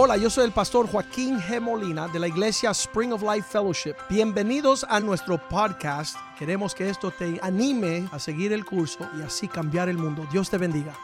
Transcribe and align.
Hola, 0.00 0.16
yo 0.16 0.30
soy 0.30 0.44
el 0.44 0.52
pastor 0.52 0.88
Joaquín 0.88 1.40
G. 1.40 1.60
Molina 1.60 2.06
de 2.06 2.20
la 2.20 2.28
iglesia 2.28 2.70
Spring 2.70 3.12
of 3.12 3.20
Life 3.20 3.48
Fellowship. 3.50 3.96
Bienvenidos 4.08 4.86
a 4.88 5.00
nuestro 5.00 5.38
podcast. 5.48 6.16
Queremos 6.38 6.72
que 6.72 6.88
esto 6.88 7.10
te 7.10 7.40
anime 7.42 8.08
a 8.12 8.20
seguir 8.20 8.52
el 8.52 8.64
curso 8.64 9.10
y 9.18 9.22
así 9.22 9.48
cambiar 9.48 9.88
el 9.88 9.98
mundo. 9.98 10.24
Dios 10.30 10.50
te 10.50 10.56
bendiga. 10.56 10.94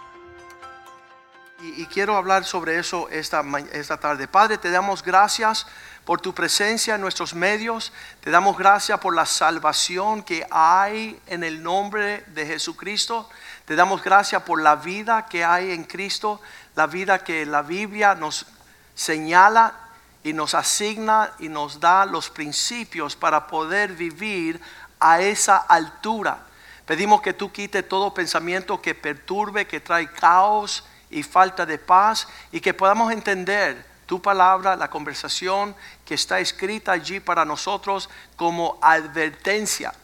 Y, 1.60 1.82
y 1.82 1.86
quiero 1.86 2.16
hablar 2.16 2.44
sobre 2.44 2.78
eso 2.78 3.08
esta, 3.08 3.42
esta 3.72 3.98
tarde. 3.98 4.28
Padre, 4.28 4.58
te 4.58 4.70
damos 4.70 5.02
gracias 5.02 5.66
por 6.04 6.20
tu 6.20 6.32
presencia 6.32 6.94
en 6.94 7.00
nuestros 7.00 7.34
medios. 7.34 7.92
Te 8.20 8.30
damos 8.30 8.56
gracias 8.56 9.00
por 9.00 9.16
la 9.16 9.26
salvación 9.26 10.22
que 10.22 10.46
hay 10.52 11.18
en 11.26 11.42
el 11.42 11.64
nombre 11.64 12.22
de 12.28 12.46
Jesucristo. 12.46 13.28
Te 13.64 13.74
damos 13.74 14.04
gracias 14.04 14.42
por 14.42 14.62
la 14.62 14.76
vida 14.76 15.26
que 15.26 15.44
hay 15.44 15.72
en 15.72 15.82
Cristo, 15.82 16.40
la 16.76 16.86
vida 16.86 17.24
que 17.24 17.44
la 17.44 17.62
Biblia 17.62 18.14
nos 18.14 18.46
señala 18.94 19.74
y 20.22 20.32
nos 20.32 20.54
asigna 20.54 21.32
y 21.38 21.48
nos 21.48 21.80
da 21.80 22.06
los 22.06 22.30
principios 22.30 23.16
para 23.16 23.46
poder 23.46 23.92
vivir 23.92 24.60
a 25.00 25.20
esa 25.20 25.56
altura. 25.56 26.38
Pedimos 26.86 27.20
que 27.20 27.32
tú 27.32 27.52
quites 27.52 27.88
todo 27.88 28.14
pensamiento 28.14 28.80
que 28.80 28.94
perturbe, 28.94 29.66
que 29.66 29.80
trae 29.80 30.10
caos 30.10 30.84
y 31.10 31.22
falta 31.22 31.66
de 31.66 31.78
paz 31.78 32.28
y 32.52 32.60
que 32.60 32.74
podamos 32.74 33.12
entender 33.12 33.86
tu 34.06 34.20
palabra, 34.20 34.76
la 34.76 34.90
conversación 34.90 35.74
que 36.04 36.14
está 36.14 36.40
escrita 36.40 36.92
allí 36.92 37.20
para 37.20 37.44
nosotros 37.44 38.10
como 38.36 38.78
advertencia 38.82 39.94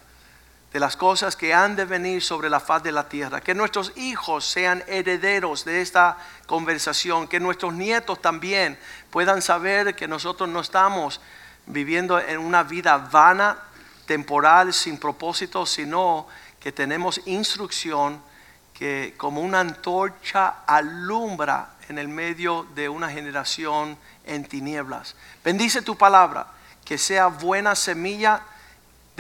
de 0.73 0.81
las 0.81 0.97
cosas 0.97 1.35
que 1.35 1.53
han 1.53 1.75
de 1.75 1.85
venir 1.85 2.23
sobre 2.23 2.49
la 2.49 2.61
faz 2.61 2.83
de 2.83 2.93
la 2.93 3.09
tierra. 3.09 3.41
Que 3.41 3.55
nuestros 3.55 3.93
hijos 3.97 4.45
sean 4.45 4.85
herederos 4.87 5.65
de 5.65 5.81
esta 5.81 6.17
conversación. 6.47 7.27
Que 7.27 7.41
nuestros 7.41 7.75
nietos 7.75 8.23
también 8.23 8.79
puedan 9.11 9.43
saber 9.43 9.97
que 9.97 10.07
nosotros 10.07 10.49
no 10.49 10.61
estamos 10.61 11.21
viviendo 11.67 12.21
en 12.21 12.39
una 12.39 12.63
vida 12.63 12.97
vana, 12.99 13.59
temporal, 14.07 14.73
sin 14.73 14.99
propósito, 14.99 15.67
sino 15.67 16.27
que 16.59 16.73
tenemos 16.73 17.21
instrucción 17.27 18.21
que 18.75 19.15
como 19.17 19.41
una 19.41 19.61
antorcha 19.61 20.65
alumbra 20.67 21.71
en 21.89 21.99
el 21.99 22.09
medio 22.09 22.67
de 22.75 22.89
una 22.89 23.11
generación 23.11 23.99
en 24.25 24.45
tinieblas. 24.45 25.17
Bendice 25.45 25.83
tu 25.83 25.97
palabra, 25.97 26.47
que 26.85 26.97
sea 26.97 27.27
buena 27.27 27.75
semilla 27.75 28.43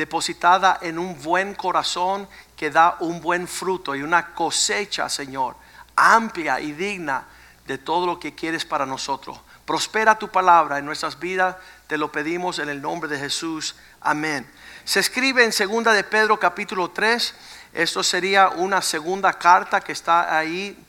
depositada 0.01 0.79
en 0.81 0.99
un 0.99 1.21
buen 1.23 1.55
corazón 1.55 2.27
que 2.57 2.71
da 2.71 2.97
un 3.01 3.21
buen 3.21 3.47
fruto 3.47 3.95
y 3.95 4.03
una 4.03 4.33
cosecha, 4.33 5.11
Señor, 5.11 5.57
amplia 5.95 6.59
y 6.59 6.73
digna 6.73 7.27
de 7.67 7.77
todo 7.77 8.07
lo 8.07 8.19
que 8.19 8.35
quieres 8.35 8.65
para 8.65 8.87
nosotros. 8.87 9.39
Prospera 9.67 10.19
tu 10.19 10.29
palabra 10.29 10.79
en 10.79 10.87
nuestras 10.87 11.19
vidas, 11.19 11.57
te 11.87 11.99
lo 11.99 12.11
pedimos 12.11 12.59
en 12.59 12.71
el 12.71 12.81
nombre 12.81 13.11
de 13.11 13.19
Jesús. 13.19 13.77
Amén. 14.01 14.51
Se 14.85 15.01
escribe 15.01 15.45
en 15.45 15.53
segunda 15.53 15.93
de 15.93 16.03
Pedro 16.03 16.41
capítulo 16.41 16.91
3, 16.91 17.35
esto 17.75 18.03
sería 18.03 18.49
una 18.49 18.81
segunda 18.81 19.35
carta 19.35 19.83
que 19.83 19.93
está 19.93 20.35
ahí 20.35 20.83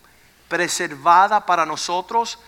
preservada 0.48 1.46
para 1.46 1.66
nosotros. 1.66 2.40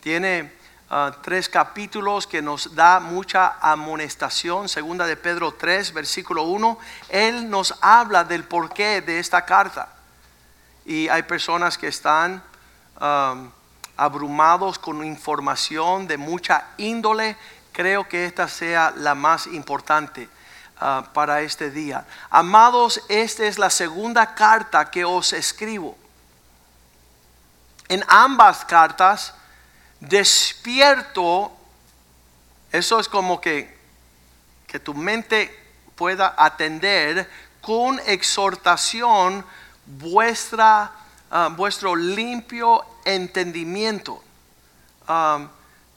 Tiene 0.00 0.52
ah, 0.92 1.16
tres 1.22 1.48
capítulos 1.48 2.26
que 2.26 2.42
nos 2.42 2.74
da 2.74 3.00
mucha 3.00 3.56
amonestación. 3.60 4.68
Segunda 4.68 5.06
de 5.06 5.16
Pedro 5.16 5.52
3, 5.54 5.94
versículo 5.94 6.42
1. 6.42 6.78
Él 7.08 7.48
nos 7.48 7.74
habla 7.80 8.24
del 8.24 8.44
porqué 8.44 9.00
de 9.00 9.18
esta 9.18 9.44
carta. 9.46 9.88
Y 10.84 11.08
hay 11.08 11.22
personas 11.22 11.78
que 11.78 11.88
están 11.88 12.42
um, 13.00 13.50
abrumados 13.96 14.78
con 14.78 15.02
información 15.04 16.06
de 16.06 16.18
mucha 16.18 16.66
índole. 16.76 17.36
Creo 17.72 18.06
que 18.08 18.26
esta 18.26 18.48
sea 18.48 18.92
la 18.94 19.14
más 19.14 19.46
importante 19.46 20.28
ah, 20.78 21.08
para 21.14 21.40
este 21.40 21.70
día. 21.70 22.04
Amados, 22.28 23.02
esta 23.08 23.44
es 23.44 23.58
la 23.58 23.70
segunda 23.70 24.34
carta 24.34 24.90
que 24.90 25.04
os 25.04 25.32
escribo. 25.32 25.96
En 27.88 28.04
ambas 28.08 28.64
cartas 28.64 29.34
despierto, 30.02 31.52
eso 32.72 32.98
es 32.98 33.08
como 33.08 33.40
que, 33.40 33.72
que 34.66 34.80
tu 34.80 34.94
mente 34.94 35.56
pueda 35.94 36.34
atender 36.36 37.30
con 37.60 38.00
exhortación 38.06 39.44
vuestra, 39.86 40.90
ah, 41.30 41.50
vuestro 41.54 41.94
limpio 41.94 42.84
entendimiento. 43.04 44.22
Um, 45.08 45.48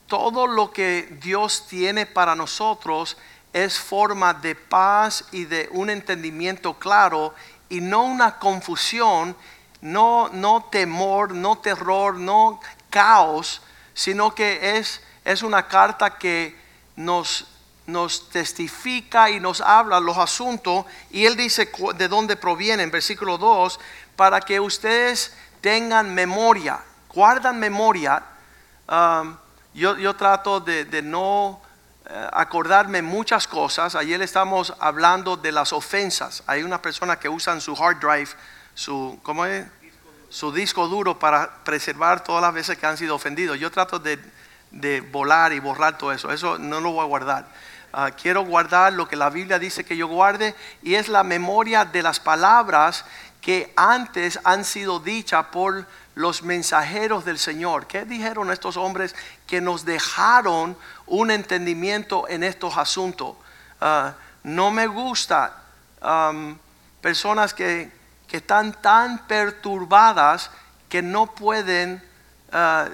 todo 0.08 0.46
lo 0.46 0.72
que 0.72 1.18
Dios 1.22 1.66
tiene 1.68 2.06
para 2.06 2.36
nosotros 2.36 3.18
es 3.54 3.80
forma 3.80 4.34
de 4.34 4.54
paz 4.54 5.26
y 5.32 5.46
de 5.46 5.68
un 5.72 5.90
entendimiento 5.90 6.76
claro 6.76 7.34
y 7.70 7.82
no 7.82 8.04
una 8.04 8.38
confusión, 8.38 9.36
no, 9.82 10.30
no 10.30 10.66
temor, 10.66 11.34
no 11.34 11.58
terror, 11.58 12.16
no 12.16 12.60
caos, 12.90 13.62
sino 13.96 14.36
que 14.36 14.78
es, 14.78 15.02
es 15.24 15.42
una 15.42 15.68
carta 15.68 16.20
que 16.20 16.56
nos, 16.96 17.48
nos 17.88 18.30
testifica 18.30 19.32
y 19.32 19.40
nos 19.40 19.62
habla 19.62 20.00
los 20.00 20.18
asuntos 20.18 20.86
y 21.10 21.26
él 21.26 21.36
dice 21.36 21.72
de 21.96 22.08
dónde 22.08 22.36
provienen, 22.36 22.92
versículo 22.92 23.40
2, 23.40 23.80
para 24.16 24.42
que 24.42 24.60
ustedes 24.60 25.34
tengan 25.62 26.14
memoria, 26.14 26.80
guardan 27.12 27.58
memoria. 27.58 28.24
Um, 28.88 29.38
yo, 29.74 29.98
yo 29.98 30.16
trato 30.16 30.60
de, 30.60 30.86
de 30.86 31.02
no 31.02 31.62
eh, 32.08 32.30
acordarme 32.34 33.02
muchas 33.02 33.48
cosas. 33.48 33.96
Ayer 33.96 34.22
estamos 34.22 34.74
hablando 34.80 35.38
de 35.38 35.52
las 35.52 35.74
ofensas. 35.74 36.44
Hay 36.46 36.62
una 36.62 36.82
persona 36.82 37.18
que 37.18 37.28
usan 37.28 37.60
su 37.60 37.74
hard 37.74 38.00
drive, 38.00 38.30
su, 38.76 39.20
¿cómo 39.24 39.46
es? 39.46 39.66
Su 40.36 40.52
disco 40.52 40.90
duro 40.90 41.18
para 41.18 41.64
preservar 41.64 42.22
todas 42.22 42.42
las 42.42 42.54
veces 42.54 42.78
que 42.78 42.86
han 42.86 42.98
sido 42.98 43.16
ofendidos. 43.16 43.58
Yo 43.58 43.72
trato 43.72 44.00
de, 44.00 44.20
de 44.70 45.00
volar 45.00 45.54
y 45.54 45.60
borrar 45.60 45.98
todo 45.98 46.12
eso. 46.12 46.30
Eso 46.30 46.58
no 46.58 46.82
lo 46.82 46.92
voy 46.92 47.04
a 47.04 47.08
guardar. 47.08 47.48
Ah, 47.94 48.12
quiero 48.12 48.44
guardar 48.44 48.92
lo 48.92 49.08
que 49.08 49.16
la 49.16 49.30
Biblia 49.30 49.60
dice 49.60 49.86
que 49.86 49.96
yo 49.96 50.08
guarde 50.08 50.54
y 50.84 50.96
es 50.96 51.08
la 51.08 51.24
memoria 51.24 51.86
de 51.86 52.04
las 52.04 52.20
palabras 52.20 53.06
que 53.40 53.72
antes 53.78 54.38
han 54.44 54.66
sido 54.66 55.00
dichas 55.00 55.46
por 55.54 55.88
los 56.16 56.44
mensajeros 56.44 57.24
del 57.24 57.40
Señor. 57.40 57.88
¿Qué 57.88 58.04
dijeron 58.04 58.52
estos 58.52 58.76
hombres 58.76 59.16
que 59.48 59.62
nos 59.62 59.86
dejaron 59.86 60.76
un 61.06 61.32
entendimiento 61.32 62.28
en 62.28 62.44
estos 62.44 62.78
asuntos? 62.78 63.38
Ah, 63.80 64.16
no 64.44 64.70
me 64.70 64.88
gusta 64.88 65.62
personas 67.00 67.54
que, 67.54 67.90
que 68.28 68.38
están 68.38 68.74
tan 68.82 69.28
perturbadas 69.28 70.52
que 70.90 71.02
no 71.02 71.28
pueden 71.28 72.04
ah, 72.52 72.88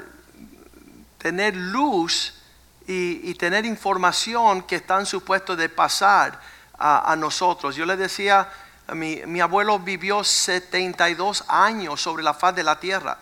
tener 1.18 1.56
luz 1.56 2.34
y, 2.88 3.34
tener 3.36 3.66
información 3.66 4.64
que 4.64 4.76
están 4.76 5.06
supuestos 5.06 5.58
de 5.58 5.70
pasar 5.70 6.40
a, 6.78 7.16
nosotros. 7.16 7.76
Yo 7.76 7.86
le 7.86 7.96
decía, 7.96 8.50
mi, 8.94 9.22
mi 9.28 9.40
abuelo 9.40 9.80
vivió 9.80 10.24
72 10.24 11.46
años 11.48 12.02
sobre 12.02 12.24
la 12.24 12.34
faz 12.34 12.56
de 12.56 12.64
la 12.64 12.80
tierra. 12.80 13.18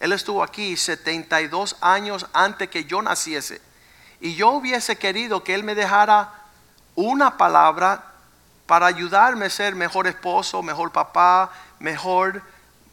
Él 0.00 0.12
estuvo 0.12 0.42
aquí 0.42 0.76
72 0.76 1.76
años 1.80 2.26
antes 2.32 2.68
que 2.68 2.86
yo 2.86 3.02
naciese. 3.02 3.60
Y 4.20 4.34
yo 4.34 4.50
hubiese 4.50 4.96
querido 4.96 5.44
que 5.44 5.54
él 5.54 5.64
me 5.64 5.74
dejara 5.74 6.32
una 6.94 7.36
palabra 7.36 8.13
para 8.66 8.86
ayudarme 8.86 9.46
a 9.46 9.50
ser 9.50 9.74
mejor 9.74 10.06
esposo, 10.06 10.62
mejor 10.62 10.90
papá, 10.92 11.50
mejor 11.78 12.42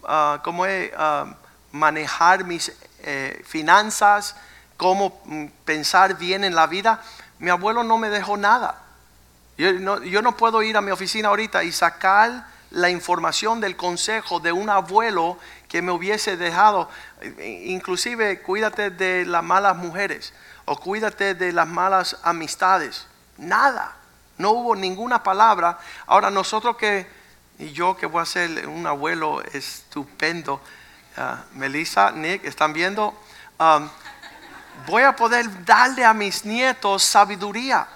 ah, 0.04 0.42
cómo 0.44 0.66
es, 0.66 0.92
ah, 0.98 1.36
manejar 1.72 2.44
mis 2.44 2.74
eh, 3.00 3.42
finanzas, 3.46 4.36
cómo 4.78 5.22
mm, 5.26 5.46
pensar 5.66 6.18
bien 6.18 6.44
en 6.44 6.56
la 6.56 6.68
vida. 6.68 7.02
Mi 7.40 7.50
abuelo 7.50 7.84
no 7.84 7.98
me 7.98 8.10
dejó 8.10 8.38
nada. 8.38 8.82
Yo 9.58 9.74
no, 9.74 10.04
yo 10.04 10.22
no 10.22 10.36
puedo 10.36 10.62
ir 10.64 10.78
a 10.78 10.82
mi 10.82 10.92
oficina 10.92 11.30
ahorita 11.30 11.64
y 11.64 11.72
sacar 11.72 12.46
la 12.72 12.90
información 12.90 13.60
del 13.60 13.76
consejo 13.76 14.40
de 14.40 14.52
un 14.52 14.70
abuelo 14.70 15.38
que 15.68 15.82
me 15.82 15.92
hubiese 15.92 16.38
dejado. 16.38 16.90
Inclusive 17.42 18.42
cuídate 18.42 18.90
de 18.90 19.26
las 19.26 19.44
malas 19.44 19.78
mujeres 19.78 20.34
o 20.66 20.78
cuídate 20.78 21.34
de 21.34 21.52
las 21.52 21.68
malas 21.68 22.18
amistades. 22.24 23.08
Nada. 23.38 24.01
No 24.42 24.52
hubo 24.52 24.76
ninguna 24.76 25.22
palabra. 25.22 25.78
Ahora 26.08 26.32
nosotros 26.32 26.76
que, 26.76 27.06
y 27.60 27.72
yo 27.72 27.96
que 27.96 28.08
voy 28.08 28.24
a 28.24 28.26
ser 28.26 28.68
un 28.68 28.88
abuelo 28.88 29.44
estupendo, 29.54 30.60
ah, 31.16 31.44
Melissa, 31.54 32.12
Nick, 32.12 32.44
¿están 32.44 32.74
viendo? 32.74 33.14
Voy 34.88 35.04
a 35.04 35.16
poder 35.16 35.64
darle 35.64 36.04
a 36.04 36.16
mis 36.16 36.44
nietos 36.44 37.04
sabiduría. 37.04 37.88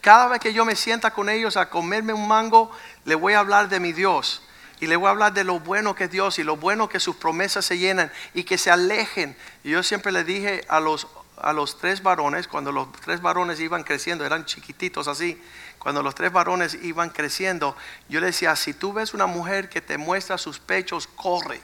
Cada 0.00 0.26
vez 0.26 0.40
que 0.40 0.52
yo 0.52 0.64
me 0.64 0.74
sienta 0.74 1.12
con 1.12 1.28
ellos 1.28 1.56
a 1.56 1.70
comerme 1.70 2.12
un 2.12 2.26
mango, 2.26 2.72
le 3.04 3.14
voy 3.14 3.34
a 3.34 3.38
hablar 3.38 3.68
de 3.68 3.78
mi 3.78 3.92
Dios. 3.92 4.42
Y 4.80 4.88
le 4.88 4.96
voy 4.96 5.06
a 5.06 5.10
hablar 5.10 5.32
de 5.32 5.44
lo 5.44 5.60
bueno 5.60 5.94
que 5.94 6.04
es 6.04 6.10
Dios 6.10 6.40
y 6.40 6.44
lo 6.44 6.56
bueno 6.56 6.88
que 6.88 6.98
sus 6.98 7.14
promesas 7.14 7.64
se 7.64 7.78
llenan 7.78 8.10
y 8.34 8.42
que 8.42 8.58
se 8.58 8.70
alejen. 8.70 9.36
Y 9.62 9.70
yo 9.70 9.82
siempre 9.84 10.10
le 10.10 10.24
dije 10.24 10.64
a 10.68 10.80
los 10.80 11.06
a 11.40 11.52
los 11.52 11.78
tres 11.78 12.02
varones, 12.02 12.48
cuando 12.48 12.72
los 12.72 12.90
tres 12.92 13.20
varones 13.20 13.60
iban 13.60 13.84
creciendo, 13.84 14.24
eran 14.24 14.44
chiquititos 14.44 15.08
así, 15.08 15.40
cuando 15.78 16.02
los 16.02 16.14
tres 16.14 16.32
varones 16.32 16.74
iban 16.82 17.10
creciendo, 17.10 17.76
yo 18.08 18.20
le 18.20 18.26
decía, 18.26 18.56
si 18.56 18.74
tú 18.74 18.92
ves 18.92 19.14
una 19.14 19.26
mujer 19.26 19.68
que 19.68 19.80
te 19.80 19.96
muestra 19.98 20.38
sus 20.38 20.58
pechos, 20.58 21.06
corre. 21.06 21.60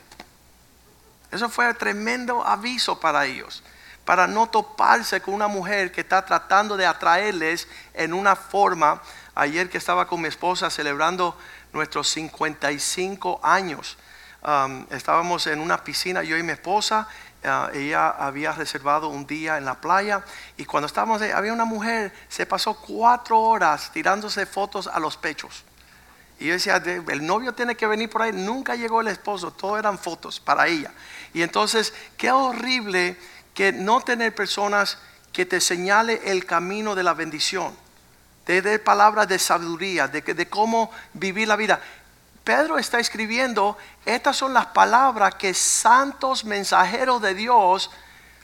Eso 1.31 1.49
fue 1.49 1.73
tremendo 1.75 2.47
aviso 2.47 3.01
para 3.01 3.27
ellos, 3.27 3.65
para 4.05 4.29
no 4.29 4.49
toparse 4.49 5.21
con 5.21 5.35
una 5.35 5.49
mujer 5.49 5.91
que 5.91 6.03
está 6.03 6.25
tratando 6.25 6.77
de 6.77 6.87
atraerles 6.87 7.67
en 7.93 8.15
una 8.15 8.37
forma. 8.37 9.03
Ayer 9.35 9.69
que 9.69 9.79
estaba 9.79 10.07
con 10.07 10.21
mi 10.21 10.29
esposa 10.29 10.71
celebrando 10.71 11.37
nuestros 11.73 12.09
55 12.11 13.41
años, 13.43 13.99
um, 14.43 14.87
estábamos 14.91 15.49
en 15.49 15.59
una 15.59 15.83
piscina, 15.83 16.23
yo 16.23 16.37
y 16.37 16.45
mi 16.45 16.53
esposa, 16.53 17.09
uh, 17.45 17.77
ella 17.77 18.11
había 18.11 18.53
reservado 18.53 19.09
un 19.09 19.27
día 19.27 19.59
en 19.59 19.65
la 19.65 19.81
playa 19.81 20.25
y 20.57 20.65
cuando 20.65 20.87
estábamos 20.87 21.23
ahí, 21.23 21.31
había 21.31 21.53
una 21.53 21.65
mujer, 21.65 22.13
se 22.29 22.47
pasó 22.47 22.75
cuatro 22.75 23.41
horas 23.41 23.91
tirándose 23.93 24.47
fotos 24.47 24.87
a 24.87 24.99
los 24.99 25.17
pechos. 25.17 25.65
Y 26.39 26.47
yo 26.49 26.55
decía, 26.55 26.77
el 26.77 27.27
novio 27.27 27.55
tiene 27.55 27.77
que 27.77 27.87
venir 27.87 28.11
por 28.11 28.23
ahí. 28.23 28.33
Nunca 28.33 28.75
llegó 28.75 29.01
el 29.01 29.09
esposo, 29.09 29.53
todo 29.53 29.79
eran 29.79 29.99
fotos 29.99 30.41
para 30.41 30.67
ella. 30.67 30.91
Y 31.33 31.43
entonces, 31.43 31.95
qué 32.17 32.33
horrible 32.33 33.17
que 33.55 33.73
no 33.73 34.01
tener 34.01 34.35
personas 34.35 34.99
que 35.33 35.47
te 35.47 35.61
señale 35.61 36.21
el 36.25 36.45
camino 36.45 36.95
de 36.95 37.03
la 37.03 37.15
bendición, 37.15 37.75
de, 38.47 38.63
de 38.63 38.79
palabras 38.79 39.29
de 39.29 39.39
sabiduría, 39.39 40.09
de, 40.09 40.23
de 40.23 40.49
cómo 40.49 40.91
vivir 41.13 41.49
la 41.49 41.57
vida. 41.57 41.81
Pedro 42.45 42.77
está 42.77 42.99
escribiendo, 42.99 43.79
estas 44.05 44.37
son 44.37 44.53
las 44.53 44.67
palabras 44.67 45.37
que 45.37 45.55
santos 45.55 46.45
mensajeros 46.45 47.23
de 47.23 47.35
Dios 47.35 47.91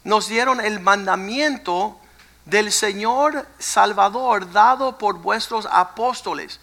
nos 0.05 0.27
dieron 0.27 0.59
el 0.59 0.81
mandamiento 0.81 2.01
del 2.47 2.73
Señor 2.73 3.47
Salvador 3.59 4.51
dado 4.53 4.97
por 4.97 5.19
vuestros 5.19 5.69
apóstoles. 5.71 6.61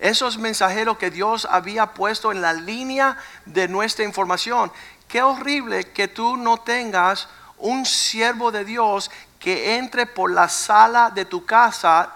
Esos 0.00 0.36
mensajeros 0.36 0.98
que 0.98 1.12
Dios 1.12 1.46
había 1.48 1.86
puesto 1.94 2.32
en 2.32 2.42
la 2.42 2.54
línea 2.54 3.16
de 3.46 3.68
nuestra 3.68 4.04
información. 4.04 4.72
Qué 5.06 5.22
horrible 5.22 5.92
que 5.92 6.08
tú 6.08 6.36
no 6.36 6.58
tengas 6.58 7.28
un 7.58 7.86
siervo 7.86 8.50
de 8.50 8.64
Dios 8.64 9.12
que 9.38 9.76
entre 9.76 10.06
por 10.06 10.32
la 10.32 10.48
sala 10.48 11.10
de 11.10 11.24
tu 11.24 11.46
casa 11.46 12.10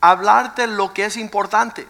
a 0.00 0.10
hablarte 0.10 0.66
lo 0.66 0.94
que 0.94 1.04
es 1.04 1.18
importante 1.18 1.86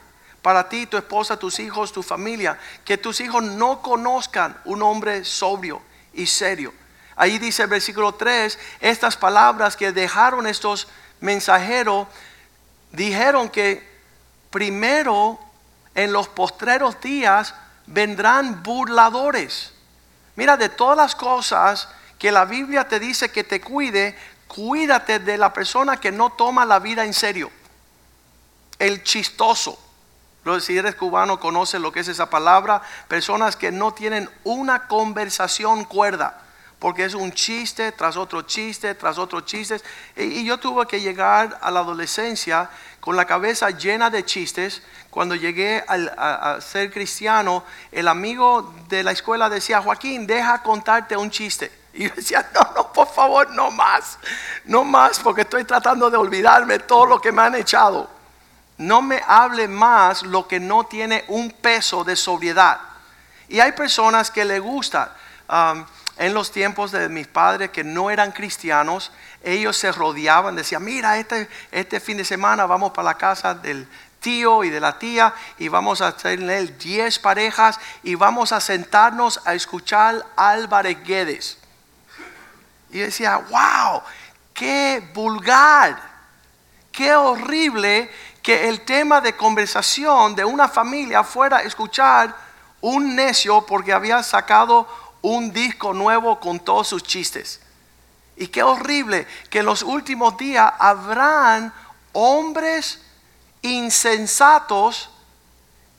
para 0.47 0.69
ti, 0.69 0.87
tu 0.87 0.97
esposa, 0.97 1.37
tus 1.37 1.59
hijos, 1.59 1.91
tu 1.91 2.05
familia. 2.05 2.57
Que 2.85 2.97
tus 2.97 3.21
hijos 3.21 3.43
no 3.43 3.83
conozcan 3.83 4.57
un 4.65 4.81
hombre 4.81 5.25
sobrio 5.25 5.83
y 6.15 6.29
serio. 6.29 6.73
Ahí 7.17 7.41
dice 7.41 7.65
el 7.65 7.69
versículo 7.69 8.15
3, 8.15 8.57
estas 8.79 9.17
palabras 9.17 9.77
que 9.77 9.91
dejaron 9.91 10.47
estos 10.47 10.87
mensajeros, 11.19 12.07
dijeron 12.93 13.49
que 13.49 13.85
primero 14.51 15.37
en 15.97 16.13
los 16.13 16.29
postreros 16.29 17.01
días 17.01 17.53
vendrán 17.89 18.63
burladores 18.63 19.73
Mira, 20.37 20.57
de 20.57 20.69
todas 20.69 20.97
las 20.97 21.17
cosas 21.17 21.89
que 22.21 22.31
la 22.31 22.45
Biblia 22.45 22.87
te 22.87 23.01
dice 23.01 23.33
que 23.33 23.43
te 23.43 23.61
cuide, 23.61 24.17
cuídate 24.47 25.19
de 25.19 25.39
la 25.39 25.53
persona 25.53 25.99
que 25.99 26.13
no 26.13 26.31
toma 26.31 26.65
la 26.65 26.79
vida 26.79 27.05
en 27.05 27.15
serio. 27.15 27.51
El 28.79 29.03
chistoso. 29.03 29.86
Si 30.61 30.79
eres 30.79 30.95
cubano, 30.95 31.41
conoces 31.41 31.81
lo 31.81 31.91
que 31.91 32.01
es 32.01 32.09
esa 32.09 32.31
palabra. 32.31 32.81
Personas 33.09 33.57
que 33.57 33.73
no 33.73 33.93
tienen 33.93 34.31
una 34.45 34.87
conversación 34.87 35.85
cuerda. 35.85 36.43
Porque 36.79 37.05
es 37.05 37.15
un 37.15 37.33
chiste 37.33 37.91
tras 37.93 38.17
otro 38.17 38.43
chiste, 38.43 38.95
tras 38.95 39.19
otro 39.19 39.41
chiste. 39.41 39.81
Y, 40.17 40.45
yo 40.45 40.59
tuve 40.59 40.87
que 40.87 41.01
llegar 41.01 41.59
a 41.61 41.71
la 41.71 41.81
adolescencia 41.81 42.71
con 43.01 43.17
la 43.17 43.25
cabeza 43.25 43.71
llena 43.71 44.11
de 44.11 44.25
chistes 44.25 44.83
cuando 45.11 45.35
llegué 45.35 45.83
a, 45.89 46.61
ser 46.61 46.93
cristiano, 46.93 47.65
el 47.91 48.07
amigo 48.07 48.75
de 48.89 49.03
la 49.03 49.13
escuela 49.13 49.49
decía, 49.49 49.81
Joaquín, 49.81 50.27
deja 50.27 50.63
contarte 50.63 51.17
un 51.17 51.31
chiste. 51.31 51.73
Y 51.95 52.09
yo 52.09 52.15
decía, 52.15 52.47
no, 52.55 52.73
no, 52.77 52.93
por 52.93 53.09
favor, 53.09 53.51
no 53.51 53.71
más, 53.71 54.19
no 54.67 54.85
más, 54.85 55.19
porque 55.19 55.41
estoy 55.41 55.65
tratando 55.65 56.11
de 56.11 56.19
olvidarme 56.19 56.79
todo 56.81 57.07
lo 57.07 57.21
que 57.21 57.33
me 57.33 57.43
han 57.43 57.55
echado. 57.55 58.16
No 58.79 59.03
me 59.03 59.23
hable 59.27 59.69
más 59.69 60.23
lo 60.23 60.47
que 60.47 60.61
no 60.61 60.85
tiene 60.85 61.25
un 61.29 61.51
peso 61.51 62.05
de 62.05 62.17
sobriedad. 62.17 62.81
Y 63.49 63.61
hay 63.61 63.73
personas 63.73 64.31
que 64.31 64.45
le 64.45 64.59
gusta. 64.59 65.17
Um, 65.49 65.85
en 66.19 66.33
los 66.33 66.51
tiempos 66.51 66.93
de 66.93 67.11
mis 67.11 67.27
padres 67.27 67.71
que 67.71 67.85
no 67.85 68.11
eran 68.11 68.33
cristianos, 68.33 69.13
ellos 69.45 69.77
se 69.77 69.93
rodeaban, 69.93 70.57
decían, 70.57 70.83
mira, 70.83 71.19
este, 71.19 71.47
este 71.71 72.01
fin 72.01 72.17
de 72.17 72.25
semana 72.25 72.65
vamos 72.65 72.93
para 72.93 73.05
la 73.05 73.19
casa 73.19 73.55
del, 73.55 73.87
tío 74.27 74.65
y 74.65 74.71
de 74.71 74.81
la 74.81 74.99
tía 74.99 75.33
y 75.57 75.69
vamos 75.69 76.01
a 76.01 76.17
tener 76.17 76.77
10 76.79 77.19
parejas 77.21 77.79
y 78.03 78.17
vamos 78.17 78.51
a 78.51 78.61
sentarnos 78.61 79.41
a 79.45 79.55
escuchar 79.55 80.27
Álvarez 80.35 80.99
Guedes. 81.05 81.59
Y 82.91 82.99
decía, 82.99 83.37
wow, 83.37 84.03
qué 84.53 85.09
vulgar, 85.15 85.97
qué 86.91 87.15
horrible 87.15 88.11
que 88.47 88.69
el 88.69 88.83
tema 88.83 89.21
de 89.21 89.35
conversación 89.35 90.37
de 90.37 90.45
una 90.45 90.69
familia 90.69 91.25
fuera 91.25 91.63
escuchar 91.63 92.33
un 92.81 93.17
necio 93.17 93.67
porque 93.67 93.93
había 93.93 94.23
sacado 94.23 94.87
un 95.21 95.53
disco 95.53 95.93
nuevo 95.93 96.39
con 96.39 96.61
todos 96.61 96.87
sus 96.87 97.03
chistes. 97.03 97.59
Y 98.37 98.47
qué 98.47 98.63
horrible 98.63 99.27
que 99.51 99.59
en 99.59 99.67
los 99.67 99.83
últimos 99.83 100.37
días 100.37 100.73
habrán 100.79 101.73
hombres 102.13 103.01
insensatos 103.63 105.11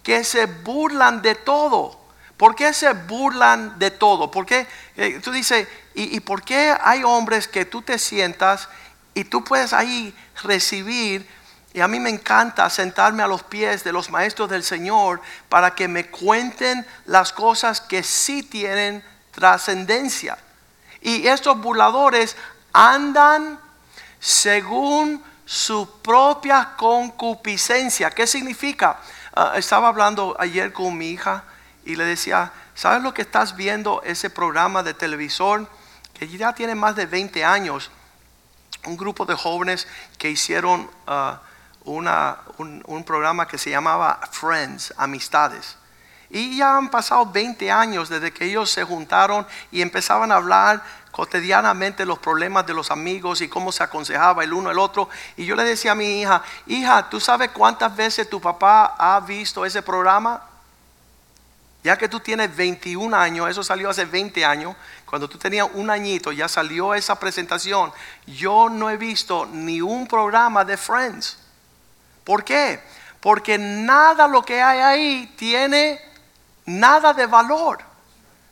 que 0.02 0.24
se 0.24 0.46
burlan 0.46 1.22
de 1.22 1.36
todo. 1.36 2.00
¿Por 2.38 2.56
qué 2.56 2.72
se 2.72 2.94
burlan 2.94 3.78
de 3.78 3.92
todo? 3.92 4.32
¿Por 4.32 4.46
qué? 4.46 4.66
Eh, 4.96 5.20
tú 5.22 5.34
dices, 5.34 5.68
¿y, 5.96 6.16
¿y 6.16 6.22
por 6.22 6.44
qué 6.44 6.74
hay 6.82 7.04
hombres 7.04 7.46
que 7.46 7.66
tú 7.66 7.82
te 7.82 8.00
sientas 8.00 8.70
y 9.14 9.26
tú 9.26 9.44
puedes 9.44 9.74
ahí 9.74 10.16
recibir? 10.44 11.28
Y 11.78 11.82
a 11.82 11.88
mí 11.88 12.00
me 12.00 12.10
encanta 12.10 12.68
sentarme 12.72 13.22
a 13.22 13.28
los 13.28 13.44
pies 13.44 13.84
de 13.84 13.92
los 13.92 14.10
maestros 14.10 14.50
del 14.50 14.64
Señor 14.64 15.22
para 15.48 15.76
que 15.76 15.88
me 15.88 16.08
cuenten 16.08 16.84
las 17.06 17.32
cosas 17.32 17.82
que 17.82 18.02
sí 18.02 18.42
tienen 18.42 19.04
trascendencia. 19.30 20.40
Y 21.02 21.28
estos 21.28 21.62
burladores 21.62 22.36
andan 22.74 23.60
según 24.20 25.24
su 25.46 26.02
propia 26.02 26.74
concupiscencia. 26.76 28.10
¿Qué 28.10 28.26
significa? 28.26 28.98
Ah, 29.36 29.54
estaba 29.56 29.90
hablando 29.90 30.36
ayer 30.40 30.74
con 30.74 30.98
mi 30.98 31.12
hija 31.12 31.44
y 31.86 31.96
le 31.96 32.06
decía, 32.06 32.52
¿sabes 32.74 33.04
lo 33.04 33.14
que 33.14 33.22
estás 33.22 33.56
viendo 33.56 34.02
ese 34.02 34.32
programa 34.32 34.82
de 34.82 34.96
televisor 34.96 35.70
que 36.16 36.28
ya 36.28 36.54
tiene 36.54 36.74
más 36.74 36.96
de 36.96 37.06
20 37.06 37.46
años? 37.46 37.92
Un 38.88 38.98
grupo 38.98 39.28
de 39.28 39.36
jóvenes 39.36 39.88
que 40.18 40.32
hicieron 40.32 40.90
ah, 41.06 41.42
un, 41.88 42.84
un 42.86 43.04
programa 43.04 43.48
que 43.48 43.58
se 43.58 43.70
llamaba 43.70 44.20
Friends, 44.32 44.94
Amistades. 44.98 45.78
Y 46.30 46.58
ya 46.58 46.76
han 46.76 46.90
pasado 46.90 47.26
20 47.26 47.72
años 47.72 48.10
desde 48.10 48.34
que 48.34 48.46
ellos 48.46 48.70
se 48.70 48.84
juntaron 48.84 49.48
y 49.72 49.82
empezaban 49.82 50.32
a 50.32 50.36
hablar 50.36 50.84
cotidianamente 51.12 52.06
los 52.06 52.20
problemas 52.20 52.66
de 52.68 52.74
los 52.74 52.92
amigos 52.92 53.42
y 53.42 53.48
cómo 53.48 53.72
se 53.72 53.84
aconsejaba 53.84 54.44
el 54.44 54.54
uno 54.54 54.70
el 54.70 54.78
otro. 54.78 55.10
Y 55.38 55.46
yo 55.46 55.56
le 55.56 55.64
decía 55.64 55.94
a 55.94 55.96
mi 55.96 56.22
hija, 56.22 56.44
hija, 56.68 57.10
¿tú 57.10 57.20
sabes 57.22 57.52
cuántas 57.52 57.96
veces 57.96 58.30
tu 58.30 58.42
papá 58.42 58.96
ha 58.98 59.20
visto 59.22 59.66
ese 59.66 59.82
programa? 59.82 60.44
Ya 61.84 61.98
que 61.98 62.10
tú 62.10 62.20
tienes 62.20 62.54
21 62.54 63.16
años, 63.16 63.50
eso 63.50 63.64
salió 63.64 63.90
hace 63.90 64.04
20 64.04 64.44
años, 64.44 64.76
cuando 65.06 65.30
tú 65.30 65.38
tenías 65.38 65.70
un 65.74 65.90
añito 65.90 66.34
ya 66.34 66.50
salió 66.50 66.94
esa 66.94 67.18
presentación. 67.18 67.94
Yo 68.26 68.68
no 68.70 68.90
he 68.90 68.98
visto 68.98 69.46
ni 69.46 69.80
un 69.80 70.06
programa 70.06 70.66
de 70.66 70.76
Friends. 70.76 71.47
¿Por 72.28 72.44
qué? 72.44 72.82
Porque 73.22 73.58
nada 73.58 74.28
lo 74.28 74.44
que 74.44 74.62
hay 74.62 74.80
ahí 74.80 75.34
tiene 75.38 75.98
nada 76.66 77.14
de 77.14 77.26
valor. 77.26 77.80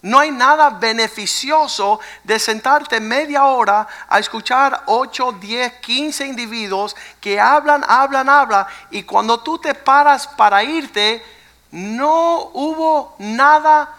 No 0.01 0.17
hay 0.17 0.31
nada 0.31 0.69
beneficioso 0.69 1.99
de 2.23 2.39
sentarte 2.39 3.01
media 3.01 3.43
hora 3.43 3.85
a 4.07 4.19
escuchar 4.19 4.83
8, 4.85 5.33
10, 5.41 5.73
15 5.81 6.25
individuos 6.25 6.95
que 7.19 7.37
hablan, 7.37 7.83
hablan, 7.85 8.29
hablan. 8.29 8.65
Y 8.91 9.03
cuando 9.03 9.41
tú 9.41 9.59
te 9.59 9.73
paras 9.73 10.25
para 10.25 10.63
irte, 10.63 11.21
no 11.71 12.51
hubo 12.53 13.17
nada 13.19 13.93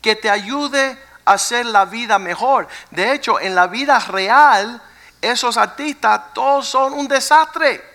que 0.00 0.16
te 0.16 0.30
ayude 0.30 0.98
a 1.26 1.34
hacer 1.34 1.66
la 1.66 1.84
vida 1.84 2.18
mejor. 2.18 2.68
De 2.90 3.12
hecho, 3.12 3.38
en 3.38 3.54
la 3.54 3.66
vida 3.66 3.98
real, 3.98 4.80
esos 5.20 5.58
artistas 5.58 6.32
todos 6.32 6.66
son 6.66 6.94
un 6.94 7.06
desastre. 7.06 7.89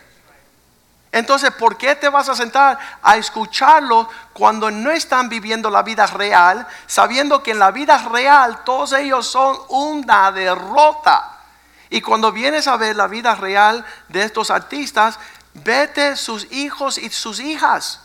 Entonces, 1.16 1.52
¿por 1.52 1.78
qué 1.78 1.96
te 1.96 2.10
vas 2.10 2.28
a 2.28 2.36
sentar 2.36 2.78
a 3.02 3.16
escucharlos 3.16 4.08
cuando 4.34 4.70
no 4.70 4.92
están 4.92 5.30
viviendo 5.30 5.70
la 5.70 5.82
vida 5.82 6.06
real, 6.08 6.68
sabiendo 6.88 7.42
que 7.42 7.52
en 7.52 7.60
la 7.60 7.72
vida 7.72 7.98
real 8.10 8.66
todos 8.66 8.92
ellos 8.92 9.26
son 9.26 9.58
una 9.70 10.30
derrota? 10.34 11.40
Y 11.90 12.02
cuando 12.02 12.34
vienes 12.34 12.68
a 12.68 12.76
ver 12.76 12.98
la 12.98 13.08
vida 13.08 13.34
real 13.34 13.86
de 14.10 14.24
estos 14.24 14.52
artistas, 14.52 15.18
vete 15.54 16.18
sus 16.18 16.52
hijos 16.52 16.98
y 16.98 17.10
sus 17.10 17.40
hijas. 17.40 18.02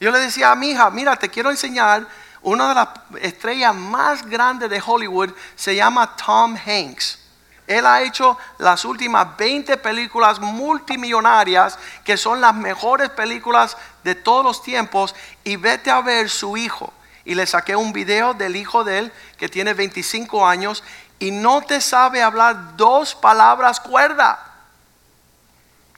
Yo 0.00 0.10
le 0.10 0.18
decía 0.18 0.52
a 0.52 0.56
mi 0.56 0.70
hija, 0.70 0.88
mira, 0.88 1.16
te 1.16 1.28
quiero 1.28 1.50
enseñar 1.50 2.06
una 2.40 2.70
de 2.70 2.74
las 2.74 2.88
estrellas 3.20 3.74
más 3.74 4.24
grandes 4.24 4.70
de 4.70 4.82
Hollywood, 4.82 5.28
se 5.54 5.76
llama 5.76 6.16
Tom 6.16 6.56
Hanks. 6.56 7.25
Él 7.66 7.84
ha 7.84 8.02
hecho 8.02 8.38
las 8.58 8.84
últimas 8.84 9.36
20 9.36 9.76
películas 9.78 10.40
multimillonarias 10.40 11.78
que 12.04 12.16
son 12.16 12.40
las 12.40 12.54
mejores 12.54 13.10
películas 13.10 13.76
de 14.04 14.14
todos 14.14 14.44
los 14.44 14.62
tiempos 14.62 15.14
y 15.42 15.56
vete 15.56 15.90
a 15.90 16.00
ver 16.00 16.30
su 16.30 16.56
hijo. 16.56 16.92
Y 17.24 17.34
le 17.34 17.46
saqué 17.46 17.74
un 17.74 17.92
video 17.92 18.34
del 18.34 18.54
hijo 18.54 18.84
de 18.84 18.98
él 19.00 19.12
que 19.36 19.48
tiene 19.48 19.74
25 19.74 20.46
años 20.46 20.84
y 21.18 21.32
no 21.32 21.62
te 21.62 21.80
sabe 21.80 22.22
hablar 22.22 22.76
dos 22.76 23.14
palabras 23.14 23.80
cuerda. 23.80 24.42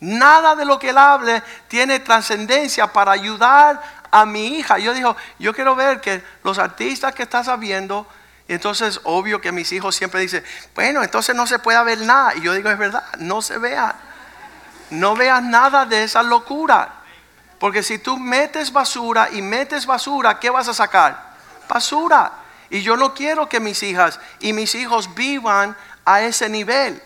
Nada 0.00 0.54
de 0.54 0.64
lo 0.64 0.78
que 0.78 0.90
él 0.90 0.98
hable 0.98 1.42
tiene 1.66 1.98
trascendencia 1.98 2.86
para 2.92 3.12
ayudar 3.12 3.82
a 4.10 4.24
mi 4.24 4.58
hija. 4.58 4.78
Yo 4.78 4.94
digo, 4.94 5.16
yo 5.38 5.52
quiero 5.52 5.74
ver 5.74 6.00
que 6.00 6.22
los 6.44 6.58
artistas 6.58 7.14
que 7.14 7.24
estás 7.24 7.58
viendo, 7.58 8.06
entonces 8.54 9.00
obvio 9.04 9.40
que 9.42 9.52
mis 9.52 9.70
hijos 9.72 9.94
siempre 9.94 10.20
dicen, 10.20 10.42
bueno, 10.74 11.02
entonces 11.02 11.36
no 11.36 11.46
se 11.46 11.58
puede 11.58 11.82
ver 11.84 12.00
nada. 12.00 12.34
Y 12.34 12.40
yo 12.40 12.54
digo, 12.54 12.70
es 12.70 12.78
verdad, 12.78 13.04
no 13.18 13.42
se 13.42 13.58
vea. 13.58 13.94
No 14.90 15.14
veas 15.14 15.42
nada 15.42 15.84
de 15.84 16.04
esa 16.04 16.22
locura. 16.22 16.94
Porque 17.58 17.82
si 17.82 17.98
tú 17.98 18.16
metes 18.18 18.72
basura 18.72 19.28
y 19.30 19.42
metes 19.42 19.84
basura, 19.84 20.40
¿qué 20.40 20.48
vas 20.48 20.66
a 20.68 20.74
sacar? 20.74 21.36
Basura. 21.68 22.32
Y 22.70 22.82
yo 22.82 22.96
no 22.96 23.14
quiero 23.14 23.48
que 23.48 23.60
mis 23.60 23.82
hijas 23.82 24.18
y 24.40 24.54
mis 24.54 24.74
hijos 24.74 25.14
vivan 25.14 25.76
a 26.06 26.22
ese 26.22 26.48
nivel. 26.48 27.02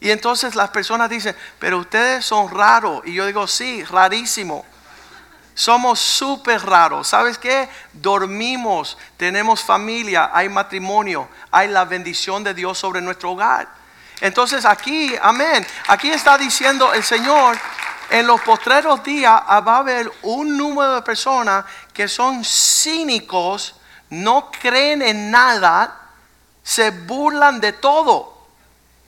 Y 0.00 0.10
entonces 0.10 0.54
las 0.54 0.70
personas 0.70 1.10
dicen, 1.10 1.34
pero 1.58 1.78
ustedes 1.78 2.24
son 2.24 2.50
raros. 2.50 3.02
Y 3.04 3.14
yo 3.14 3.26
digo, 3.26 3.48
sí, 3.48 3.82
rarísimo. 3.84 4.64
Somos 5.58 5.98
súper 5.98 6.64
raros. 6.64 7.08
¿Sabes 7.08 7.36
qué? 7.36 7.68
Dormimos, 7.92 8.96
tenemos 9.16 9.60
familia, 9.60 10.30
hay 10.32 10.48
matrimonio, 10.48 11.28
hay 11.50 11.66
la 11.66 11.84
bendición 11.84 12.44
de 12.44 12.54
Dios 12.54 12.78
sobre 12.78 13.00
nuestro 13.00 13.32
hogar. 13.32 13.66
Entonces 14.20 14.64
aquí, 14.64 15.16
amén, 15.20 15.66
aquí 15.88 16.10
está 16.10 16.38
diciendo 16.38 16.94
el 16.94 17.02
Señor, 17.02 17.58
en 18.08 18.28
los 18.28 18.40
postreros 18.42 19.02
días 19.02 19.32
va 19.32 19.74
a 19.74 19.78
haber 19.78 20.08
un 20.22 20.56
número 20.56 20.94
de 20.94 21.02
personas 21.02 21.64
que 21.92 22.06
son 22.06 22.44
cínicos, 22.44 23.74
no 24.10 24.52
creen 24.52 25.02
en 25.02 25.32
nada, 25.32 26.02
se 26.62 26.92
burlan 26.92 27.58
de 27.58 27.72
todo. 27.72 28.46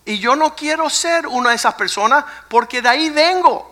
Y 0.05 0.19
yo 0.19 0.35
no 0.35 0.57
quiero 0.57 0.91
ser 0.91 1.29
una 1.29 1.51
de 1.51 1.57
esas 1.57 1.75
personas 1.75 2.25
porque 2.49 2.83
de 2.83 2.89
ahí 2.89 3.09
vengo. 3.09 3.71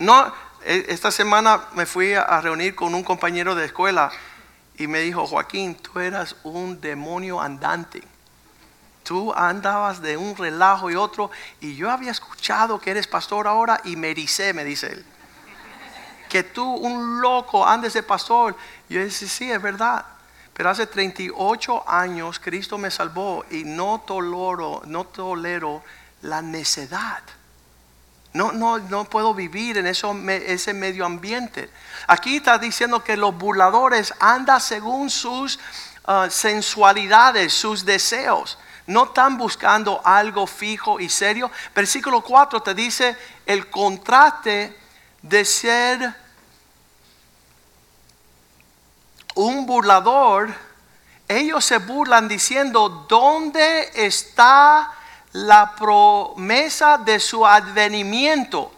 No, 0.00 0.43
esta 0.64 1.10
semana 1.10 1.60
me 1.74 1.84
fui 1.84 2.14
a 2.14 2.40
reunir 2.40 2.74
con 2.74 2.94
un 2.94 3.04
compañero 3.04 3.54
de 3.54 3.66
escuela 3.66 4.10
y 4.76 4.86
me 4.86 5.00
dijo, 5.00 5.26
Joaquín, 5.26 5.74
tú 5.74 6.00
eras 6.00 6.36
un 6.42 6.80
demonio 6.80 7.40
andante. 7.40 8.02
Tú 9.02 9.32
andabas 9.34 10.00
de 10.00 10.16
un 10.16 10.34
relajo 10.34 10.90
y 10.90 10.94
otro 10.94 11.30
y 11.60 11.76
yo 11.76 11.90
había 11.90 12.10
escuchado 12.10 12.80
que 12.80 12.90
eres 12.90 13.06
pastor 13.06 13.46
ahora 13.46 13.80
y 13.84 13.96
me 13.96 14.10
ericé, 14.10 14.54
me 14.54 14.64
dice 14.64 14.86
él. 14.86 15.06
Que 16.30 16.42
tú, 16.42 16.64
un 16.64 17.20
loco, 17.20 17.66
andes 17.66 17.92
de 17.92 18.02
pastor. 18.02 18.56
Yo 18.88 19.04
dije, 19.04 19.26
sí, 19.26 19.52
es 19.52 19.60
verdad. 19.60 20.04
Pero 20.54 20.70
hace 20.70 20.86
38 20.86 21.88
años 21.88 22.38
Cristo 22.38 22.78
me 22.78 22.90
salvó 22.90 23.44
y 23.50 23.64
no 23.64 24.02
tolero, 24.06 24.82
no 24.86 25.04
tolero 25.04 25.82
la 26.22 26.40
necedad. 26.40 27.22
No, 28.34 28.50
no, 28.50 28.80
no 28.80 29.04
puedo 29.04 29.32
vivir 29.32 29.78
en 29.78 29.86
eso, 29.86 30.12
ese 30.28 30.74
medio 30.74 31.06
ambiente. 31.06 31.70
Aquí 32.08 32.36
está 32.36 32.58
diciendo 32.58 33.04
que 33.04 33.16
los 33.16 33.32
burladores 33.38 34.12
andan 34.18 34.60
según 34.60 35.08
sus 35.08 35.60
ah, 36.04 36.26
sensualidades, 36.28 37.52
sus 37.52 37.84
deseos. 37.84 38.58
No 38.88 39.04
están 39.04 39.38
buscando 39.38 40.02
algo 40.04 40.48
fijo 40.48 40.98
y 40.98 41.08
serio. 41.08 41.48
Versículo 41.76 42.22
4 42.22 42.60
te 42.60 42.74
dice 42.74 43.16
el 43.46 43.70
contraste 43.70 44.76
de 45.22 45.44
ser 45.44 46.14
un 49.36 49.64
burlador. 49.64 50.52
Ellos 51.28 51.64
se 51.64 51.78
burlan 51.78 52.26
diciendo, 52.26 53.06
¿dónde 53.08 53.92
está 53.94 54.92
la 55.34 55.74
promesa 55.74 56.96
de 56.96 57.18
su 57.18 57.44
advenimiento. 57.44 58.72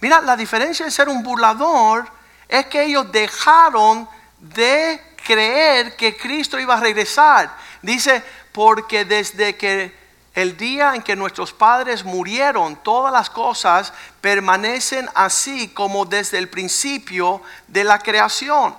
Mira, 0.00 0.20
la 0.20 0.36
diferencia 0.36 0.84
de 0.84 0.92
ser 0.92 1.08
un 1.08 1.22
burlador 1.24 2.08
es 2.48 2.66
que 2.66 2.84
ellos 2.84 3.10
dejaron 3.10 4.08
de 4.38 5.02
creer 5.26 5.96
que 5.96 6.16
Cristo 6.16 6.60
iba 6.60 6.74
a 6.74 6.80
regresar. 6.80 7.52
Dice, 7.82 8.22
porque 8.52 9.04
desde 9.04 9.56
que 9.56 9.98
el 10.34 10.56
día 10.56 10.94
en 10.94 11.02
que 11.02 11.16
nuestros 11.16 11.52
padres 11.52 12.04
murieron, 12.04 12.76
todas 12.76 13.12
las 13.12 13.30
cosas 13.30 13.92
permanecen 14.20 15.08
así 15.16 15.68
como 15.68 16.04
desde 16.04 16.38
el 16.38 16.48
principio 16.48 17.42
de 17.66 17.82
la 17.82 17.98
creación. 17.98 18.76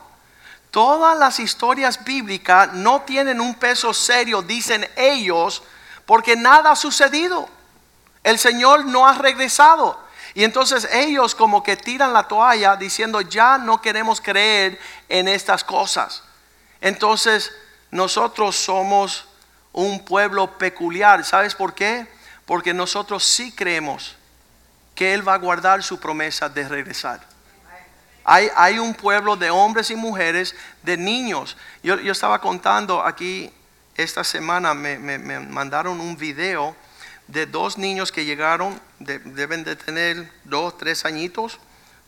Todas 0.72 1.20
las 1.20 1.42
historias 1.42 2.02
bíblicas 2.06 2.72
no 2.72 3.02
tienen 3.02 3.42
un 3.42 3.56
peso 3.56 3.94
serio, 3.94 4.42
dicen 4.42 4.90
ellos, 4.96 5.62
porque 6.12 6.36
nada 6.36 6.72
ha 6.72 6.76
sucedido. 6.76 7.48
El 8.22 8.38
Señor 8.38 8.84
no 8.84 9.08
ha 9.08 9.14
regresado. 9.14 9.98
Y 10.34 10.44
entonces 10.44 10.90
ellos 10.92 11.34
como 11.34 11.64
que 11.64 11.78
tiran 11.78 12.12
la 12.12 12.28
toalla 12.28 12.76
diciendo, 12.76 13.22
ya 13.22 13.58
no 13.58 13.82
queremos 13.82 14.20
creer 14.20 14.78
en 15.08 15.30
estas 15.30 15.64
cosas. 15.64 16.22
Entonces 16.82 17.54
nosotros 17.92 18.58
somos 18.58 19.26
un 19.72 20.04
pueblo 20.04 20.58
peculiar. 20.58 21.24
¿Sabes 21.24 21.56
por 21.56 21.74
qué? 21.74 22.06
Porque 22.46 22.74
nosotros 22.74 23.24
sí 23.24 23.54
creemos 23.54 24.18
que 24.94 25.14
Él 25.14 25.26
va 25.26 25.36
a 25.36 25.38
guardar 25.38 25.82
su 25.82 25.98
promesa 25.98 26.50
de 26.50 26.68
regresar. 26.68 27.22
Hay, 28.26 28.50
hay 28.58 28.80
un 28.80 28.94
pueblo 28.96 29.38
de 29.38 29.50
hombres 29.50 29.90
y 29.92 29.96
mujeres, 29.96 30.58
de 30.84 30.98
niños. 30.98 31.56
Yo, 31.82 31.96
yo 32.02 32.12
estaba 32.12 32.42
contando 32.42 33.02
aquí 33.02 33.50
esta 33.96 34.24
semana 34.24 34.74
me, 34.74 34.98
mandaron 35.40 36.00
un 36.00 36.18
video 36.18 36.76
de 37.28 37.46
dos 37.46 37.78
niños 37.78 38.12
que 38.12 38.26
llegaron, 38.26 38.80
deben 39.00 39.64
de 39.64 39.76
tener 39.76 40.32
dos, 40.44 40.78
tres 40.78 41.06
añitos, 41.06 41.60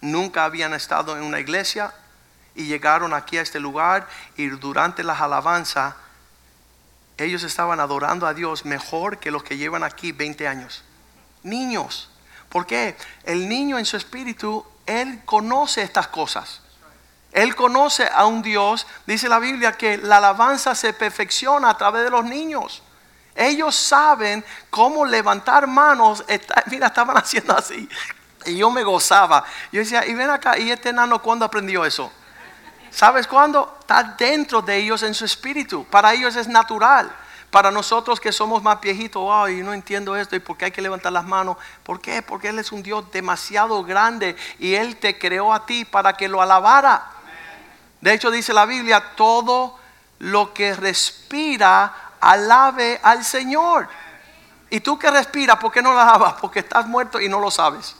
nunca 0.02 0.46
habían 0.46 0.74
estado 0.74 1.16
en 1.18 1.24
una 1.24 1.40
iglesia 1.40 1.94
y 2.56 2.66
llegaron 2.66 3.14
aquí 3.14 3.38
a 3.38 3.42
este 3.42 3.60
lugar 3.60 4.08
y 4.36 4.48
durante 4.48 5.04
las 5.04 5.22
alabanzas 5.22 5.96
ellos 7.18 7.44
estaban 7.44 7.80
adorando 7.80 8.26
a 8.28 8.34
Dios 8.34 8.66
mejor 8.66 9.20
que 9.20 9.32
los 9.32 9.44
que 9.44 9.58
llevan 9.58 9.84
aquí 9.84 10.12
20 10.12 10.48
años. 10.48 10.84
Niños. 11.44 12.10
¿Por 12.50 12.66
qué? 12.66 12.96
El 13.24 13.48
niño 13.48 13.78
en 13.78 13.86
su 13.86 13.98
espíritu, 13.98 14.66
él 14.86 15.22
conoce 15.26 15.82
estas 15.82 16.08
cosas. 16.08 16.63
Él 17.34 17.56
conoce 17.56 18.08
a 18.14 18.26
un 18.26 18.42
Dios, 18.44 18.86
dice 19.08 19.28
la 19.28 19.40
Biblia, 19.40 19.74
que 19.74 19.98
la 19.98 20.18
alabanza 20.18 20.76
se 20.76 20.94
perfecciona 20.94 21.72
a 21.72 21.78
través 21.78 22.04
de 22.04 22.12
los 22.12 22.24
niños. 22.24 22.84
Ellos 23.36 23.76
saben 23.76 24.46
cómo 24.70 25.06
levantar 25.06 25.66
manos. 25.66 26.24
mira, 26.68 26.88
estaban 26.88 27.18
haciendo 27.18 27.58
así. 27.58 27.90
Y 28.46 28.58
yo 28.58 28.70
me 28.70 28.84
gozaba. 28.84 29.44
Yo 29.72 29.80
decía, 29.80 30.06
y 30.06 30.14
ven 30.14 30.30
acá, 30.30 30.60
¿y 30.60 30.70
este 30.70 30.90
enano 30.90 31.22
cuándo 31.22 31.46
aprendió 31.46 31.84
eso? 31.86 32.12
¿Sabes 32.92 33.26
cuándo? 33.26 33.78
Está 33.80 34.04
dentro 34.04 34.62
de 34.62 34.78
ellos 34.78 35.02
en 35.02 35.16
su 35.16 35.26
espíritu. 35.26 35.86
Para 35.86 36.14
ellos 36.14 36.36
es 36.36 36.48
natural. 36.48 37.12
Para 37.50 37.72
nosotros 37.72 38.20
que 38.20 38.32
somos 38.32 38.62
más 38.62 38.80
viejitos, 38.82 39.22
wow, 39.22 39.48
y 39.48 39.62
no 39.62 39.74
entiendo 39.74 40.16
esto 40.16 40.36
y 40.36 40.40
por 40.40 40.58
qué 40.58 40.66
hay 40.66 40.72
que 40.72 40.82
levantar 40.82 41.12
las 41.12 41.26
manos. 41.26 41.58
¿Por 41.84 42.02
qué? 42.02 42.22
Porque 42.22 42.50
Él 42.50 42.60
es 42.60 42.72
un 42.72 42.84
Dios 42.84 43.12
demasiado 43.12 43.84
grande 43.84 44.36
y 44.60 44.76
Él 44.76 44.98
te 44.98 45.18
creó 45.18 45.54
a 45.54 45.66
ti 45.66 45.86
para 45.86 46.14
que 46.14 46.28
lo 46.28 46.42
alabara. 46.42 47.14
De 48.04 48.12
hecho 48.12 48.30
dice 48.30 48.52
la 48.52 48.66
Biblia, 48.66 49.16
todo 49.16 49.80
lo 50.20 50.54
que 50.54 50.76
respira, 50.76 52.12
alabe 52.20 53.00
al 53.02 53.24
Señor. 53.24 53.88
Y 54.70 54.82
tú 54.82 55.00
que 55.00 55.10
respiras, 55.10 55.56
¿por 55.56 55.72
qué 55.72 55.82
no 55.82 55.98
alabas? 55.98 56.34
Porque 56.34 56.60
estás 56.60 56.86
muerto 56.86 57.22
y 57.22 57.30
no 57.30 57.40
lo 57.40 57.50
sabes. 57.50 57.96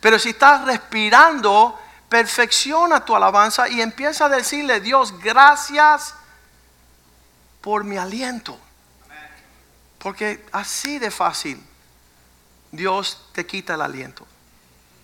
Pero 0.00 0.20
si 0.20 0.28
estás 0.28 0.64
respirando, 0.66 1.76
perfecciona 2.08 3.04
tu 3.04 3.16
alabanza 3.16 3.68
y 3.68 3.80
empieza 3.80 4.26
a 4.26 4.28
decirle, 4.28 4.78
Dios, 4.78 5.18
gracias 5.18 6.14
por 7.62 7.82
mi 7.82 7.96
aliento. 7.96 8.56
Porque 9.98 10.46
así 10.52 11.00
de 11.00 11.10
fácil 11.10 11.60
Dios 12.70 13.26
te 13.32 13.44
quita 13.44 13.74
el 13.74 13.82
aliento. 13.82 14.28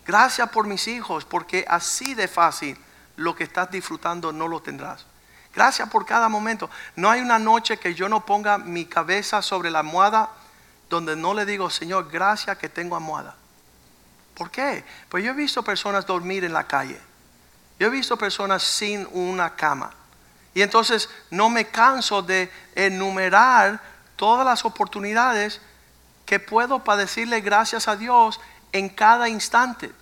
Gracias 0.07 0.49
por 0.51 0.69
mis 0.69 0.87
hijos, 0.87 1.25
porque 1.25 1.65
así 1.69 2.15
de 2.15 2.29
fácil 2.29 2.79
lo 3.17 3.35
que 3.35 3.45
estás 3.45 3.71
disfrutando 3.71 4.33
no 4.33 4.49
lo 4.49 4.61
tendrás. 4.61 5.07
Gracias 5.55 5.89
por 5.89 6.05
cada 6.05 6.29
momento. 6.29 6.69
No 6.97 7.11
hay 7.11 7.21
una 7.21 7.39
noche 7.39 7.79
que 7.79 7.95
yo 7.95 8.09
no 8.09 8.25
ponga 8.27 8.59
mi 8.59 8.85
cabeza 8.85 9.41
sobre 9.41 9.71
la 9.71 9.81
almohada 9.81 10.31
donde 10.89 11.17
no 11.17 11.35
le 11.35 11.47
digo, 11.47 11.71
Señor, 11.71 12.11
gracias 12.11 12.59
que 12.59 12.69
tengo 12.69 12.95
almohada. 12.95 13.35
¿Por 14.35 14.51
qué? 14.51 14.85
Pues 15.09 15.25
yo 15.25 15.31
he 15.31 15.35
visto 15.35 15.63
personas 15.63 16.07
dormir 16.07 16.45
en 16.45 16.53
la 16.53 16.67
calle. 16.67 17.01
Yo 17.79 17.87
he 17.87 17.91
visto 17.91 18.17
personas 18.17 18.63
sin 18.63 19.09
una 19.13 19.57
cama. 19.57 19.91
Y 20.55 20.63
entonces 20.63 21.11
no 21.31 21.51
me 21.51 21.67
canso 21.67 22.23
de 22.23 22.51
enumerar 22.75 23.81
todas 24.17 24.47
las 24.47 24.65
oportunidades 24.65 25.61
que 26.25 26.41
puedo 26.41 26.85
para 26.85 27.03
decirle 27.03 27.41
gracias 27.41 27.89
a 27.89 27.97
Dios 27.97 28.41
en 28.73 28.89
cada 28.89 29.29
instante. 29.29 29.93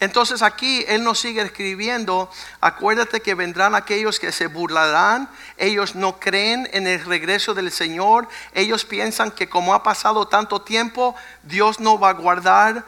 Entonces 0.00 0.40
aquí 0.40 0.82
Él 0.88 1.04
nos 1.04 1.20
sigue 1.20 1.42
escribiendo, 1.42 2.30
acuérdate 2.62 3.20
que 3.20 3.34
vendrán 3.34 3.74
aquellos 3.74 4.18
que 4.18 4.32
se 4.32 4.46
burlarán, 4.46 5.28
ellos 5.58 5.94
no 5.94 6.18
creen 6.18 6.68
en 6.72 6.86
el 6.86 7.04
regreso 7.04 7.52
del 7.52 7.70
Señor, 7.70 8.26
ellos 8.54 8.86
piensan 8.86 9.30
que 9.30 9.50
como 9.50 9.74
ha 9.74 9.82
pasado 9.82 10.26
tanto 10.26 10.62
tiempo, 10.62 11.14
Dios 11.42 11.80
no 11.80 11.98
va 11.98 12.08
a 12.08 12.14
guardar 12.14 12.82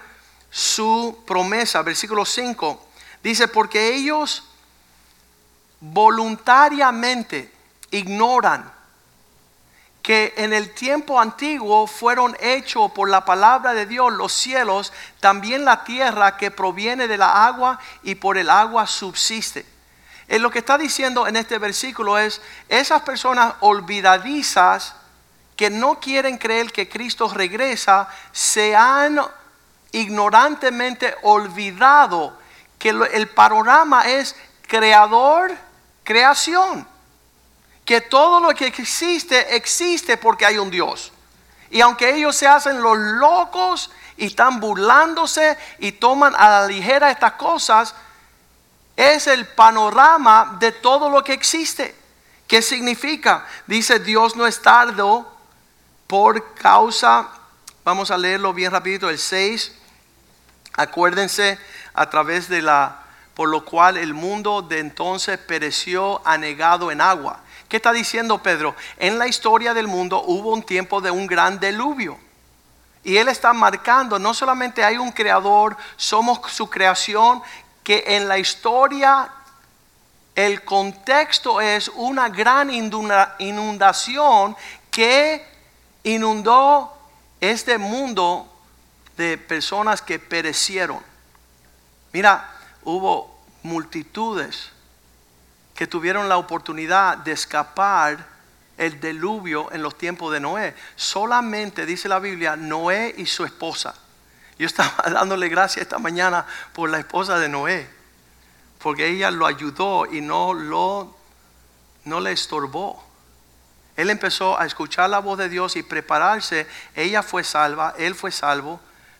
su 0.50 1.22
promesa. 1.26 1.82
Versículo 1.82 2.24
5 2.24 2.82
dice, 3.22 3.46
porque 3.46 3.94
ellos 3.94 4.44
voluntariamente 5.80 7.52
ignoran 7.90 8.72
que 10.02 10.34
en 10.36 10.52
el 10.52 10.74
tiempo 10.74 11.20
antiguo 11.20 11.86
fueron 11.86 12.36
hechos 12.40 12.90
por 12.90 13.08
la 13.08 13.24
palabra 13.24 13.72
de 13.72 13.86
Dios 13.86 14.12
los 14.12 14.32
cielos, 14.32 14.92
también 15.20 15.64
la 15.64 15.84
tierra 15.84 16.36
que 16.36 16.50
proviene 16.50 17.06
de 17.06 17.16
la 17.16 17.46
agua 17.46 17.78
y 18.02 18.16
por 18.16 18.36
el 18.36 18.50
agua 18.50 18.86
subsiste. 18.88 19.64
En 20.26 20.36
eh, 20.36 20.38
lo 20.40 20.50
que 20.50 20.58
está 20.58 20.76
diciendo 20.76 21.28
en 21.28 21.36
este 21.36 21.58
versículo 21.58 22.18
es, 22.18 22.40
esas 22.68 23.02
personas 23.02 23.54
olvidadizas 23.60 24.96
que 25.56 25.70
no 25.70 26.00
quieren 26.00 26.36
creer 26.36 26.72
que 26.72 26.88
Cristo 26.88 27.32
regresa, 27.32 28.08
se 28.32 28.74
han 28.74 29.20
ignorantemente 29.92 31.14
olvidado 31.22 32.36
que 32.78 32.88
el 32.88 33.28
panorama 33.28 34.08
es 34.08 34.34
creador, 34.66 35.52
creación 36.02 36.91
que 37.84 38.00
todo 38.00 38.40
lo 38.40 38.54
que 38.54 38.66
existe 38.66 39.56
existe 39.56 40.16
porque 40.16 40.46
hay 40.46 40.58
un 40.58 40.70
Dios. 40.70 41.12
Y 41.70 41.80
aunque 41.80 42.14
ellos 42.14 42.36
se 42.36 42.46
hacen 42.46 42.82
los 42.82 42.96
locos 42.96 43.90
y 44.16 44.26
están 44.26 44.60
burlándose 44.60 45.56
y 45.78 45.92
toman 45.92 46.34
a 46.36 46.48
la 46.48 46.66
ligera 46.66 47.10
estas 47.10 47.32
cosas, 47.32 47.94
es 48.96 49.26
el 49.26 49.46
panorama 49.46 50.56
de 50.60 50.72
todo 50.72 51.08
lo 51.08 51.24
que 51.24 51.32
existe. 51.32 51.96
¿Qué 52.46 52.60
significa? 52.60 53.46
Dice 53.66 53.98
Dios 53.98 54.36
no 54.36 54.46
es 54.46 54.60
tardo 54.60 55.32
por 56.06 56.54
causa, 56.54 57.30
vamos 57.84 58.10
a 58.10 58.18
leerlo 58.18 58.52
bien 58.52 58.70
rapidito, 58.70 59.08
el 59.08 59.18
6, 59.18 59.72
acuérdense 60.74 61.58
a 61.94 62.10
través 62.10 62.50
de 62.50 62.60
la, 62.60 63.04
por 63.32 63.48
lo 63.48 63.64
cual 63.64 63.96
el 63.96 64.12
mundo 64.12 64.60
de 64.60 64.80
entonces 64.80 65.38
pereció 65.38 66.20
anegado 66.26 66.90
en 66.90 67.00
agua. 67.00 67.40
¿Qué 67.72 67.78
está 67.78 67.94
diciendo 67.94 68.42
Pedro? 68.42 68.76
En 68.98 69.18
la 69.18 69.26
historia 69.26 69.72
del 69.72 69.88
mundo 69.88 70.22
hubo 70.26 70.52
un 70.52 70.62
tiempo 70.62 71.00
de 71.00 71.10
un 71.10 71.26
gran 71.26 71.58
diluvio. 71.58 72.18
Y 73.02 73.16
él 73.16 73.28
está 73.28 73.54
marcando, 73.54 74.18
no 74.18 74.34
solamente 74.34 74.84
hay 74.84 74.98
un 74.98 75.10
creador, 75.10 75.78
somos 75.96 76.38
su 76.52 76.68
creación, 76.68 77.42
que 77.82 78.04
en 78.08 78.28
la 78.28 78.36
historia 78.36 79.30
el 80.34 80.62
contexto 80.66 81.62
es 81.62 81.88
una 81.94 82.28
gran 82.28 82.68
inundación 83.38 84.54
que 84.90 85.42
inundó 86.02 86.94
este 87.40 87.78
mundo 87.78 88.54
de 89.16 89.38
personas 89.38 90.02
que 90.02 90.18
perecieron. 90.18 91.00
Mira, 92.12 92.50
hubo 92.84 93.34
multitudes 93.62 94.71
que 95.82 95.88
tuvieron 95.88 96.28
la 96.28 96.36
oportunidad 96.36 97.16
de 97.16 97.32
escapar 97.32 98.24
el 98.78 99.00
diluvio 99.00 99.72
en 99.72 99.82
los 99.82 99.98
tiempos 99.98 100.32
de 100.32 100.38
Noé. 100.38 100.76
Solamente 100.94 101.84
dice 101.86 102.08
la 102.08 102.20
Biblia, 102.20 102.54
Noé 102.54 103.12
y 103.18 103.26
su 103.26 103.44
esposa. 103.44 103.92
Yo 104.60 104.68
estaba 104.68 104.94
dándole 105.10 105.48
gracias 105.48 105.82
esta 105.82 105.98
mañana 105.98 106.46
por 106.72 106.88
la 106.88 107.00
esposa 107.00 107.40
de 107.40 107.48
Noé, 107.48 107.90
porque 108.78 109.08
ella 109.08 109.32
lo 109.32 109.44
ayudó 109.44 110.06
y 110.06 110.20
no 110.20 110.54
lo 110.54 111.16
no 112.04 112.20
le 112.20 112.30
estorbó. 112.30 113.04
Él 113.96 114.08
empezó 114.08 114.56
a 114.56 114.66
escuchar 114.66 115.10
la 115.10 115.18
voz 115.18 115.36
de 115.36 115.48
Dios 115.48 115.74
y 115.74 115.82
prepararse. 115.82 116.68
Ella 116.94 117.24
fue 117.24 117.42
salva, 117.42 117.92
él 117.98 118.14
fue 118.14 118.30
salvo, 118.30 118.78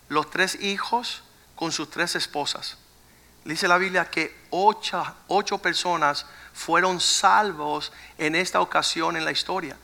los 0.09 0.31
tres 0.31 0.63
hijos 0.63 1.25
con 1.57 1.73
sus 1.73 1.91
tres 1.91 2.15
esposas. 2.15 2.79
Dice 3.45 3.67
la 3.67 3.79
Biblia 3.79 4.09
que 4.09 4.37
ocho, 4.51 5.05
ocho 5.27 5.59
personas 5.59 6.27
fueron 6.53 7.01
salvos 7.01 7.93
en 8.19 8.35
esta 8.35 8.61
ocasión 8.61 9.17
en 9.17 9.25
la 9.25 9.33
historia. 9.33 9.77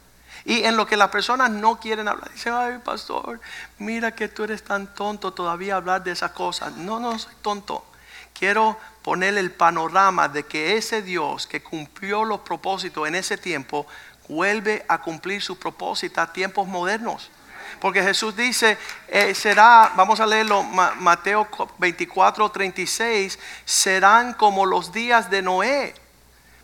Y 0.45 0.65
en 0.65 0.77
lo 0.77 0.87
que 0.87 0.97
las 0.97 1.11
personas 1.11 1.51
no 1.51 1.79
quieren 1.79 2.09
hablar, 2.09 2.31
dicen, 2.33 2.55
ay 2.55 2.79
pastor, 2.85 3.41
mira 3.79 4.15
que 4.15 4.29
tú 4.29 4.45
eres 4.45 4.63
tan 4.63 4.95
tonto 4.95 5.33
todavía 5.33 5.77
hablar 5.77 6.03
de 6.05 6.13
esas 6.13 6.33
cosas. 6.33 6.73
No, 6.75 7.01
no 7.01 7.19
soy 7.19 7.35
tonto. 7.43 7.85
Quiero 8.33 8.79
poner 9.03 9.37
el 9.37 9.51
panorama 9.51 10.29
de 10.29 10.45
que 10.45 10.77
ese 10.77 11.03
Dios 11.03 11.47
que 11.47 11.63
cumplió 11.63 12.25
los 12.25 12.41
propósitos 12.41 13.09
en 13.09 13.17
ese 13.17 13.37
tiempo, 13.37 13.87
vuelve 14.29 14.85
a 14.89 15.01
cumplir 15.01 15.43
sus 15.43 15.59
propósitos 15.59 16.19
a 16.19 16.33
tiempos 16.33 16.69
modernos. 16.69 17.31
Porque 17.81 18.03
Jesús 18.03 18.37
dice, 18.37 18.79
eh, 19.09 19.35
será, 19.35 19.93
vamos 19.97 20.21
a 20.21 20.27
leerlo, 20.27 20.63
Mateo 20.63 21.49
24, 21.79 22.51
36, 22.51 23.39
serán 23.65 24.35
como 24.35 24.67
los 24.67 24.93
días 24.93 25.31
de 25.31 25.43
Noé 25.43 25.95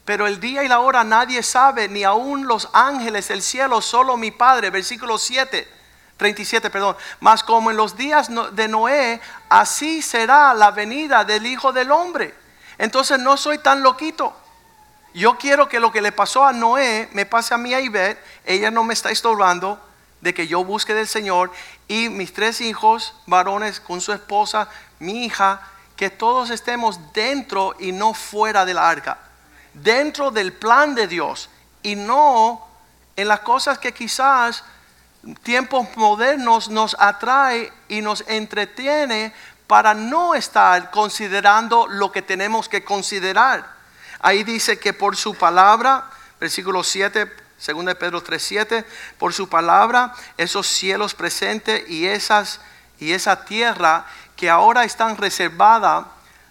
pero 0.05 0.27
el 0.27 0.39
día 0.39 0.63
y 0.63 0.69
la 0.69 0.81
hora 0.81 1.03
nadie 1.03 1.43
sabe, 1.43 1.89
ni 1.89 2.05
aun 2.05 2.47
los 2.47 2.69
ángeles 2.73 3.29
del 3.29 3.43
cielo, 3.43 3.81
solo 3.81 4.17
mi 4.17 4.31
Padre. 4.31 4.69
Versículo 4.69 5.17
7, 5.17 5.67
37, 6.19 6.69
perdón. 6.69 6.97
Mas 7.21 7.43
como 7.43 7.71
en 7.71 7.79
los 7.79 7.97
días 7.97 8.29
de 8.53 8.69
Noé, 8.69 9.21
así 9.49 10.03
será 10.03 10.53
la 10.53 10.71
venida 10.73 11.25
del 11.25 11.47
Hijo 11.47 11.73
del 11.73 11.91
Hombre. 11.91 12.35
Entonces 12.77 13.19
no 13.19 13.39
soy 13.39 13.59
tan 13.59 13.83
loquito. 13.83 14.37
Yo 15.15 15.39
quiero 15.39 15.69
que 15.69 15.81
lo 15.81 15.91
que 15.91 16.03
le 16.03 16.13
pasó 16.13 16.45
a 16.45 16.53
Noé 16.53 17.09
me 17.13 17.25
pase 17.25 17.55
a 17.55 17.59
mí 17.59 17.73
a 17.73 17.81
Ivette. 17.81 18.23
Ella 18.45 18.71
no 18.71 18.85
me 18.85 18.93
está 18.93 19.11
estorbando 19.11 19.81
de 20.21 20.35
que 20.35 20.47
yo 20.47 20.65
busque 20.65 20.93
del 20.93 21.09
Señor. 21.09 21.51
Y 21.89 22.11
mis 22.11 22.35
tres 22.35 22.61
hijos, 22.61 23.15
varones 23.25 23.81
con 23.81 24.03
su 24.03 24.13
esposa, 24.13 24.69
mi 24.99 25.25
hija, 25.25 25.63
que 25.97 26.11
todos 26.11 26.51
estemos 26.51 26.99
dentro 27.15 27.75
y 27.79 27.93
no 27.93 28.13
fuera 28.13 28.67
de 28.67 28.75
la 28.75 28.91
arca 28.91 29.19
dentro 29.75 30.31
del 30.31 30.53
plan 30.53 30.95
de 30.95 31.07
Dios 31.07 31.51
y 31.83 31.97
no 31.97 32.67
en 33.17 33.29
las 33.29 33.41
cosas 33.41 33.79
que 33.79 33.93
quizás 33.93 34.65
tiempos 35.43 35.89
modernos 35.97 36.69
nos 36.69 36.97
atrae 36.99 37.73
y 37.89 38.01
nos 38.01 38.25
entretiene 38.27 39.33
para 39.67 39.95
no 39.95 40.35
estar 40.35 40.91
considerando 40.91 41.87
lo 41.89 42.13
que 42.13 42.23
tenemos 42.23 42.69
que 42.69 42.85
considerar. 42.85 43.75
Ahí 44.21 44.45
dice 44.45 44.79
que 44.79 44.93
por 44.93 45.17
su 45.17 45.35
palabra, 45.35 46.11
versículo 46.41 46.85
7, 46.85 47.31
2 47.67 47.95
Pedro 47.95 48.23
3:7, 48.23 48.85
por 49.19 49.33
su 49.33 49.49
palabra 49.49 50.15
esos 50.37 50.67
cielos 50.67 51.15
presentes 51.15 51.89
y 51.89 52.07
esas 52.07 52.61
y 52.99 53.13
esa 53.13 53.45
tierra 53.45 54.07
que 54.37 54.51
ahora 54.51 54.85
están 54.85 55.17
reservadas, 55.17 56.07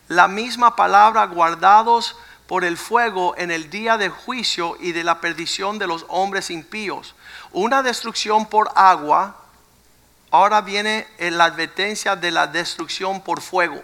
la 0.08 0.28
misma 0.28 0.76
palabra 0.76 1.26
guardados 1.26 2.16
por 2.48 2.66
el 2.66 2.78
fuego 2.78 3.36
en 3.38 3.52
el 3.52 3.70
día 3.70 3.98
de 3.98 4.10
juicio 4.10 4.76
y 4.80 4.92
de 4.92 5.04
la 5.04 5.22
perdición 5.22 5.80
de 5.80 5.88
los 5.88 6.06
hombres 6.10 6.50
impíos. 6.50 7.16
Una 7.52 7.84
destrucción 7.84 8.46
por 8.46 8.72
agua, 8.76 9.38
ahora 10.32 10.62
viene 10.62 11.08
la 11.20 11.46
advertencia 11.46 12.16
de 12.16 12.32
la 12.32 12.48
destrucción 12.48 13.22
por 13.22 13.42
fuego. 13.42 13.82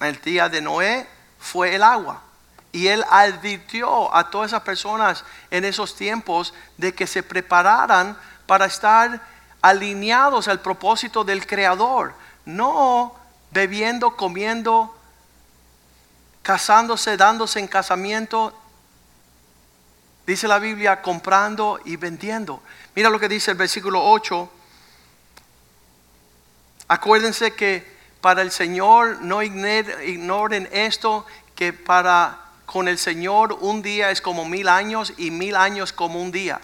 El 0.00 0.20
día 0.20 0.48
de 0.48 0.60
Noé 0.60 1.06
fue 1.38 1.74
el 1.74 1.82
agua. 1.82 2.22
Y 2.72 2.88
él 2.88 3.04
advirtió 3.08 4.14
a 4.14 4.28
todas 4.30 4.50
esas 4.50 4.62
personas 4.62 5.24
en 5.50 5.64
esos 5.64 5.94
tiempos 5.94 6.52
de 6.76 6.94
que 6.94 7.06
se 7.06 7.22
prepararan 7.22 8.18
para 8.46 8.66
estar 8.66 9.20
alineados 9.62 10.48
al 10.48 10.60
propósito 10.60 11.24
del 11.24 11.46
Creador. 11.46 12.14
No 12.44 13.14
bebiendo, 13.50 14.16
comiendo, 14.16 14.95
casándose, 16.46 17.16
dándose 17.16 17.58
en 17.58 17.66
casamiento, 17.66 18.56
dice 20.28 20.46
la 20.46 20.60
Biblia, 20.60 21.02
comprando 21.02 21.80
y 21.84 21.96
vendiendo. 21.96 22.62
Mira 22.94 23.10
lo 23.10 23.18
que 23.18 23.28
dice 23.28 23.50
el 23.50 23.56
versículo 23.56 24.00
8. 24.04 24.48
Acuérdense 26.86 27.56
que 27.56 27.84
para 28.20 28.42
el 28.42 28.52
Señor 28.52 29.22
no 29.22 29.42
ignoren 29.42 30.68
esto, 30.70 31.26
que 31.56 31.72
para 31.72 32.38
con 32.64 32.86
el 32.86 32.98
Señor 32.98 33.58
un 33.60 33.82
día 33.82 34.12
es 34.12 34.20
como 34.20 34.44
mil 34.44 34.68
años 34.68 35.14
y 35.16 35.32
mil 35.32 35.56
años 35.56 35.92
como 35.92 36.22
un 36.22 36.30
día. 36.30 36.60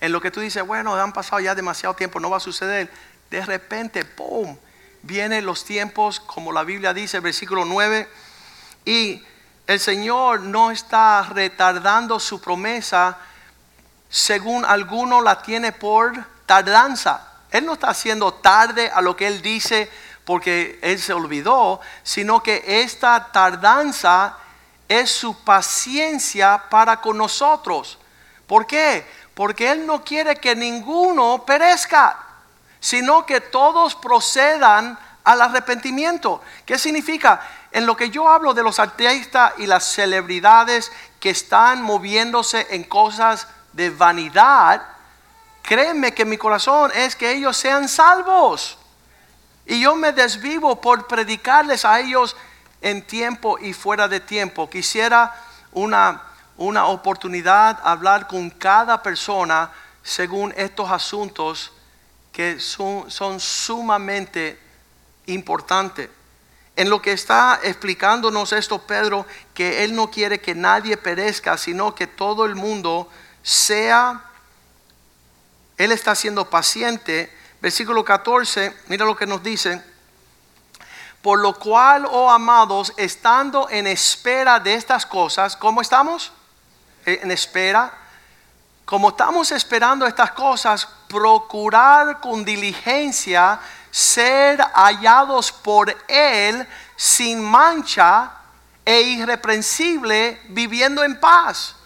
En 0.00 0.12
lo 0.12 0.20
que 0.20 0.30
tú 0.30 0.38
dices, 0.38 0.64
bueno, 0.64 0.94
han 0.94 1.12
pasado 1.12 1.40
ya 1.40 1.56
demasiado 1.56 1.96
tiempo, 1.96 2.20
no 2.20 2.30
va 2.30 2.36
a 2.36 2.40
suceder. 2.40 2.88
De 3.30 3.44
repente, 3.44 4.04
¡pum! 4.04 4.56
Vienen 5.02 5.44
los 5.44 5.64
tiempos, 5.64 6.20
como 6.20 6.52
la 6.52 6.62
Biblia 6.62 6.94
dice, 6.94 7.18
versículo 7.18 7.64
9. 7.64 8.08
Y 8.88 9.22
el 9.66 9.78
Señor 9.80 10.40
no 10.40 10.70
está 10.70 11.22
retardando 11.24 12.18
su 12.18 12.40
promesa 12.40 13.18
según 14.08 14.64
alguno 14.64 15.20
la 15.20 15.42
tiene 15.42 15.72
por 15.72 16.14
tardanza. 16.46 17.20
Él 17.50 17.66
no 17.66 17.74
está 17.74 17.90
haciendo 17.90 18.32
tarde 18.32 18.90
a 18.90 19.02
lo 19.02 19.14
que 19.14 19.26
Él 19.26 19.42
dice 19.42 19.90
porque 20.24 20.78
Él 20.80 20.98
se 20.98 21.12
olvidó, 21.12 21.82
sino 22.02 22.42
que 22.42 22.64
esta 22.82 23.30
tardanza 23.30 24.38
es 24.88 25.10
su 25.10 25.44
paciencia 25.44 26.64
para 26.70 27.02
con 27.02 27.18
nosotros. 27.18 27.98
¿Por 28.46 28.66
qué? 28.66 29.06
Porque 29.34 29.70
Él 29.70 29.86
no 29.86 30.02
quiere 30.02 30.36
que 30.36 30.56
ninguno 30.56 31.44
perezca, 31.44 32.18
sino 32.80 33.26
que 33.26 33.42
todos 33.42 33.94
procedan 33.96 34.98
al 35.24 35.42
arrepentimiento. 35.42 36.40
¿Qué 36.64 36.78
significa? 36.78 37.38
En 37.70 37.86
lo 37.86 37.96
que 37.96 38.10
yo 38.10 38.28
hablo 38.28 38.54
de 38.54 38.62
los 38.62 38.78
artistas 38.78 39.52
y 39.58 39.66
las 39.66 39.84
celebridades 39.84 40.90
que 41.20 41.30
están 41.30 41.82
moviéndose 41.82 42.66
en 42.70 42.84
cosas 42.84 43.46
de 43.72 43.90
vanidad, 43.90 44.82
créeme 45.62 46.12
que 46.12 46.24
mi 46.24 46.38
corazón 46.38 46.90
es 46.94 47.14
que 47.14 47.32
ellos 47.32 47.56
sean 47.56 47.88
salvos. 47.88 48.78
Y 49.66 49.82
yo 49.82 49.96
me 49.96 50.12
desvivo 50.12 50.80
por 50.80 51.06
predicarles 51.06 51.84
a 51.84 52.00
ellos 52.00 52.36
en 52.80 53.02
tiempo 53.02 53.58
y 53.58 53.74
fuera 53.74 54.08
de 54.08 54.20
tiempo. 54.20 54.70
Quisiera 54.70 55.34
una, 55.72 56.22
una 56.56 56.86
oportunidad 56.86 57.78
hablar 57.84 58.26
con 58.26 58.48
cada 58.48 59.02
persona 59.02 59.70
según 60.02 60.54
estos 60.56 60.90
asuntos 60.90 61.72
que 62.32 62.58
son, 62.60 63.10
son 63.10 63.38
sumamente 63.38 64.58
importantes. 65.26 66.08
En 66.78 66.90
lo 66.90 67.02
que 67.02 67.10
está 67.10 67.58
explicándonos 67.64 68.52
esto 68.52 68.78
Pedro, 68.78 69.26
que 69.52 69.82
él 69.82 69.96
no 69.96 70.12
quiere 70.12 70.40
que 70.40 70.54
nadie 70.54 70.96
perezca, 70.96 71.58
sino 71.58 71.92
que 71.92 72.06
todo 72.06 72.46
el 72.46 72.54
mundo 72.54 73.08
sea, 73.42 74.22
Él 75.76 75.90
está 75.90 76.14
siendo 76.14 76.48
paciente. 76.48 77.36
Versículo 77.60 78.04
14, 78.04 78.72
mira 78.86 79.04
lo 79.04 79.16
que 79.16 79.26
nos 79.26 79.42
dice. 79.42 79.82
Por 81.20 81.40
lo 81.40 81.58
cual, 81.58 82.06
oh 82.08 82.30
amados, 82.30 82.92
estando 82.96 83.68
en 83.70 83.88
espera 83.88 84.60
de 84.60 84.74
estas 84.74 85.04
cosas, 85.04 85.56
¿cómo 85.56 85.80
estamos? 85.80 86.30
En 87.04 87.32
espera. 87.32 87.92
Como 88.84 89.08
estamos 89.08 89.50
esperando 89.50 90.06
estas 90.06 90.30
cosas, 90.30 90.88
procurar 91.08 92.20
con 92.20 92.44
diligencia 92.44 93.58
ser 93.90 94.60
hallados 94.74 95.52
por 95.52 95.96
Él 96.08 96.66
sin 96.96 97.42
mancha 97.42 98.32
e 98.84 99.00
irreprensible, 99.00 100.40
viviendo 100.48 101.04
en 101.04 101.20
paz. 101.20 101.76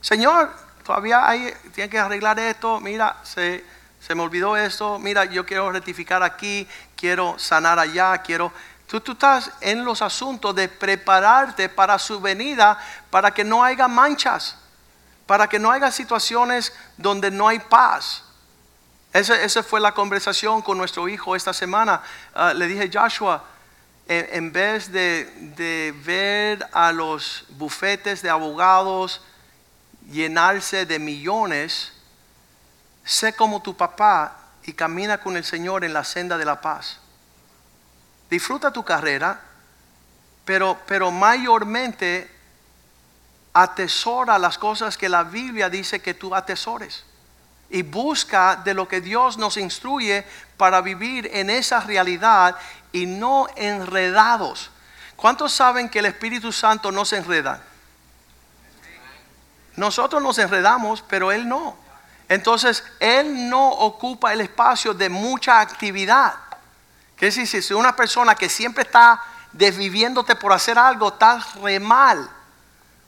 Señor, 0.00 0.54
todavía 0.84 1.26
hay, 1.28 1.54
tiene 1.74 1.88
que 1.88 1.98
arreglar 1.98 2.38
esto, 2.38 2.80
mira, 2.80 3.16
se, 3.22 3.64
se 4.00 4.14
me 4.14 4.22
olvidó 4.22 4.56
esto, 4.56 4.98
mira, 4.98 5.24
yo 5.24 5.44
quiero 5.46 5.70
rectificar 5.72 6.22
aquí, 6.22 6.66
quiero 6.96 7.38
sanar 7.38 7.78
allá, 7.78 8.18
quiero... 8.18 8.52
Tú, 8.86 9.00
tú 9.00 9.12
estás 9.12 9.52
en 9.60 9.84
los 9.84 10.02
asuntos 10.02 10.54
de 10.54 10.68
prepararte 10.68 11.68
para 11.68 11.98
su 11.98 12.20
venida, 12.20 12.78
para 13.08 13.30
que 13.30 13.44
no 13.44 13.62
haya 13.62 13.86
manchas, 13.86 14.56
para 15.26 15.48
que 15.48 15.60
no 15.60 15.70
haya 15.70 15.92
situaciones 15.92 16.72
donde 16.96 17.30
no 17.30 17.46
hay 17.46 17.60
paz. 17.60 18.24
Esa, 19.12 19.62
fue 19.62 19.80
la 19.80 19.92
conversación 19.92 20.62
con 20.62 20.78
nuestro 20.78 21.08
hijo 21.08 21.34
esta 21.34 21.52
semana. 21.52 22.02
Ah, 22.32 22.54
le 22.54 22.66
dije, 22.66 22.88
Joshua, 22.92 23.44
en, 24.06 24.52
vez 24.52 24.92
de, 24.92 25.24
de, 25.56 25.94
ver 26.04 26.66
a 26.72 26.92
los 26.92 27.44
bufetes 27.50 28.22
de 28.22 28.30
abogados 28.30 29.22
llenarse 30.10 30.86
de 30.86 30.98
millones, 30.98 31.92
sé 33.04 33.32
como 33.32 33.62
tu 33.62 33.76
papá 33.76 34.36
y 34.64 34.72
camina 34.72 35.18
con 35.18 35.36
el 35.36 35.44
Señor 35.44 35.84
en 35.84 35.92
la 35.92 36.04
senda 36.04 36.38
de 36.38 36.44
la 36.44 36.60
paz. 36.60 36.98
Disfruta 38.28 38.72
tu 38.72 38.84
carrera, 38.84 39.40
pero, 40.44 40.78
pero 40.86 41.10
mayormente 41.10 42.30
atesora 43.52 44.38
las 44.38 44.58
cosas 44.58 44.96
que 44.96 45.08
la 45.08 45.24
Biblia 45.24 45.68
dice 45.68 46.00
que 46.00 46.14
tú 46.14 46.34
atesores. 46.34 47.04
Y 47.70 47.82
busca 47.82 48.56
de 48.56 48.74
lo 48.74 48.88
que 48.88 49.00
Dios 49.00 49.38
nos 49.38 49.56
instruye 49.56 50.26
para 50.56 50.80
vivir 50.80 51.30
en 51.32 51.48
esa 51.50 51.80
realidad 51.80 52.56
y 52.92 53.06
no 53.06 53.46
enredados. 53.56 54.70
¿Cuántos 55.16 55.52
saben 55.52 55.88
que 55.88 56.00
el 56.00 56.06
Espíritu 56.06 56.52
Santo 56.52 56.90
no 56.90 57.04
se 57.04 57.18
enreda? 57.18 57.62
Nosotros 59.76 60.22
nos 60.22 60.38
enredamos, 60.38 61.02
pero 61.06 61.30
Él 61.32 61.48
no. 61.48 61.76
Entonces, 62.28 62.84
Él 63.00 63.48
no 63.48 63.70
ocupa 63.70 64.32
el 64.32 64.40
espacio 64.40 64.94
de 64.94 65.08
mucha 65.08 65.60
actividad. 65.60 66.34
Que 67.16 67.26
decir, 67.26 67.62
si 67.62 67.74
una 67.74 67.94
persona 67.94 68.34
que 68.34 68.48
siempre 68.48 68.84
está 68.84 69.22
desviviéndote 69.52 70.36
por 70.36 70.52
hacer 70.52 70.78
algo, 70.78 71.08
estás 71.08 71.54
re 71.56 71.80
mal. 71.80 72.28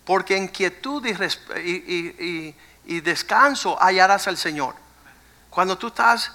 Porque 0.05 0.37
en 0.37 0.49
quietud 0.49 1.05
y, 1.07 1.13
y 1.63 2.57
descanso 2.85 3.81
hallarás 3.83 4.27
al 4.29 4.37
Señor. 4.37 4.75
Cuando 5.51 5.77
tú 5.77 5.89
estás 5.89 6.33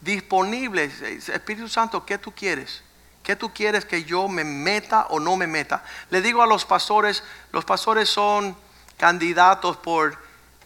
disponible, 0.00 0.84
Espíritu 0.84 1.68
Santo, 1.68 2.04
¿qué 2.04 2.18
tú 2.18 2.32
quieres? 2.32 2.82
¿Qué 3.22 3.36
tú 3.36 3.52
quieres 3.52 3.84
que 3.84 4.04
yo 4.04 4.28
me 4.28 4.44
meta 4.44 5.06
o 5.10 5.20
no 5.20 5.36
me 5.36 5.46
meta? 5.46 5.84
Le 6.10 6.22
digo 6.22 6.42
a 6.42 6.46
los 6.46 6.64
pastores, 6.64 7.22
los 7.52 7.64
pastores 7.64 8.08
son 8.08 8.56
candidatos 8.96 9.76
por 9.76 10.18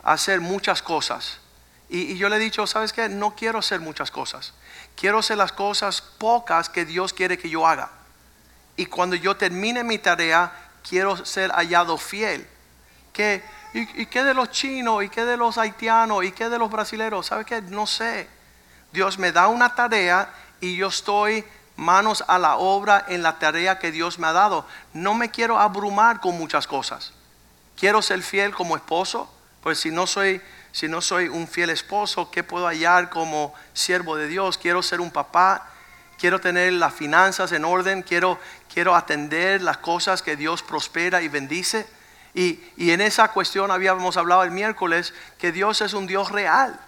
hacer 0.03 0.41
muchas 0.41 0.83
cosas. 0.83 1.39
Y, 1.89 2.17
yo 2.17 2.29
le 2.29 2.37
he 2.37 2.39
dicho, 2.39 2.67
¿sabes 2.67 2.93
qué? 2.93 3.09
No 3.09 3.35
quiero 3.35 3.59
hacer 3.59 3.81
muchas 3.81 4.11
cosas. 4.11 4.55
Quiero 4.97 5.19
hacer 5.19 5.37
las 5.37 5.53
cosas 5.53 6.01
pocas 6.01 6.69
que 6.69 6.85
Dios 6.85 7.13
quiere 7.13 7.37
que 7.37 7.51
yo 7.51 7.67
haga. 7.67 7.91
Y 8.77 8.87
cuando 8.87 9.17
yo 9.17 9.37
termine 9.37 9.85
mi 9.85 9.99
tarea, 9.99 10.53
quiero 10.89 11.25
ser 11.25 11.51
hallado 11.51 11.99
fiel. 11.99 12.47
¿Qué, 13.13 13.43
y, 13.75 14.07
qué 14.07 14.23
de 14.23 14.35
los 14.35 14.51
chinos? 14.51 15.03
¿Y 15.05 15.09
qué 15.09 15.25
de 15.25 15.37
los 15.37 15.59
haitianos? 15.59 16.25
¿Y 16.25 16.33
qué 16.33 16.49
de 16.49 16.59
los 16.59 16.71
brasileños? 16.71 17.27
¿Sabes 17.27 17.47
qué? 17.47 17.63
No 17.63 17.87
sé. 17.87 18.29
Dios 18.93 19.19
me 19.19 19.33
da 19.33 19.49
una 19.49 19.75
tarea 19.75 20.29
y 20.61 20.77
yo 20.77 20.89
estoy 20.89 21.45
manos 21.77 22.23
a 22.29 22.39
la 22.39 22.57
obra 22.57 23.05
en 23.09 23.23
la 23.23 23.39
tarea 23.39 23.79
que 23.79 23.91
Dios 23.91 24.19
me 24.19 24.27
ha 24.27 24.33
dado. 24.33 24.67
No 24.93 25.15
me 25.15 25.31
quiero 25.31 25.59
abrumar 25.59 26.21
con 26.21 26.37
muchas 26.37 26.67
cosas. 26.67 27.13
Quiero 27.77 28.03
ser 28.03 28.23
fiel 28.23 28.55
como 28.55 28.77
esposo, 28.77 29.33
pues 29.63 29.81
si 29.81 29.91
no 29.91 30.07
soy 30.07 30.41
si 30.73 30.89
no 30.89 31.03
soy 31.03 31.29
un 31.29 31.47
fiel 31.47 31.69
esposo, 31.69 32.31
¿qué 32.31 32.43
puedo 32.43 32.67
hallar 32.67 33.11
como 33.11 33.55
siervo 33.75 34.17
de 34.17 34.27
Dios? 34.27 34.57
Quiero 34.57 34.83
ser 34.83 35.03
un 35.03 35.11
papá, 35.11 35.69
quiero 36.19 36.41
tener 36.41 36.73
las 36.73 36.95
finanzas 36.95 37.53
en 37.53 37.67
orden, 37.67 38.03
quiero, 38.03 38.39
quiero 38.73 38.97
atender 38.97 39.61
las 39.61 39.77
cosas 39.77 40.23
que 40.23 40.35
Dios 40.35 40.63
prospera 40.63 41.21
y 41.21 41.29
bendice. 41.29 41.87
Y, 42.35 42.61
en 42.79 43.01
esa 43.01 43.29
cuestión 43.29 43.71
habíamos 43.71 44.17
hablado 44.17 44.43
el 44.43 44.51
miércoles 44.51 45.13
que 45.39 45.53
Dios 45.53 45.81
es 45.81 45.93
un 45.93 46.07
Dios 46.07 46.31
real. 46.31 46.79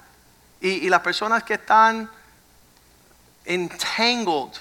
Y, 0.61 0.69
y 0.69 0.89
las 0.89 1.01
personas 1.01 1.43
que 1.43 1.55
están 1.55 2.11
entangled, 3.45 4.53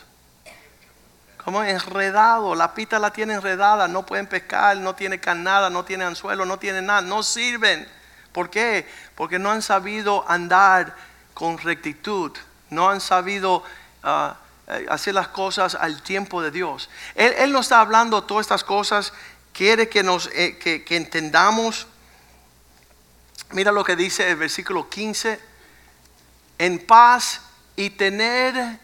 como 1.43 1.63
enredado, 1.63 2.55
la 2.55 2.73
pita 2.73 2.99
la 2.99 3.11
tiene 3.11 3.33
enredada, 3.33 3.87
no 3.87 4.05
pueden 4.05 4.27
pescar, 4.27 4.77
no 4.77 4.95
tiene 4.95 5.19
carnada, 5.19 5.69
no 5.69 5.83
tiene 5.83 6.05
anzuelo, 6.05 6.45
no 6.45 6.57
tiene 6.57 6.81
nada, 6.81 7.01
no 7.01 7.23
sirven. 7.23 7.87
¿Por 8.31 8.49
qué? 8.49 8.87
Porque 9.15 9.39
no 9.39 9.51
han 9.51 9.61
sabido 9.61 10.25
andar 10.27 10.95
con 11.33 11.57
rectitud, 11.57 12.31
no 12.69 12.89
han 12.89 13.01
sabido 13.01 13.63
ah, 14.03 14.37
eh, 14.67 14.85
hacer 14.89 15.13
las 15.13 15.27
cosas 15.27 15.75
al 15.75 16.01
tiempo 16.01 16.41
de 16.41 16.49
Dios. 16.49 16.89
Él, 17.15 17.33
él, 17.37 17.51
nos 17.51 17.65
está 17.65 17.81
hablando 17.81 18.23
todas 18.23 18.45
estas 18.45 18.63
cosas, 18.63 19.13
quiere 19.53 19.87
que, 19.87 20.03
nos, 20.03 20.29
eh, 20.33 20.57
que, 20.57 20.95
entendamos. 20.95 21.87
Mira 23.51 23.71
lo 23.71 23.83
que 23.83 23.95
dice 23.95 24.29
el 24.29 24.35
versículo 24.35 24.89
15, 24.89 25.39
en 26.57 26.85
paz 26.85 27.41
y 27.75 27.91
tener 27.91 28.79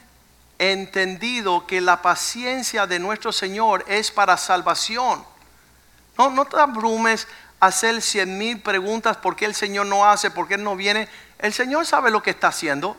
entendido 0.59 1.65
que 1.65 1.81
la 1.81 2.01
paciencia 2.01 2.85
de 2.85 2.99
nuestro 2.99 3.31
Señor 3.31 3.83
es 3.87 4.11
para 4.11 4.37
salvación. 4.37 5.25
No, 6.17 6.29
no 6.29 6.45
te 6.45 6.59
abrumes 6.59 7.27
a 7.59 7.67
hacer 7.67 8.01
cien 8.01 8.37
mil 8.37 8.61
preguntas 8.61 9.17
por 9.17 9.35
qué 9.35 9.45
el 9.45 9.55
Señor 9.55 9.87
no 9.87 10.05
hace, 10.05 10.31
por 10.31 10.47
qué 10.47 10.57
no 10.57 10.75
viene. 10.75 11.07
El 11.39 11.53
Señor 11.53 11.85
sabe 11.85 12.11
lo 12.11 12.21
que 12.21 12.29
está 12.31 12.49
haciendo. 12.49 12.95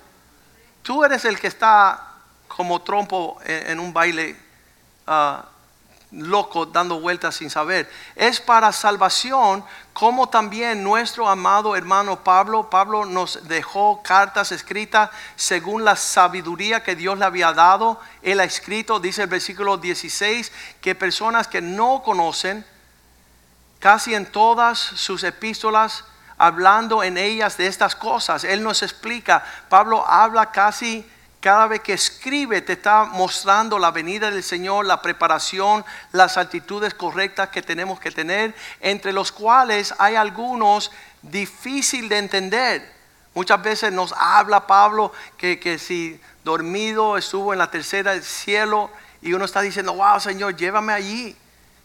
Tú 0.82 1.04
eres 1.04 1.24
el 1.24 1.38
que 1.38 1.46
está 1.46 2.14
como 2.48 2.82
trompo 2.82 3.38
en, 3.44 3.78
un 3.78 3.92
baile, 3.92 4.36
ah, 5.06 5.44
loco 6.10 6.66
dando 6.66 7.00
vueltas 7.00 7.36
sin 7.36 7.50
saber. 7.50 7.90
Es 8.16 8.40
para 8.40 8.72
salvación, 8.72 9.64
como 9.92 10.28
también 10.28 10.82
nuestro 10.82 11.28
amado 11.28 11.76
hermano 11.76 12.24
Pablo, 12.24 12.68
Pablo 12.68 13.04
nos 13.04 13.46
dejó 13.48 14.02
cartas 14.02 14.52
escritas 14.52 15.10
según 15.36 15.84
la 15.84 15.96
sabiduría 15.96 16.82
que 16.82 16.96
Dios 16.96 17.18
le 17.18 17.24
había 17.24 17.52
dado. 17.52 18.00
Él 18.22 18.40
ha 18.40 18.44
escrito, 18.44 19.00
dice 19.00 19.22
el 19.22 19.28
versículo 19.28 19.76
16, 19.76 20.52
que 20.80 20.94
personas 20.94 21.46
que 21.48 21.60
no 21.60 22.02
conocen, 22.02 22.64
casi 23.78 24.14
en 24.14 24.26
todas 24.26 24.78
sus 24.78 25.22
epístolas, 25.24 26.04
hablando 26.38 27.02
en 27.02 27.18
ellas 27.18 27.56
de 27.58 27.66
estas 27.66 27.94
cosas, 27.94 28.44
Él 28.44 28.62
nos 28.62 28.82
explica, 28.82 29.44
Pablo 29.68 30.06
habla 30.06 30.50
casi 30.50 31.06
cada 31.40 31.66
vez 31.66 31.80
que 31.80 31.94
escribe 31.94 32.60
te 32.60 32.74
está 32.74 33.04
mostrando 33.06 33.78
la 33.78 33.90
venida 33.90 34.30
del 34.30 34.42
Señor, 34.42 34.84
la 34.84 35.00
preparación, 35.00 35.84
las 36.12 36.36
actitudes 36.36 36.92
correctas 36.92 37.48
que 37.48 37.62
tenemos 37.62 37.98
que 37.98 38.10
tener, 38.10 38.54
entre 38.80 39.12
los 39.12 39.32
cuales 39.32 39.94
hay 39.98 40.16
algunos 40.16 40.92
difícil 41.22 42.10
de 42.10 42.18
entender. 42.18 42.92
Muchas 43.34 43.62
veces 43.62 43.90
nos 43.90 44.12
habla 44.12 44.66
Pablo 44.66 45.12
que, 45.38 45.58
que 45.58 45.78
si 45.78 46.20
dormido 46.44 47.16
estuvo 47.16 47.54
en 47.54 47.58
la 47.58 47.70
tercera 47.70 48.12
del 48.12 48.22
cielo 48.22 48.90
y 49.22 49.32
uno 49.32 49.46
está 49.46 49.62
diciendo, 49.62 49.94
wow 49.94 50.20
Señor, 50.20 50.56
llévame 50.56 50.92
allí. 50.92 51.36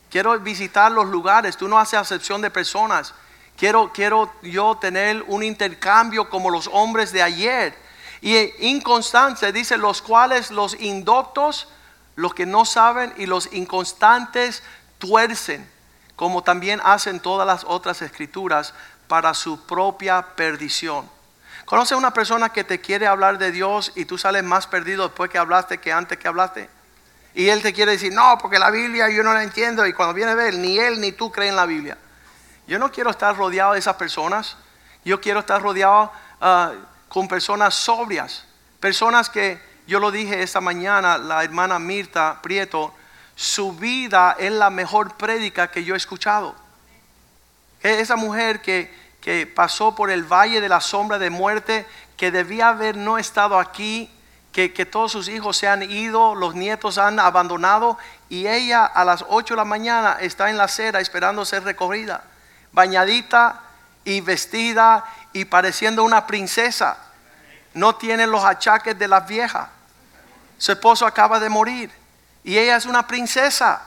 Quiero 0.10 0.38
visitar 0.40 0.92
los 0.92 1.08
lugares, 1.08 1.56
tú 1.56 1.70
no 1.70 1.80
haces 1.80 2.00
acepción 2.00 2.42
de 2.42 2.52
personas. 2.52 3.14
Quiero, 3.58 3.92
quiero 3.94 4.34
yo 4.42 4.76
tener 4.76 5.24
un 5.28 5.44
intercambio 5.44 6.30
como 6.30 6.50
los 6.50 6.70
hombres 6.74 7.14
de 7.14 7.22
ayer 7.22 7.85
y 8.26 8.52
inconstancia 8.72 9.52
dice 9.52 9.78
los 9.78 10.02
cuales 10.02 10.50
los 10.50 10.74
indoctos, 10.82 11.68
los 12.16 12.34
que 12.34 12.48
no 12.48 12.66
saben 12.66 13.14
y 13.18 13.28
los 13.28 13.54
inconstantes 13.54 14.64
tuercen, 14.98 15.70
como 16.16 16.42
también 16.42 16.82
hacen 16.84 17.20
todas 17.20 17.46
las 17.46 17.66
otras 17.66 18.02
escrituras 18.02 18.74
para 19.08 19.36
su 19.36 19.68
propia 19.68 20.24
perdición. 20.36 21.08
¿Conoce 21.66 21.94
una 21.94 22.14
persona 22.14 22.50
que 22.50 22.64
te 22.64 22.82
quiere 22.82 23.06
hablar 23.06 23.38
de 23.38 23.52
Dios 23.52 23.92
y 23.94 24.06
tú 24.06 24.18
sales 24.18 24.44
más 24.44 24.66
perdido 24.66 25.04
después 25.04 25.30
que 25.30 25.38
hablaste 25.38 25.78
que 25.78 25.94
antes 25.94 26.18
que 26.18 26.28
hablaste? 26.28 26.68
Y 27.36 27.50
él 27.50 27.62
te 27.62 27.74
quiere 27.74 27.92
decir, 27.92 28.12
no, 28.12 28.40
porque 28.42 28.58
la 28.58 28.72
Biblia 28.72 29.08
yo 29.08 29.22
no 29.22 29.36
la 29.36 29.44
entiendo. 29.44 29.86
Y 29.86 29.94
cuando 29.94 30.16
viene 30.16 30.32
a 30.32 30.36
ver, 30.36 30.56
ni 30.56 30.80
él 30.80 31.00
ni 31.00 31.12
tú 31.12 31.32
creen 31.32 31.56
la 31.56 31.68
Biblia. 31.68 31.96
Yo 32.66 32.80
no 32.80 32.92
quiero 32.92 33.12
estar 33.12 33.38
rodeado 33.38 33.74
de 33.74 33.80
esas 33.80 33.98
personas. 33.98 34.58
Yo 35.04 35.22
quiero 35.22 35.42
estar 35.42 35.62
rodeado 35.62 36.12
uh, 36.42 36.95
con 37.16 37.30
personas 37.30 37.74
sobrias, 37.74 38.44
personas 38.82 39.30
que, 39.30 39.58
yo 39.88 40.02
lo 40.02 40.12
dije 40.12 40.44
esta 40.44 40.60
mañana, 40.60 41.18
la 41.18 41.46
hermana 41.46 41.80
Mirta 41.80 42.42
Prieto, 42.42 42.94
su 43.36 43.72
vida 43.72 44.36
es 44.38 44.52
la 44.52 44.70
mejor 44.70 45.16
prédica 45.16 45.72
que 45.72 45.86
yo 45.86 45.94
he 45.94 45.98
escuchado. 45.98 46.54
Esa 47.82 48.18
mujer 48.18 48.62
que, 48.62 48.94
que 49.22 49.48
pasó 49.48 49.96
por 49.96 50.12
el 50.12 50.26
valle 50.26 50.60
de 50.60 50.68
la 50.68 50.82
sombra 50.82 51.18
de 51.18 51.30
muerte, 51.30 51.88
que 52.18 52.32
debía 52.32 52.68
haber 52.68 52.98
no 52.98 53.18
estado 53.18 53.60
aquí, 53.60 54.12
que, 54.52 54.74
que, 54.74 54.86
todos 54.86 55.14
sus 55.14 55.30
hijos 55.30 55.56
se 55.56 55.70
han 55.70 55.84
ido, 55.84 56.36
los 56.36 56.54
nietos 56.54 56.98
han 56.98 57.22
abandonado 57.22 57.98
y 58.28 58.48
ella 58.48 58.84
a 58.84 59.06
las 59.06 59.24
8 59.30 59.54
de 59.54 59.58
la 59.58 59.64
mañana 59.64 60.18
está 60.20 60.50
en 60.50 60.58
la 60.58 60.66
acera 60.66 61.00
esperando 61.00 61.46
ser 61.46 61.64
recogida, 61.64 62.26
bañadita 62.74 63.62
y 64.04 64.20
vestida 64.20 65.06
y 65.36 65.44
pareciendo 65.44 66.06
una 66.06 66.26
princesa 66.26 66.98
no 67.74 67.96
tiene 67.96 68.26
los 68.26 68.46
achaques 68.46 68.98
de 68.98 69.06
la 69.06 69.20
vieja. 69.20 69.70
Su 70.58 70.72
esposo 70.72 71.06
acaba 71.06 71.42
de 71.42 71.50
morir 71.50 71.92
y 72.42 72.58
ella 72.58 72.78
es 72.78 72.86
una 72.86 73.06
princesa. 73.06 73.82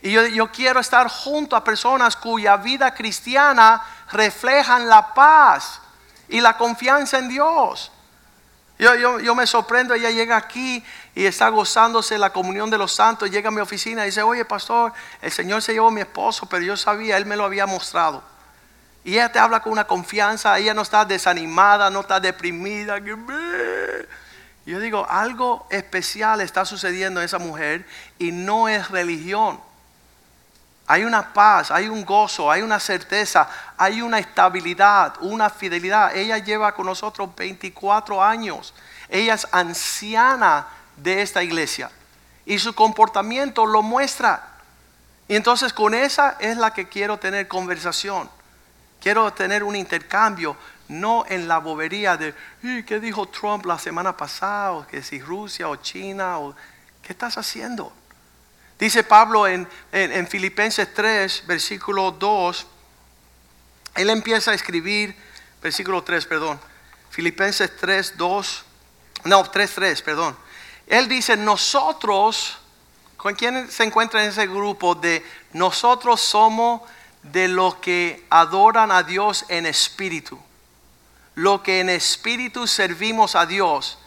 Y 0.00 0.12
yo, 0.12 0.52
quiero 0.52 0.78
estar 0.78 1.08
junto 1.08 1.56
a 1.56 1.64
personas 1.64 2.14
cuya 2.14 2.56
vida 2.58 2.94
cristiana 2.94 3.82
reflejan 4.12 4.88
la 4.88 5.12
paz 5.12 5.80
y 6.28 6.40
la 6.40 6.56
confianza 6.56 7.18
en 7.18 7.28
Dios. 7.28 7.90
Yo, 8.78 9.18
yo, 9.18 9.34
me 9.34 9.48
sorprendo, 9.48 9.94
ella 9.94 10.12
llega 10.12 10.36
aquí 10.36 10.84
y 11.12 11.26
está 11.26 11.48
gozándose 11.48 12.16
la 12.18 12.32
comunión 12.32 12.70
de 12.70 12.78
los 12.78 12.92
santos, 12.92 13.28
llega 13.32 13.48
a 13.48 13.50
mi 13.50 13.60
oficina 13.60 14.02
y 14.04 14.06
dice, 14.06 14.22
oye 14.22 14.44
pastor, 14.44 14.92
el 15.20 15.32
Señor 15.32 15.60
se 15.60 15.72
llevó 15.72 15.88
a 15.88 15.90
mi 15.90 16.02
esposo, 16.02 16.46
pero 16.46 16.62
yo 16.62 16.76
sabía, 16.76 17.16
Él 17.16 17.26
me 17.26 17.34
lo 17.34 17.44
había 17.44 17.66
mostrado. 17.66 18.37
Y 19.08 19.14
ella 19.14 19.32
te 19.32 19.38
habla 19.38 19.60
con 19.60 19.72
una 19.72 19.86
confianza, 19.86 20.58
ella 20.58 20.74
no 20.74 20.82
está 20.82 21.02
desanimada, 21.02 21.88
no 21.88 22.00
está 22.00 22.20
deprimida. 22.20 22.98
Yo 24.66 24.80
digo, 24.80 25.06
algo 25.08 25.66
especial 25.70 26.42
está 26.42 26.66
sucediendo 26.66 27.18
en 27.18 27.24
esa 27.24 27.38
mujer 27.38 27.86
y 28.18 28.32
no 28.32 28.68
es 28.68 28.90
religión. 28.90 29.58
Hay 30.86 31.04
una 31.04 31.32
paz, 31.32 31.70
hay 31.70 31.88
un 31.88 32.04
gozo, 32.04 32.50
hay 32.50 32.60
una 32.60 32.78
certeza, 32.78 33.48
hay 33.78 34.02
una 34.02 34.18
estabilidad, 34.18 35.14
una 35.22 35.48
fidelidad. 35.48 36.14
Ella 36.14 36.36
lleva 36.36 36.74
con 36.74 36.84
nosotros 36.84 37.34
24 37.34 38.22
años. 38.22 38.74
Ella 39.08 39.32
es 39.32 39.48
anciana 39.52 40.66
de 40.98 41.22
esta 41.22 41.42
iglesia 41.42 41.90
y 42.44 42.58
su 42.58 42.74
comportamiento 42.74 43.64
lo 43.64 43.80
muestra. 43.80 44.48
Y 45.28 45.34
entonces 45.34 45.72
con 45.72 45.94
esa 45.94 46.36
es 46.40 46.58
la 46.58 46.74
que 46.74 46.90
quiero 46.90 47.18
tener 47.18 47.48
conversación. 47.48 48.28
Quiero 49.00 49.32
tener 49.32 49.62
un 49.62 49.76
intercambio, 49.76 50.56
no 50.88 51.24
en 51.28 51.46
la 51.46 51.58
bobería 51.58 52.16
de, 52.16 52.34
¿qué 52.86 52.98
dijo 52.98 53.28
Trump 53.28 53.66
la 53.66 53.78
semana 53.78 54.16
pasada? 54.16 54.72
O 54.72 54.86
que 54.86 55.02
si 55.02 55.20
Rusia 55.20 55.68
o 55.68 55.76
China, 55.76 56.38
o, 56.38 56.54
¿qué 57.02 57.12
estás 57.12 57.38
haciendo? 57.38 57.92
Dice 58.78 59.02
Pablo 59.02 59.46
en, 59.46 59.68
en, 59.92 60.26
Filipenses 60.26 60.92
3, 60.94 61.44
versículo 61.46 62.12
2, 62.12 62.66
él 63.96 64.10
empieza 64.10 64.52
a 64.52 64.54
escribir, 64.54 65.14
versículo 65.60 66.02
3, 66.02 66.26
perdón, 66.26 66.60
Filipenses 67.10 67.76
3, 67.76 68.16
2, 68.16 68.64
no, 69.24 69.50
3, 69.50 69.74
3, 69.74 70.02
perdón. 70.02 70.36
Él 70.86 71.08
dice, 71.08 71.36
nosotros, 71.36 72.58
¿con 73.16 73.34
quién 73.34 73.68
se 73.68 73.82
encuentra 73.82 74.22
en 74.22 74.30
ese 74.30 74.46
grupo 74.46 74.94
de 74.94 75.24
nosotros 75.52 76.20
somos 76.20 76.82
de 77.22 77.48
los 77.48 77.76
que 77.76 78.26
adoran 78.30 78.90
a 78.90 79.02
Dios 79.02 79.44
en 79.48 79.66
espíritu. 79.66 80.38
Lo 81.34 81.62
que 81.62 81.80
en 81.80 81.88
espíritu 81.88 82.66
servimos 82.66 83.34
a 83.34 83.46
Dios, 83.46 83.98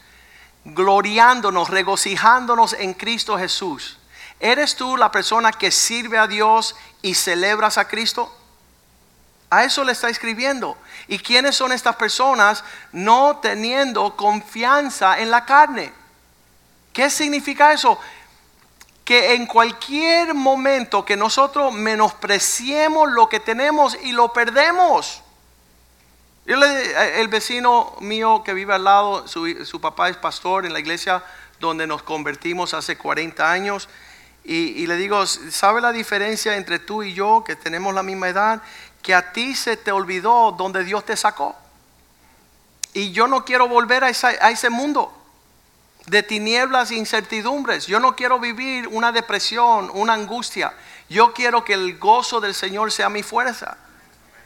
gloriándonos, 0.66 1.70
regocijándonos 1.70 2.74
en 2.74 2.94
Cristo 2.94 3.38
Jesús. 3.38 3.98
¿Eres 4.40 4.76
tú 4.76 4.98
la 4.98 5.12
persona 5.12 5.52
que 5.52 5.72
sirve 5.72 6.18
a 6.18 6.28
Dios 6.28 6.76
y 7.02 7.14
celebras 7.14 7.78
a 7.78 7.88
Cristo? 7.88 8.36
A 9.50 9.64
eso 9.64 9.84
le 9.84 9.92
está 9.92 10.10
escribiendo. 10.10 10.78
¿Y 11.08 11.20
quiénes 11.20 11.56
son 11.56 11.72
estas 11.72 11.96
personas 11.96 12.64
no 12.92 13.38
teniendo 13.42 14.16
confianza 14.16 15.20
en 15.20 15.30
la 15.30 15.46
carne? 15.46 15.94
¿Qué 16.94 17.10
significa 17.10 17.72
eso? 17.72 18.00
Que 19.12 19.34
en 19.34 19.46
cualquier 19.46 20.34
momento 20.34 21.04
que 21.04 21.18
nosotros 21.18 21.74
menospreciemos 21.74 23.12
lo 23.12 23.28
que 23.28 23.42
tenemos 23.42 23.98
y 24.04 24.14
lo 24.14 24.32
perdemos. 24.32 25.22
el 26.46 27.28
vecino 27.28 27.94
mío 28.00 28.42
que 28.46 28.54
vive 28.54 28.74
al 28.74 28.86
lado, 28.86 29.28
su, 29.28 29.82
papá 29.82 30.08
es 30.08 30.16
pastor 30.16 30.66
en 30.66 30.72
la 30.72 30.80
iglesia 30.80 31.22
donde 31.60 31.88
nos 31.88 32.04
convertimos 32.04 32.74
hace 32.74 32.98
40 32.98 33.52
años. 33.52 33.90
Y, 34.46 34.88
le 34.88 34.96
digo, 34.96 35.28
¿sabe 35.28 35.82
la 35.82 35.92
diferencia 35.92 36.56
entre 36.56 36.80
tú 36.80 37.04
y 37.04 37.14
yo, 37.14 37.44
que 37.46 37.58
tenemos 37.58 37.94
la 37.94 38.04
misma 38.04 38.30
edad? 38.30 38.62
Que 39.02 39.14
a 39.14 39.34
ti 39.34 39.56
se 39.56 39.76
te 39.76 39.92
olvidó 39.92 40.54
donde 40.54 40.86
Dios 40.86 41.04
te 41.04 41.18
sacó. 41.18 41.54
Y 42.94 43.12
yo 43.12 43.28
no 43.28 43.44
quiero 43.44 43.68
volver 43.68 44.06
a 44.06 44.10
ese 44.10 44.70
mundo 44.70 45.21
de 46.08 46.24
tinieblas 46.24 46.92
e 46.92 46.96
incertidumbres. 46.96 47.88
Yo 47.88 48.00
no 48.00 48.16
quiero 48.16 48.40
vivir 48.40 48.88
una 48.88 49.12
depresión, 49.12 49.92
una 49.94 50.14
angustia. 50.14 50.74
Yo 51.10 51.34
quiero 51.34 51.64
que 51.64 51.74
el 51.74 51.98
gozo 52.00 52.40
del 52.40 52.56
Señor 52.56 52.92
sea 52.92 53.10
mi 53.10 53.24
fuerza. 53.24 53.78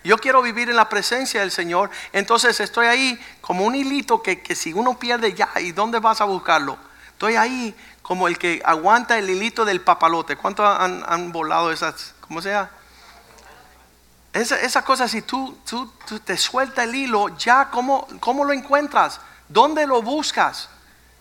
Yo 0.03 0.17
quiero 0.17 0.41
vivir 0.41 0.69
en 0.69 0.75
la 0.75 0.89
presencia 0.89 1.41
del 1.41 1.51
Señor. 1.51 1.89
Entonces 2.13 2.59
estoy 2.59 2.87
ahí 2.87 3.19
como 3.41 3.65
un 3.65 3.73
hilito 3.73 4.21
que, 4.21 4.55
si 4.55 4.73
uno 4.73 4.99
pierde 4.99 5.33
ya, 5.33 5.49
¿y 5.59 5.71
dónde 5.71 5.99
vas 5.99 6.21
a 6.21 6.25
buscarlo? 6.25 6.77
Estoy 7.07 7.35
ahí 7.35 7.75
como 8.01 8.27
el 8.27 8.37
que 8.37 8.61
aguanta 8.63 9.17
el 9.17 9.29
hilito 9.29 9.65
del 9.65 9.81
papalote. 9.81 10.35
¿Cuántos 10.35 10.65
han, 10.67 11.31
volado 11.31 11.71
esas? 11.71 12.13
¿Cómo 12.21 12.41
sea? 12.41 12.69
Esa, 14.33 14.59
esa 14.59 14.83
cosa, 14.83 15.07
si 15.07 15.21
tú, 15.21 15.57
tú, 15.65 15.89
te 16.19 16.37
suelta 16.37 16.83
el 16.83 16.93
hilo, 16.93 17.35
ya, 17.37 17.69
¿cómo, 17.71 18.05
¿cómo 18.19 18.43
lo 18.43 18.53
encuentras? 18.53 19.21
¿Dónde 19.47 19.87
lo 19.87 20.01
buscas? 20.01 20.69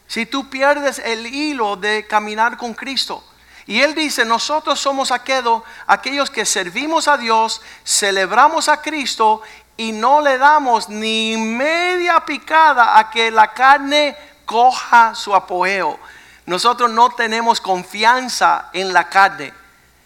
Si 0.07 0.27
tú 0.27 0.49
pierdes 0.51 0.99
el 0.99 1.27
hilo 1.27 1.77
de 1.77 2.07
caminar 2.07 2.57
con 2.57 2.75
Cristo. 2.75 3.25
Y 3.67 3.81
Él 3.81 3.95
dice, 3.95 4.25
nosotros 4.25 4.79
somos 4.79 5.11
aquellos 5.11 6.31
que 6.31 6.45
servimos 6.45 7.09
a 7.09 7.17
Dios, 7.17 7.63
celebramos 7.83 8.69
a 8.69 8.83
Cristo 8.83 9.41
y 9.77 9.93
no 9.93 10.21
le 10.21 10.37
damos 10.37 10.89
ni 10.89 11.37
media 11.37 12.21
picada 12.27 12.99
a 12.99 13.11
que 13.11 13.31
la 13.31 13.55
carne 13.55 14.17
coja 14.45 15.15
su 15.15 15.35
apogeo. 15.35 15.99
Nosotros 16.47 16.91
no 16.91 17.11
tenemos 17.11 17.61
confianza 17.61 18.69
en 18.75 18.93
la 18.93 19.09
carne. 19.09 19.55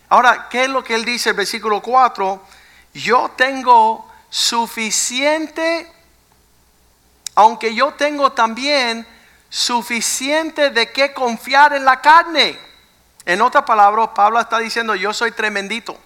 Ahora, 0.08 0.48
¿qué 0.48 0.64
es 0.64 0.70
lo 0.70 0.84
que 0.84 0.94
él 0.94 1.04
dice 1.04 1.30
el 1.30 1.36
versículo 1.36 1.82
4? 1.82 2.40
Yo 2.94 3.32
tengo 3.36 4.08
suficiente, 4.30 5.92
aunque 7.34 7.74
yo 7.74 7.92
tengo 7.94 8.32
también 8.32 9.06
suficiente 9.48 10.70
de 10.70 10.90
qué 10.92 11.12
confiar 11.12 11.72
en 11.72 11.84
la 11.84 12.00
carne. 12.00 12.58
En 13.24 13.42
otras 13.42 13.64
palabras, 13.64 14.10
Pablo 14.14 14.40
está 14.40 14.58
diciendo, 14.58 14.94
yo 14.94 15.12
soy 15.12 15.32
tremendito. 15.32 15.98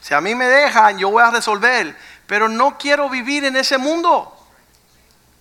Si 0.00 0.14
a 0.14 0.20
mí 0.20 0.34
me 0.34 0.46
dejan, 0.46 0.98
yo 0.98 1.10
voy 1.10 1.22
a 1.22 1.30
resolver. 1.30 1.96
Pero 2.26 2.48
no 2.48 2.78
quiero 2.78 3.08
vivir 3.08 3.44
en 3.44 3.56
ese 3.56 3.78
mundo. 3.78 4.34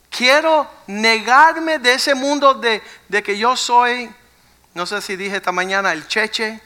Quiero 0.10 0.68
negarme 0.88 1.80
de 1.80 1.94
ese 1.94 2.16
mundo 2.16 2.54
de, 2.56 2.82
que 3.24 3.38
yo 3.38 3.56
soy, 3.56 4.10
no 4.74 4.86
sé 4.86 5.02
si 5.02 5.16
dije 5.16 5.38
esta 5.38 5.52
mañana, 5.52 5.92
el 5.92 6.08
cheche, 6.08 6.60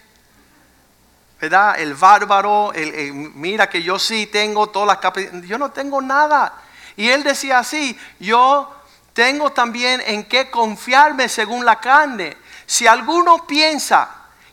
¿verdad? 1.39 1.79
El 1.79 1.95
bárbaro, 1.95 2.71
el, 2.73 3.13
mira 3.13 3.67
que 3.67 3.81
yo 3.81 3.97
sí 3.97 4.27
tengo 4.27 4.67
todas 4.67 4.87
las 4.87 4.97
capacidades. 4.97 5.47
Yo 5.47 5.57
no 5.57 5.71
tengo 5.71 6.01
nada. 6.01 6.53
Y 6.95 7.09
él 7.09 7.23
decía 7.23 7.59
así, 7.59 7.99
yo 8.19 8.80
tengo 9.13 9.51
también 9.51 10.01
en 10.05 10.23
qué 10.23 10.49
confiarme 10.49 11.27
según 11.27 11.65
la 11.65 11.79
carne. 11.79 12.37
Si 12.65 12.87
alguno 12.87 13.45
piensa 13.45 14.09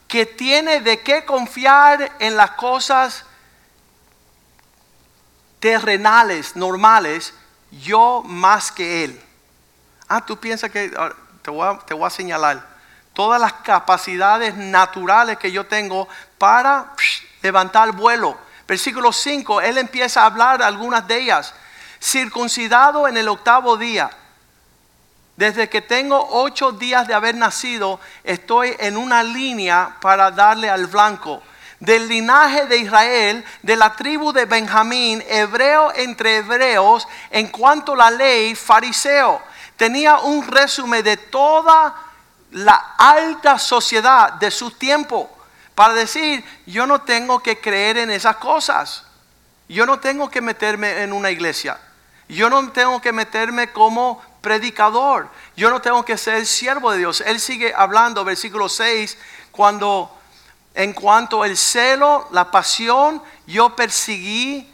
que 0.08 0.26
tiene 0.26 0.80
de 0.80 1.00
qué 1.00 1.24
confiar 1.24 2.12
en 2.18 2.36
las 2.36 2.52
cosas 2.52 3.24
terrenales, 5.60 6.56
normales, 6.56 7.34
yo 7.70 8.22
más 8.24 8.72
que 8.72 9.04
él. 9.04 9.24
Ah, 10.08 10.24
tú 10.24 10.38
piensas 10.38 10.70
que, 10.70 10.92
ah, 10.96 11.12
te 11.42 11.50
voy, 11.50 12.06
a, 12.06 12.10
señalar, 12.10 12.66
todas 13.12 13.40
las 13.40 13.52
capacidades 13.52 14.56
naturales 14.56 15.38
que 15.38 15.52
yo 15.52 15.66
tengo 15.66 16.08
para 16.38 16.92
levantar 17.42 17.92
vuelo. 17.92 18.38
Versículo 18.66 19.12
5, 19.12 19.60
él 19.60 19.78
empieza 19.78 20.22
a 20.22 20.26
hablar 20.26 20.62
algunas 20.62 21.06
de 21.06 21.18
ellas. 21.18 21.54
Circuncidado 22.00 23.08
en 23.08 23.16
el 23.16 23.28
octavo 23.28 23.76
día. 23.76 24.10
Desde 25.38 25.68
que 25.68 25.80
tengo 25.80 26.18
ocho 26.32 26.72
días 26.72 27.06
de 27.06 27.14
haber 27.14 27.36
nacido, 27.36 28.00
estoy 28.24 28.74
en 28.80 28.96
una 28.96 29.22
línea 29.22 29.96
para 30.00 30.32
darle 30.32 30.68
al 30.68 30.88
blanco 30.88 31.40
del 31.78 32.08
linaje 32.08 32.66
de 32.66 32.78
Israel, 32.78 33.44
de 33.62 33.76
la 33.76 33.94
tribu 33.94 34.32
de 34.32 34.46
Benjamín, 34.46 35.22
hebreo 35.28 35.92
entre 35.94 36.38
hebreos, 36.38 37.06
en 37.30 37.46
cuanto 37.46 37.92
a 37.92 37.96
la 37.96 38.10
ley, 38.10 38.56
fariseo. 38.56 39.40
Tenía 39.76 40.18
un 40.18 40.44
resumen 40.44 41.04
de 41.04 41.16
toda 41.16 41.94
la 42.50 42.96
alta 42.98 43.60
sociedad 43.60 44.32
de 44.32 44.50
su 44.50 44.72
tiempo 44.72 45.30
para 45.76 45.94
decir, 45.94 46.44
yo 46.66 46.84
no 46.84 47.02
tengo 47.02 47.38
que 47.38 47.60
creer 47.60 47.98
en 47.98 48.10
esas 48.10 48.38
cosas. 48.38 49.04
Yo 49.68 49.86
no 49.86 50.00
tengo 50.00 50.28
que 50.28 50.40
meterme 50.40 51.04
en 51.04 51.12
una 51.12 51.30
iglesia. 51.30 51.78
Yo 52.26 52.50
no 52.50 52.72
tengo 52.72 53.00
que 53.00 53.12
meterme 53.12 53.70
como 53.70 54.20
predicador. 54.40 55.28
Yo 55.56 55.70
no 55.70 55.80
tengo 55.80 56.04
que 56.04 56.16
ser 56.16 56.46
siervo 56.46 56.92
de 56.92 56.98
Dios. 56.98 57.22
Él 57.22 57.40
sigue 57.40 57.72
hablando, 57.76 58.24
versículo 58.24 58.68
6, 58.68 59.16
cuando 59.50 60.10
en 60.74 60.92
cuanto 60.92 61.42
al 61.42 61.56
celo, 61.56 62.28
la 62.30 62.50
pasión, 62.50 63.20
yo 63.46 63.74
perseguí, 63.74 64.72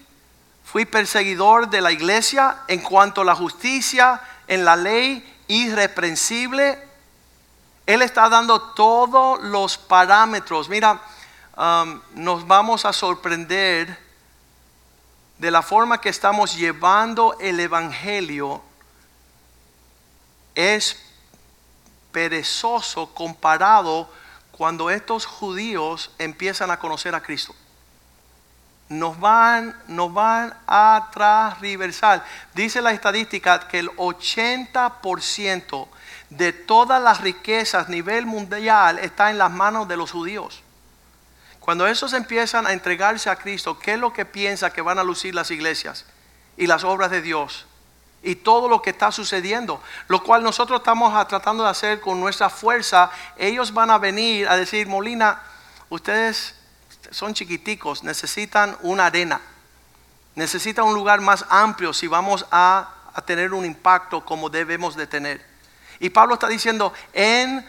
fui 0.64 0.84
perseguidor 0.84 1.70
de 1.70 1.80
la 1.80 1.92
iglesia. 1.92 2.58
En 2.68 2.80
cuanto 2.80 3.22
a 3.22 3.24
la 3.24 3.34
justicia, 3.34 4.20
en 4.46 4.64
la 4.64 4.76
ley, 4.76 5.24
irreprensible. 5.48 6.78
Él 7.86 8.02
está 8.02 8.28
dando 8.28 8.60
todos 8.60 9.42
los 9.42 9.78
parámetros. 9.78 10.68
Mira, 10.68 11.00
um, 11.56 12.00
nos 12.14 12.46
vamos 12.46 12.84
a 12.84 12.92
sorprender 12.92 13.98
de 15.38 15.50
la 15.50 15.62
forma 15.62 16.00
que 16.00 16.08
estamos 16.08 16.56
llevando 16.56 17.36
el 17.40 17.60
Evangelio. 17.60 18.62
Es 20.54 20.96
perezoso 22.12 23.12
comparado 23.12 24.08
cuando 24.52 24.88
estos 24.90 25.26
judíos 25.26 26.12
empiezan 26.18 26.70
a 26.70 26.78
conocer 26.78 27.14
a 27.14 27.22
Cristo. 27.22 27.54
Nos 28.88 29.18
van, 29.18 29.76
nos 29.88 30.12
van 30.12 30.54
a 30.66 31.10
transversal. 31.12 32.22
Dice 32.54 32.80
la 32.80 32.92
estadística 32.92 33.66
que 33.66 33.80
el 33.80 33.90
80% 33.96 35.88
de 36.30 36.52
todas 36.52 37.02
las 37.02 37.20
riquezas 37.20 37.88
a 37.88 37.90
nivel 37.90 38.26
mundial 38.26 38.98
está 38.98 39.30
en 39.30 39.38
las 39.38 39.50
manos 39.50 39.88
de 39.88 39.96
los 39.96 40.12
judíos. 40.12 40.62
Cuando 41.58 41.86
esos 41.86 42.12
empiezan 42.12 42.66
a 42.66 42.72
entregarse 42.72 43.30
a 43.30 43.36
Cristo, 43.36 43.78
¿qué 43.78 43.94
es 43.94 43.98
lo 43.98 44.12
que 44.12 44.26
piensa 44.26 44.72
que 44.72 44.82
van 44.82 44.98
a 44.98 45.04
lucir 45.04 45.34
las 45.34 45.50
iglesias 45.50 46.04
y 46.56 46.66
las 46.66 46.84
obras 46.84 47.10
de 47.10 47.22
Dios? 47.22 47.66
Y 48.24 48.36
todo 48.36 48.68
lo 48.68 48.82
que 48.82 48.90
está 48.90 49.12
sucediendo, 49.12 49.80
lo 50.08 50.22
cual 50.22 50.42
nosotros 50.42 50.80
estamos 50.80 51.28
tratando 51.28 51.62
de 51.62 51.70
hacer 51.70 52.00
con 52.00 52.18
nuestra 52.20 52.48
fuerza. 52.48 53.10
Ellos 53.36 53.72
van 53.72 53.90
a 53.90 53.98
venir 53.98 54.48
a 54.48 54.56
decir, 54.56 54.88
Molina, 54.88 55.42
ustedes 55.90 56.54
son 57.10 57.34
chiquiticos, 57.34 58.02
necesitan 58.02 58.76
una 58.80 59.06
arena, 59.06 59.40
necesitan 60.34 60.86
un 60.86 60.94
lugar 60.94 61.20
más 61.20 61.44
amplio 61.48 61.92
si 61.92 62.06
vamos 62.06 62.46
a, 62.50 62.90
tener 63.26 63.54
un 63.54 63.64
impacto 63.64 64.24
como 64.24 64.50
debemos 64.50 64.96
de 64.96 65.06
tener. 65.06 65.40
Y 66.00 66.10
Pablo 66.10 66.34
está 66.34 66.48
diciendo, 66.48 66.92
en 67.12 67.64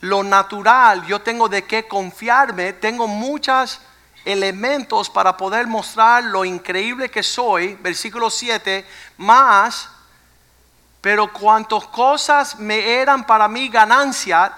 lo 0.00 0.22
natural 0.22 1.04
yo 1.06 1.20
tengo 1.20 1.50
de 1.50 1.64
qué 1.64 1.86
confiarme, 1.86 2.72
tengo 2.72 3.06
muchas 3.06 3.82
elementos 4.24 5.10
para 5.10 5.36
poder 5.36 5.66
mostrar 5.66 6.24
lo 6.24 6.44
increíble 6.44 7.10
que 7.10 7.22
soy, 7.22 7.74
versículo 7.74 8.30
7, 8.30 8.86
más, 9.18 9.88
pero 11.00 11.32
cuantas 11.32 11.86
cosas 11.86 12.58
me 12.58 12.94
eran 12.94 13.26
para 13.26 13.48
mí 13.48 13.68
ganancia, 13.68 14.52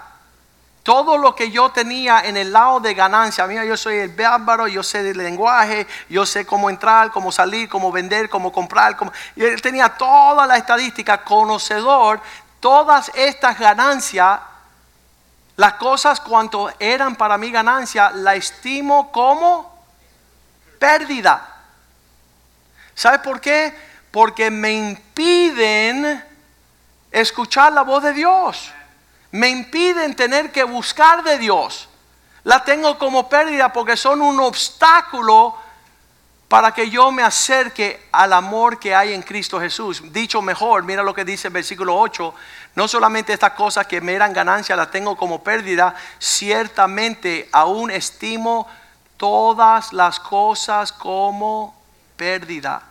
todo 0.83 1.17
lo 1.17 1.33
que 1.33 1.49
yo 1.49 1.71
tenía 1.71 2.21
en 2.21 2.37
el 2.37 2.53
lado 2.53 2.79
de 2.79 2.93
ganancia, 2.93 3.47
mira, 3.47 3.65
yo 3.65 3.75
soy 3.75 3.95
el 3.95 4.09
bárbaro, 4.09 4.67
yo 4.67 4.83
sé 4.83 5.01
del 5.01 5.17
lenguaje, 5.17 5.87
yo 6.09 6.27
sé 6.27 6.45
cómo 6.45 6.69
entrar, 6.69 7.09
cómo 7.09 7.31
salir, 7.31 7.67
cómo 7.67 7.91
vender, 7.91 8.29
cómo 8.29 8.51
comprar, 8.51 8.95
cómo... 8.95 9.11
él 9.35 9.59
tenía 9.63 9.89
toda 9.89 10.45
la 10.45 10.57
estadística, 10.57 11.23
conocedor, 11.23 12.21
todas 12.59 13.11
estas 13.15 13.57
ganancias 13.57 14.39
las 15.57 15.73
cosas 15.73 16.19
cuanto 16.19 16.71
eran 16.79 17.15
para 17.15 17.37
mi 17.37 17.51
ganancia, 17.51 18.11
la 18.11 18.35
estimo 18.35 19.11
como 19.11 19.85
pérdida. 20.79 21.55
¿Sabe 22.93 23.19
por 23.19 23.39
qué? 23.39 23.73
Porque 24.11 24.51
me 24.51 24.71
impiden 24.71 26.23
escuchar 27.11 27.71
la 27.73 27.83
voz 27.83 28.03
de 28.03 28.13
Dios. 28.13 28.71
Me 29.31 29.49
impiden 29.49 30.15
tener 30.15 30.51
que 30.51 30.63
buscar 30.63 31.23
de 31.23 31.37
Dios. 31.37 31.89
La 32.43 32.63
tengo 32.63 32.97
como 32.97 33.27
pérdida 33.27 33.71
porque 33.73 33.97
son 33.97 34.21
un 34.21 34.39
obstáculo 34.39 35.57
para 36.47 36.71
que 36.73 36.89
yo 36.89 37.11
me 37.11 37.23
acerque 37.23 38.07
al 38.11 38.31
amor 38.33 38.79
que 38.79 38.93
hay 38.93 39.13
en 39.13 39.23
Cristo 39.23 39.59
Jesús. 39.59 40.01
Dicho 40.11 40.41
mejor, 40.41 40.83
mira 40.83 41.01
lo 41.01 41.13
que 41.13 41.25
dice 41.25 41.47
el 41.47 41.53
versículo 41.53 41.97
8, 41.97 42.33
no 42.75 42.87
solamente 42.87 43.33
estas 43.33 43.53
cosas 43.53 43.87
que 43.87 44.01
me 44.01 44.13
eran 44.13 44.33
ganancia 44.33 44.75
las 44.75 44.91
tengo 44.91 45.17
como 45.17 45.43
pérdida, 45.43 45.95
ciertamente 46.19 47.49
aún 47.51 47.89
estimo 47.89 48.67
todas 49.17 49.91
las 49.91 50.19
cosas 50.19 50.91
como 50.91 51.75
pérdida. 52.15 52.83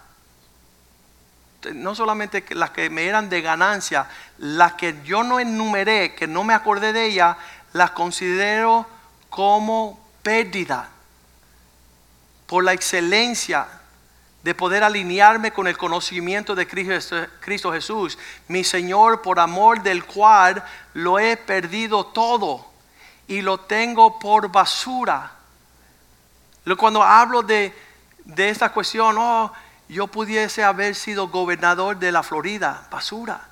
No 1.72 1.94
solamente 1.94 2.44
las 2.50 2.70
que 2.70 2.90
me 2.90 3.06
eran 3.06 3.30
de 3.30 3.40
ganancia, 3.40 4.06
las 4.38 4.74
que 4.74 5.00
yo 5.04 5.22
no 5.22 5.38
enumeré, 5.38 6.14
que 6.14 6.26
no 6.26 6.44
me 6.44 6.54
acordé 6.54 6.92
de 6.92 7.06
ellas, 7.06 7.36
las 7.72 7.92
considero 7.92 8.86
como 9.30 9.98
pérdida 10.22 10.90
por 12.46 12.64
la 12.64 12.72
excelencia 12.72 13.66
de 14.44 14.54
poder 14.54 14.84
alinearme 14.84 15.52
con 15.52 15.66
el 15.66 15.78
conocimiento 15.78 16.54
de 16.54 16.68
Cristo, 16.68 17.72
Jesús, 17.72 18.18
mi 18.46 18.62
Señor, 18.62 19.22
por 19.22 19.40
amor 19.40 19.82
del 19.82 20.04
cual 20.04 20.62
lo 20.92 21.18
he 21.18 21.38
perdido 21.38 22.04
todo 22.06 22.66
y 23.26 23.40
lo 23.40 23.60
tengo 23.60 24.18
por 24.18 24.52
basura. 24.52 25.32
Cuando 26.76 27.02
hablo 27.02 27.42
de, 27.42 27.74
de 28.26 28.50
esta 28.50 28.70
cuestión, 28.70 29.16
oh, 29.18 29.50
yo 29.88 30.08
pudiese 30.08 30.62
haber 30.62 30.94
sido 30.94 31.28
gobernador 31.28 31.96
de 31.96 32.12
la 32.12 32.22
Florida, 32.22 32.86
basura. 32.90 33.48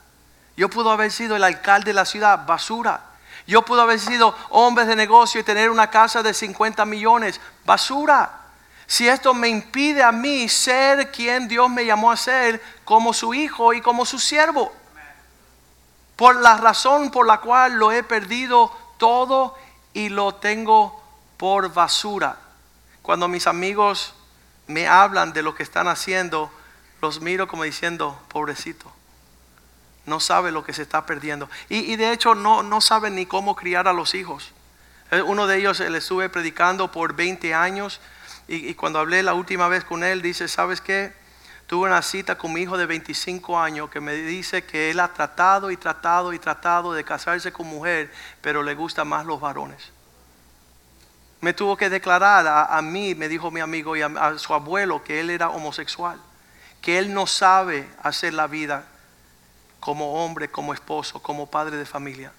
Yo 0.58 0.68
pudo 0.68 0.90
haber 0.90 1.10
sido 1.10 1.36
el 1.36 1.44
alcalde 1.44 1.86
de 1.86 1.94
la 1.94 2.04
ciudad, 2.04 2.44
basura. 2.46 3.00
Yo 3.46 3.62
pudo 3.62 3.80
haber 3.80 3.98
sido 3.98 4.36
hombre 4.50 4.84
de 4.84 4.94
negocio 4.94 5.40
y 5.40 5.44
tener 5.44 5.70
una 5.70 5.88
casa 5.88 6.22
de 6.22 6.34
50 6.34 6.84
millones, 6.84 7.40
basura 7.64 8.41
si 8.92 9.08
esto 9.08 9.32
me 9.32 9.48
impide 9.48 10.02
a 10.02 10.12
mí 10.12 10.50
ser 10.50 11.10
quien 11.10 11.48
Dios 11.48 11.70
me 11.70 11.86
llamó 11.86 12.12
a 12.12 12.16
ser 12.18 12.62
como 12.84 13.14
su 13.14 13.32
hijo 13.32 13.72
y 13.72 13.80
como 13.80 14.04
su 14.04 14.18
siervo. 14.18 14.70
Por 16.14 16.36
la 16.36 16.58
razón 16.58 17.10
por 17.10 17.26
la 17.26 17.40
cual 17.40 17.72
lo 17.72 17.90
he 17.90 18.02
perdido 18.02 18.70
todo 18.98 19.56
y 19.94 20.10
lo 20.10 20.34
tengo 20.34 21.02
por 21.38 21.72
basura. 21.72 22.36
Cuando 23.00 23.28
mis 23.28 23.46
amigos 23.46 24.12
me 24.66 24.86
hablan 24.86 25.32
de 25.32 25.40
lo 25.40 25.54
que 25.54 25.62
están 25.62 25.88
haciendo, 25.88 26.52
los 27.00 27.22
miro 27.22 27.48
como 27.48 27.62
diciendo, 27.62 28.20
pobrecito, 28.28 28.92
no 30.04 30.20
sabe 30.20 30.52
lo 30.52 30.64
que 30.64 30.74
se 30.74 30.82
está 30.82 31.06
perdiendo. 31.06 31.48
Y, 31.70 31.96
de 31.96 32.12
hecho 32.12 32.34
no, 32.34 32.62
no 32.62 32.82
saben 32.82 33.14
ni 33.14 33.24
cómo 33.24 33.56
criar 33.56 33.88
a 33.88 33.94
los 33.94 34.14
hijos. 34.14 34.52
Eh, 35.10 35.22
uno 35.22 35.46
de 35.46 35.56
ellos 35.56 35.80
le 35.80 35.96
estuve 35.96 36.28
predicando 36.28 36.92
por 36.92 37.14
20 37.14 37.54
años 37.54 38.02
y, 38.48 38.74
cuando 38.74 38.98
hablé 38.98 39.22
la 39.22 39.34
última 39.34 39.68
vez 39.68 39.84
con 39.84 40.04
él, 40.04 40.20
dice, 40.20 40.48
¿sabes 40.48 40.80
qué? 40.80 41.12
Tuve 41.66 41.86
una 41.86 42.02
cita 42.02 42.36
con 42.36 42.52
mi 42.52 42.60
hijo 42.60 42.76
de 42.76 42.86
25 42.86 43.58
años 43.58 43.88
que 43.88 44.00
me 44.00 44.14
dice 44.14 44.64
que 44.64 44.90
él 44.90 45.00
ha 45.00 45.08
tratado 45.14 45.70
y 45.70 45.76
tratado 45.76 46.32
y 46.32 46.38
tratado 46.38 46.92
de 46.92 47.04
casarse 47.04 47.52
con 47.52 47.66
mujer, 47.66 48.12
pero 48.40 48.62
le 48.62 48.74
gustan 48.74 49.08
más 49.08 49.24
los 49.24 49.40
varones. 49.40 49.90
Me 51.40 51.54
tuvo 51.54 51.76
que 51.76 51.88
declarar 51.88 52.46
a, 52.46 52.82
mí, 52.82 53.14
me 53.14 53.28
dijo 53.28 53.50
mi 53.50 53.60
amigo 53.60 53.96
y 53.96 54.02
a, 54.02 54.38
su 54.38 54.54
abuelo 54.54 55.02
que 55.02 55.20
él 55.20 55.30
era 55.30 55.50
homosexual, 55.50 56.20
que 56.80 56.98
él 56.98 57.14
no 57.14 57.26
sabe 57.26 57.88
hacer 58.02 58.34
la 58.34 58.46
vida 58.46 58.84
como 59.80 60.24
hombre, 60.24 60.50
como 60.50 60.74
esposo, 60.74 61.20
como 61.20 61.50
padre 61.50 61.76
de 61.76 61.86
familia. 61.86 62.32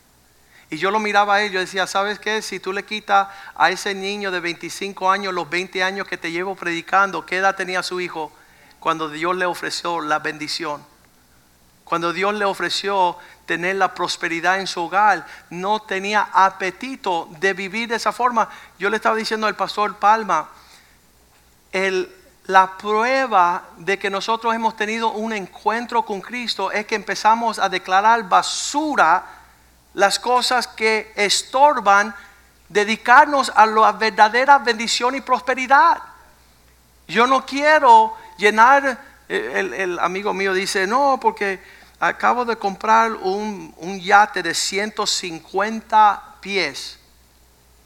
Y 0.73 0.77
yo 0.77 0.91
lo 0.91 0.99
miraba 0.99 1.35
a 1.35 1.41
él, 1.43 1.51
yo 1.51 1.59
decía, 1.59 1.87
¿sabes 1.87 2.19
qué? 2.19 2.41
Si 2.41 2.59
tú 2.59 2.73
le 2.73 2.83
quitas 2.83 3.27
a 3.55 3.69
ese 3.69 3.93
niño 3.93 4.31
de 4.31 4.39
25 4.39 5.09
años 5.09 5.33
los 5.33 5.49
20 5.49 5.83
años 5.83 6.07
que 6.07 6.17
te 6.17 6.31
llevo 6.31 6.55
predicando, 6.55 7.25
¿qué 7.25 7.37
edad 7.37 7.55
tenía 7.55 7.83
su 7.83 8.01
hijo? 8.01 8.31
cuando 8.83 9.07
Dios 9.07 9.33
le 9.37 9.45
ofreció 9.45 10.01
la 10.01 10.19
bendición. 10.19 10.85
Cuando 11.85 12.11
Dios 12.11 12.33
le 12.33 12.43
ofreció 12.43 13.15
tener 13.45 13.77
la 13.77 13.93
prosperidad 13.93 14.59
en 14.59 14.67
su 14.67 14.81
hogar, 14.81 15.25
no 15.49 15.81
tenía 15.83 16.27
apetito 16.33 17.29
de 17.39 17.53
vivir 17.53 17.87
de 17.87 17.95
esa 17.95 18.11
forma. 18.11 18.49
Yo 18.77 18.89
le 18.89 18.97
estaba 18.97 19.15
diciendo 19.15 19.47
al 19.47 19.55
pastor 19.55 19.95
Palma, 19.95 20.49
la 22.47 22.77
prueba 22.77 23.69
de 23.77 23.97
que 23.97 24.09
nosotros 24.09 24.53
hemos 24.53 24.75
tenido 24.75 25.13
un 25.13 25.31
encuentro 25.31 26.03
con 26.03 26.19
Cristo 26.19 26.69
es 26.69 26.85
que 26.85 26.95
empezamos 26.95 27.59
a 27.59 27.69
declarar 27.69 28.27
basura 28.27 29.42
las 29.93 30.19
cosas 30.19 30.67
que 30.67 31.11
estorban 31.15 32.15
dedicarnos 32.69 33.51
a 33.55 33.65
la 33.65 33.91
verdadera 33.91 34.57
bendición 34.57 35.15
y 35.15 35.21
prosperidad. 35.21 36.01
Yo 37.07 37.27
no 37.27 37.45
quiero 37.45 38.15
llenar, 38.37 38.99
eh, 39.29 39.71
el, 39.77 39.99
amigo 39.99 40.33
mío 40.33 40.53
dice, 40.53 40.87
no, 40.87 41.19
porque 41.21 41.61
acabo 41.99 42.45
de 42.45 42.55
comprar 42.55 43.13
un, 43.13 43.99
yate 44.01 44.41
de 44.41 44.53
150 44.53 46.37
pies. 46.41 46.99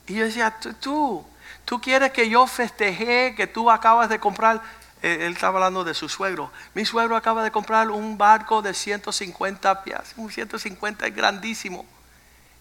Y 0.07 0.15
yo 0.15 0.23
decía, 0.25 0.55
tú, 0.79 1.25
tú 1.65 1.81
quieres 1.81 2.11
que 2.11 2.29
yo 2.29 2.47
festeje 2.47 3.35
que 3.35 3.47
tú 3.47 3.69
acabas 3.69 4.07
de 4.07 4.19
comprar, 4.19 4.61
eh, 5.01 5.25
él 5.25 5.33
estaba 5.33 5.57
hablando 5.57 5.83
de 5.83 5.93
su 5.93 6.07
suegro, 6.07 6.49
mi 6.73 6.85
suegro 6.85 7.17
acaba 7.17 7.43
de 7.43 7.51
comprar 7.51 7.91
un 7.91 8.17
barco 8.17 8.61
de 8.61 8.73
150 8.73 9.83
pies, 9.83 10.13
un 10.15 10.31
150 10.31 11.05
es 11.07 11.15
grandísimo. 11.15 11.85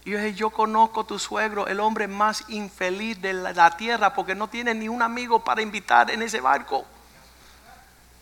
Y 0.07 0.11
yo 0.11 0.19
dije, 0.19 0.35
yo 0.35 0.51
conozco 0.51 1.01
a 1.01 1.03
tu 1.03 1.19
suegro, 1.19 1.67
el 1.67 1.81
hombre 1.81 2.07
más 2.07 2.45
infeliz 2.47 3.21
de 3.21 3.33
la 3.33 3.75
tierra, 3.75 4.13
porque 4.13 4.35
no 4.35 4.47
tiene 4.47 4.73
ni 4.73 4.87
un 4.87 5.01
amigo 5.01 5.43
para 5.43 5.61
invitar 5.61 6.09
en 6.09 6.21
ese 6.21 6.39
barco. 6.39 6.85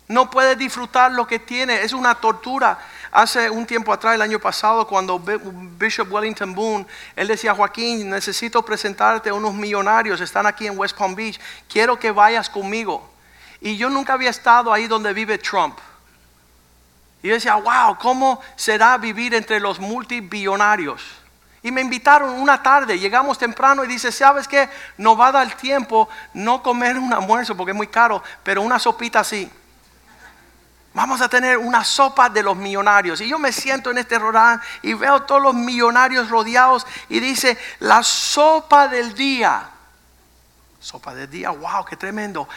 No 0.08 0.28
puede 0.28 0.56
disfrutar 0.56 1.12
lo 1.12 1.28
que 1.28 1.38
tiene. 1.38 1.82
Es 1.82 1.92
una 1.92 2.16
tortura. 2.16 2.76
Hace 3.12 3.48
un 3.48 3.64
tiempo 3.66 3.92
atrás, 3.92 4.16
el 4.16 4.22
año 4.22 4.40
pasado, 4.40 4.84
cuando 4.84 5.20
Bishop 5.20 6.12
Wellington 6.12 6.56
Boone, 6.56 6.84
él 7.14 7.28
decía, 7.28 7.54
Joaquín, 7.54 8.10
necesito 8.10 8.64
presentarte 8.64 9.28
a 9.28 9.34
unos 9.34 9.54
millonarios, 9.54 10.20
están 10.20 10.44
aquí 10.44 10.66
en 10.66 10.76
West 10.76 10.98
Palm 10.98 11.14
Beach, 11.14 11.38
quiero 11.68 11.96
que 11.96 12.10
vayas 12.10 12.50
conmigo. 12.50 13.08
Y 13.60 13.76
yo 13.76 13.90
nunca 13.90 14.14
había 14.14 14.30
estado 14.30 14.72
ahí 14.72 14.88
donde 14.88 15.12
vive 15.12 15.38
Trump. 15.38 15.78
Y 17.22 17.28
yo 17.28 17.34
decía, 17.34 17.54
wow, 17.54 17.96
¿cómo 17.96 18.40
será 18.56 18.98
vivir 18.98 19.34
entre 19.34 19.60
los 19.60 19.78
multibillonarios? 19.78 21.25
Y 21.66 21.72
me 21.72 21.80
invitaron 21.80 22.30
una 22.30 22.62
tarde, 22.62 22.96
llegamos 22.96 23.38
temprano 23.38 23.82
y 23.82 23.88
dice, 23.88 24.12
¿sabes 24.12 24.46
qué? 24.46 24.70
No 24.98 25.16
va 25.16 25.26
a 25.26 25.32
dar 25.32 25.56
tiempo 25.56 26.08
no 26.32 26.62
comer 26.62 26.96
un 26.96 27.12
almuerzo 27.12 27.56
porque 27.56 27.72
es 27.72 27.76
muy 27.76 27.88
caro, 27.88 28.22
pero 28.44 28.62
una 28.62 28.78
sopita 28.78 29.18
así. 29.18 29.50
Vamos 30.94 31.20
a 31.20 31.28
tener 31.28 31.58
una 31.58 31.82
sopa 31.82 32.28
de 32.28 32.44
los 32.44 32.56
millonarios. 32.56 33.20
Y 33.20 33.26
yo 33.26 33.40
me 33.40 33.50
siento 33.50 33.90
en 33.90 33.98
este 33.98 34.14
restaurante 34.14 34.64
y 34.82 34.94
veo 34.94 35.22
todos 35.22 35.42
los 35.42 35.54
millonarios 35.54 36.30
rodeados 36.30 36.86
y 37.08 37.18
dice, 37.18 37.58
la 37.80 38.00
sopa 38.04 38.86
del 38.86 39.12
día. 39.12 39.68
Sopa 40.78 41.16
del 41.16 41.28
día, 41.28 41.50
wow, 41.50 41.84
qué 41.84 41.96
tremendo. 41.96 42.48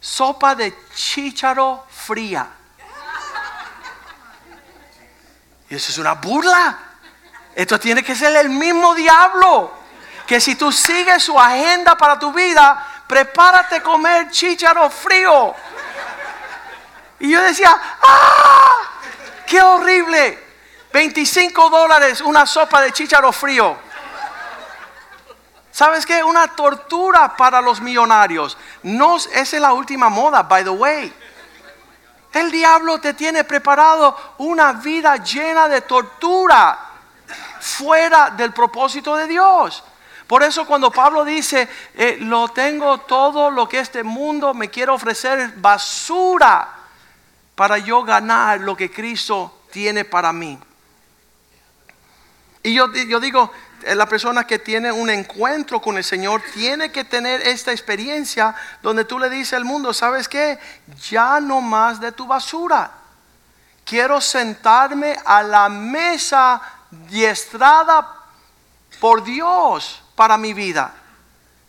Sopa 0.00 0.54
de 0.54 0.74
chícharo 0.94 1.84
fría. 1.90 2.48
Y 5.68 5.74
eso 5.74 5.92
es 5.92 5.98
una 5.98 6.14
burla. 6.14 6.85
Esto 7.56 7.80
tiene 7.80 8.04
que 8.04 8.14
ser 8.14 8.36
el 8.36 8.50
mismo 8.50 8.94
diablo. 8.94 9.72
Que 10.26 10.40
si 10.42 10.56
tú 10.56 10.70
sigues 10.70 11.22
su 11.22 11.40
agenda 11.40 11.96
para 11.96 12.18
tu 12.18 12.30
vida, 12.30 12.86
prepárate 13.08 13.76
a 13.76 13.82
comer 13.82 14.30
chícharo 14.30 14.90
frío. 14.90 15.54
Y 17.18 17.30
yo 17.30 17.40
decía, 17.40 17.74
¡ah! 18.02 18.72
¡Qué 19.46 19.62
horrible! 19.62 20.44
25 20.92 21.70
dólares 21.70 22.20
una 22.20 22.44
sopa 22.44 22.82
de 22.82 22.92
chícharo 22.92 23.32
frío. 23.32 23.78
¿Sabes 25.72 26.04
qué? 26.04 26.22
Una 26.22 26.48
tortura 26.48 27.36
para 27.38 27.62
los 27.62 27.80
millonarios. 27.80 28.58
No, 28.82 29.16
esa 29.16 29.40
es 29.40 29.52
la 29.54 29.72
última 29.72 30.10
moda, 30.10 30.42
by 30.42 30.62
the 30.62 30.70
way. 30.70 31.14
El 32.34 32.50
diablo 32.50 33.00
te 33.00 33.14
tiene 33.14 33.44
preparado 33.44 34.34
una 34.38 34.72
vida 34.72 35.16
llena 35.16 35.68
de 35.68 35.80
tortura 35.80 36.85
fuera 37.66 38.30
del 38.30 38.52
propósito 38.52 39.16
de 39.16 39.26
Dios. 39.26 39.82
Por 40.26 40.42
eso 40.42 40.66
cuando 40.66 40.90
Pablo 40.90 41.24
dice, 41.24 41.68
eh, 41.94 42.18
lo 42.20 42.48
tengo 42.48 42.98
todo 42.98 43.50
lo 43.50 43.68
que 43.68 43.80
este 43.80 44.02
mundo 44.02 44.54
me 44.54 44.70
quiere 44.70 44.92
ofrecer, 44.92 45.52
basura 45.56 46.68
para 47.54 47.78
yo 47.78 48.02
ganar 48.02 48.60
lo 48.60 48.76
que 48.76 48.90
Cristo 48.90 49.62
tiene 49.70 50.04
para 50.04 50.32
mí. 50.32 50.58
Y 52.62 52.74
yo, 52.74 52.92
yo 52.92 53.20
digo, 53.20 53.52
eh, 53.82 53.94
la 53.94 54.06
persona 54.06 54.46
que 54.46 54.58
tiene 54.58 54.90
un 54.90 55.10
encuentro 55.10 55.80
con 55.80 55.96
el 55.96 56.04
Señor 56.04 56.42
tiene 56.52 56.90
que 56.90 57.04
tener 57.04 57.40
esta 57.42 57.70
experiencia 57.72 58.54
donde 58.82 59.04
tú 59.04 59.18
le 59.18 59.30
dices 59.30 59.54
al 59.54 59.64
mundo, 59.64 59.92
¿sabes 59.92 60.28
qué? 60.28 60.58
Ya 61.08 61.40
no 61.40 61.60
más 61.60 62.00
de 62.00 62.10
tu 62.10 62.26
basura. 62.26 62.90
Quiero 63.84 64.20
sentarme 64.20 65.16
a 65.24 65.44
la 65.44 65.68
mesa 65.68 66.60
diestrada 66.90 68.14
por 69.00 69.22
Dios 69.24 70.02
para 70.14 70.36
mi 70.36 70.54
vida. 70.54 70.94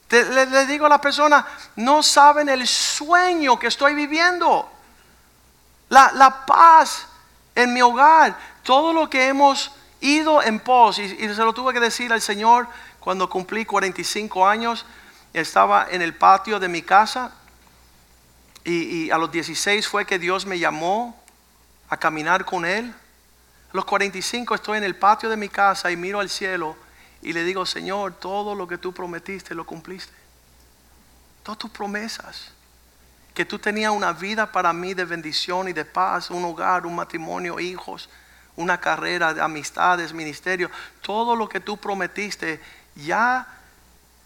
le, 0.09 0.65
digo 0.65 0.85
a 0.85 0.89
la 0.89 1.01
persona, 1.01 1.45
no 1.75 2.01
saben 2.01 2.49
el 2.49 2.67
sueño 2.67 3.59
que 3.59 3.67
estoy 3.67 3.93
viviendo 3.93 4.71
la, 5.89 6.43
paz 6.45 7.07
en 7.55 7.73
mi 7.73 7.81
hogar, 7.81 8.37
todo 8.63 8.93
lo 8.93 9.09
que 9.09 9.27
hemos 9.27 9.71
ido 10.01 10.41
en 10.43 10.59
pos, 10.59 10.99
y, 10.99 11.09
se 11.09 11.43
lo 11.43 11.53
tuve 11.53 11.73
que 11.73 11.79
decir 11.79 12.11
al 12.13 12.21
Señor 12.21 12.67
cuando 12.99 13.29
cumplí 13.29 13.65
45 13.65 14.47
años, 14.47 14.85
estaba 15.33 15.87
en 15.89 16.01
el 16.01 16.15
patio 16.15 16.59
de 16.59 16.67
mi 16.67 16.81
casa 16.81 17.31
y, 18.63 19.09
a 19.11 19.17
los 19.17 19.31
16 19.31 19.87
fue 19.87 20.05
que 20.05 20.19
Dios 20.19 20.45
me 20.45 20.59
llamó 20.59 21.17
a 21.89 21.97
caminar 21.97 22.43
con 22.43 22.65
Él. 22.65 22.93
Los 23.77 23.85
45 23.85 24.55
estoy 24.55 24.79
en 24.79 24.83
el 24.85 24.95
patio 24.95 25.29
de 25.29 25.37
mi 25.37 25.49
casa 25.49 25.91
y 25.91 25.95
miro 25.95 26.19
al 26.19 26.31
cielo 26.31 26.75
y 27.21 27.31
le 27.31 27.43
digo, 27.43 27.63
Señor, 27.63 28.15
todo 28.15 28.55
lo 28.55 28.67
que 28.67 28.79
tú 28.79 28.91
prometiste 28.91 29.53
lo 29.53 29.67
cumpliste. 29.67 30.15
Todas 31.43 31.59
tus 31.59 31.69
promesas 31.69 32.53
que 33.35 33.45
tú 33.45 33.59
tenías 33.59 33.91
una 33.91 34.13
vida 34.13 34.51
para 34.51 34.73
mí 34.73 34.95
de 34.95 35.05
bendición 35.05 35.67
y 35.67 35.73
de 35.73 35.85
paz, 35.85 36.31
un 36.31 36.43
hogar, 36.43 36.87
un 36.87 36.95
matrimonio, 36.95 37.59
hijos, 37.59 38.09
una 38.55 38.79
carrera 38.79 39.35
de 39.35 39.43
amistades, 39.43 40.11
ministerio, 40.11 40.71
todo 41.01 41.35
lo 41.35 41.47
que 41.47 41.59
tú 41.59 41.77
prometiste, 41.77 42.59
ya 42.95 43.47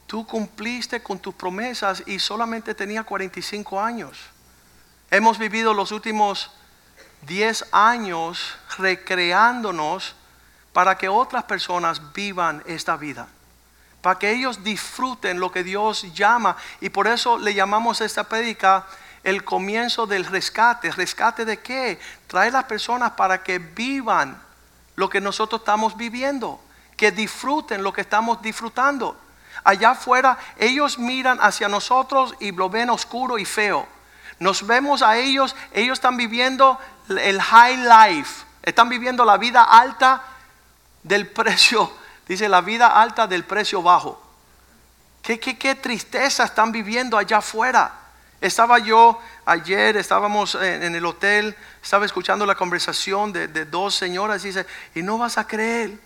tú 0.07 0.25
cumpliste 0.25 1.03
con 1.03 1.19
tus 1.19 1.35
promesas 1.35 2.03
y 2.05 2.19
solamente 2.19 2.73
tenía 2.73 3.03
45 3.03 3.81
años. 3.81 4.17
Hemos 5.09 5.37
vivido 5.37 5.73
los 5.73 5.91
últimos 5.91 6.51
10 7.27 7.65
años 7.71 8.55
recreándonos 8.77 10.15
para 10.73 10.97
que 10.97 11.09
otras 11.09 11.43
personas 11.43 12.13
vivan 12.13 12.63
esta 12.65 12.97
vida 12.97 13.27
para 14.01 14.17
que 14.17 14.31
ellos 14.31 14.63
disfruten 14.63 15.39
lo 15.39 15.51
que 15.51 15.63
Dios 15.63 16.13
llama. 16.13 16.57
Y 16.81 16.89
por 16.89 17.07
eso 17.07 17.37
le 17.37 17.53
llamamos 17.53 18.01
esta 18.01 18.23
prédica 18.23 18.85
el 19.23 19.43
comienzo 19.43 20.07
del 20.07 20.25
rescate. 20.25 20.91
¿Rescate 20.91 21.45
de 21.45 21.59
qué? 21.59 21.99
Traer 22.27 22.53
las 22.53 22.63
personas 22.65 23.11
para 23.11 23.43
que 23.43 23.59
vivan 23.59 24.41
lo 24.95 25.09
que 25.09 25.21
nosotros 25.21 25.61
estamos 25.61 25.95
viviendo, 25.95 26.59
que 26.97 27.11
disfruten 27.11 27.83
lo 27.83 27.93
que 27.93 28.01
estamos 28.01 28.41
disfrutando. 28.41 29.17
Allá 29.63 29.91
afuera 29.91 30.37
ellos 30.57 30.97
miran 30.97 31.37
hacia 31.39 31.67
nosotros 31.67 32.33
y 32.39 32.51
lo 32.51 32.69
ven 32.69 32.89
oscuro 32.89 33.37
y 33.37 33.45
feo. 33.45 33.87
Nos 34.39 34.65
vemos 34.65 35.03
a 35.03 35.17
ellos, 35.17 35.55
ellos 35.71 35.99
están 35.99 36.17
viviendo 36.17 36.79
el 37.17 37.41
high 37.41 37.77
life, 37.77 38.45
están 38.63 38.89
viviendo 38.89 39.25
la 39.25 39.37
vida 39.37 39.63
alta 39.63 40.23
del 41.03 41.27
precio, 41.27 41.91
dice 42.27 42.49
la 42.49 42.61
vida 42.61 42.87
alta 42.87 43.27
del 43.27 43.43
precio 43.43 43.81
bajo. 43.81 44.21
¿Qué, 45.21 45.39
qué, 45.39 45.75
tristeza 45.75 46.45
están 46.45 46.71
viviendo 46.71 47.17
allá 47.17 47.37
afuera? 47.37 47.93
Estaba 48.39 48.79
yo 48.79 49.21
ayer, 49.45 49.97
estábamos 49.97 50.55
en, 50.55 50.95
el 50.95 51.05
hotel, 51.05 51.55
estaba 51.81 52.05
escuchando 52.05 52.45
la 52.45 52.55
conversación 52.55 53.31
de, 53.31 53.47
de 53.47 53.65
dos 53.65 53.93
señoras 53.93 54.43
y 54.43 54.47
dice, 54.47 54.65
y 54.95 55.03
no 55.03 55.19
vas 55.19 55.37
a 55.37 55.45
creer 55.45 55.99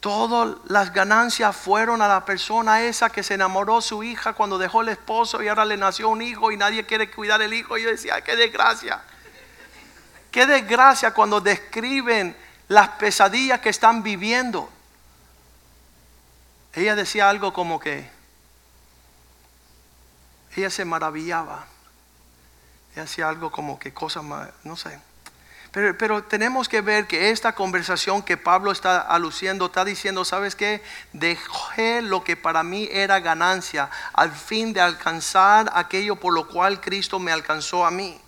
Todas 0.00 0.56
las 0.68 0.92
ganancias 0.92 1.56
fueron 1.56 2.02
a 2.02 2.08
la 2.08 2.24
persona 2.24 2.82
esa 2.82 3.10
que 3.10 3.24
se 3.24 3.34
enamoró 3.34 3.80
su 3.80 4.04
hija 4.04 4.32
cuando 4.32 4.56
dejó 4.56 4.82
el 4.82 4.90
esposo 4.90 5.42
y 5.42 5.48
ahora 5.48 5.64
le 5.64 5.76
nació 5.76 6.08
un 6.08 6.22
hijo 6.22 6.52
y 6.52 6.56
nadie 6.56 6.86
quiere 6.86 7.10
cuidar 7.10 7.42
el 7.42 7.52
hijo. 7.52 7.76
Y 7.76 7.82
yo 7.82 7.90
decía, 7.90 8.20
qué 8.20 8.36
desgracia. 8.36 9.02
Qué 10.38 10.46
desgracia 10.46 11.12
cuando 11.12 11.40
describen 11.40 12.36
las 12.68 12.90
pesadillas 12.90 13.58
que 13.58 13.70
están 13.70 14.04
viviendo. 14.04 14.70
Ella 16.74 16.94
decía 16.94 17.28
algo 17.28 17.52
como 17.52 17.80
que 17.80 18.08
ella 20.54 20.70
se 20.70 20.84
maravillaba. 20.84 21.66
Ella 22.92 23.02
hacía 23.02 23.28
algo 23.28 23.50
como 23.50 23.80
que 23.80 23.92
cosas 23.92 24.22
más, 24.22 24.48
no 24.62 24.76
sé. 24.76 25.00
Pero, 25.72 26.22
tenemos 26.22 26.68
que 26.68 26.82
ver 26.82 27.08
que 27.08 27.30
esta 27.30 27.56
conversación 27.56 28.22
que 28.22 28.36
Pablo 28.36 28.70
está 28.70 29.00
aluciendo, 29.00 29.66
está 29.66 29.84
diciendo, 29.84 30.24
¿sabes 30.24 30.54
qué? 30.54 30.84
Dejé 31.12 32.00
lo 32.00 32.22
que 32.22 32.36
para 32.36 32.62
mí 32.62 32.88
era 32.92 33.18
ganancia 33.18 33.90
al 34.12 34.30
fin 34.30 34.72
de 34.72 34.82
alcanzar 34.82 35.68
aquello 35.74 36.14
por 36.14 36.32
lo 36.32 36.46
cual 36.46 36.80
Cristo 36.80 37.18
me 37.18 37.32
alcanzó 37.32 37.84
a 37.84 37.90
mí. 37.90 38.20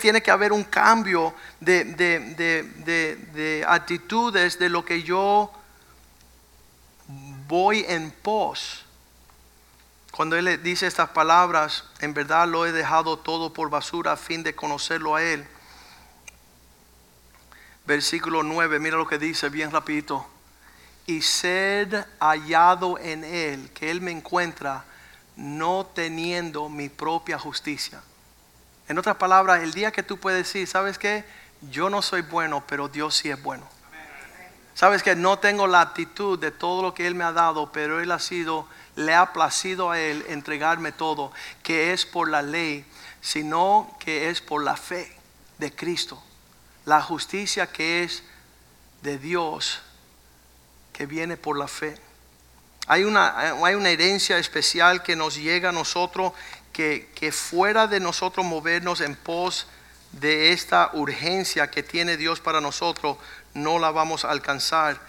Tiene 0.00 0.22
que 0.22 0.30
haber 0.30 0.52
un 0.52 0.64
cambio 0.64 1.34
de, 1.60 1.84
de 1.84 3.64
actitudes 3.66 4.58
de 4.58 4.68
lo 4.68 4.84
que 4.84 5.02
yo 5.02 5.52
voy 7.46 7.84
en 7.88 8.10
pos. 8.10 8.84
Cuando 10.10 10.36
Él 10.36 10.60
dice 10.62 10.86
estas 10.86 11.10
palabras, 11.10 11.84
en 12.00 12.12
verdad 12.12 12.48
lo 12.48 12.66
he 12.66 12.72
dejado 12.72 13.18
todo 13.18 13.52
por 13.52 13.70
basura 13.70 14.12
a 14.12 14.16
fin 14.16 14.42
de 14.42 14.54
conocerlo 14.54 15.14
a 15.14 15.22
Él 15.22 15.46
versículo 17.88 18.42
9, 18.42 18.78
mira 18.78 18.98
lo 18.98 19.08
que 19.08 19.18
dice 19.18 19.48
bien 19.48 19.72
rapidito. 19.72 20.24
Y 21.06 21.22
ser 21.22 22.06
hallado 22.20 22.98
en 22.98 23.24
Él, 23.24 23.70
que 23.72 23.90
Él 23.90 24.02
me 24.02 24.10
encuentra, 24.10 24.84
no 25.36 25.86
teniendo 25.86 26.68
mi 26.68 26.90
propia 26.90 27.38
justicia. 27.38 28.02
En 28.88 28.98
otras 28.98 29.16
palabras, 29.16 29.62
el 29.62 29.72
día 29.72 29.92
que 29.92 30.02
tú 30.02 30.18
puedes 30.18 30.46
decir, 30.46 30.66
¿sabes 30.66 30.98
qué? 30.98 31.24
Yo 31.70 31.90
no 31.90 32.02
soy 32.02 32.22
bueno, 32.22 32.64
pero 32.66 32.88
Dios 32.88 33.16
sí 33.16 33.30
es 33.30 33.42
bueno. 33.42 33.68
Sabes 34.74 35.02
que 35.02 35.16
no 35.16 35.38
tengo 35.38 35.66
la 35.66 35.80
actitud 35.80 36.38
de 36.38 36.50
todo 36.50 36.82
lo 36.82 36.94
que 36.94 37.06
Él 37.06 37.14
me 37.14 37.24
ha 37.24 37.32
dado, 37.32 37.72
pero 37.72 38.00
Él 38.00 38.12
ha 38.12 38.18
sido, 38.18 38.66
le 38.94 39.14
ha 39.14 39.32
placido 39.32 39.90
a 39.90 39.98
Él 39.98 40.24
entregarme 40.28 40.92
todo, 40.92 41.32
que 41.62 41.92
es 41.92 42.06
por 42.06 42.30
la 42.30 42.42
ley, 42.42 42.86
sino 43.20 43.96
que 43.98 44.30
es 44.30 44.40
por 44.40 44.62
la 44.62 44.76
fe 44.76 45.12
de 45.58 45.74
Cristo 45.74 46.22
la 46.88 47.02
justicia 47.02 47.66
que 47.66 48.02
es 48.02 48.22
de 49.02 49.18
Dios, 49.18 49.80
que 50.94 51.04
viene 51.04 51.36
por 51.36 51.58
la 51.58 51.68
fe. 51.68 51.94
Hay 52.86 53.04
una, 53.04 53.38
hay 53.38 53.74
una 53.74 53.90
herencia 53.90 54.38
especial 54.38 55.02
que 55.02 55.14
nos 55.14 55.36
llega 55.36 55.68
a 55.68 55.72
nosotros, 55.72 56.32
que, 56.78 57.32
fuera 57.32 57.88
de 57.88 57.98
nosotros 57.98 58.46
movernos 58.46 59.00
en 59.00 59.16
pos 59.16 59.66
de 60.12 60.52
esta 60.52 60.90
urgencia 60.92 61.68
que 61.72 61.82
tiene 61.82 62.16
Dios 62.16 62.38
para 62.38 62.60
nosotros, 62.60 63.16
no 63.52 63.80
la 63.80 63.90
vamos 63.90 64.24
a 64.24 64.30
alcanzar. 64.30 65.00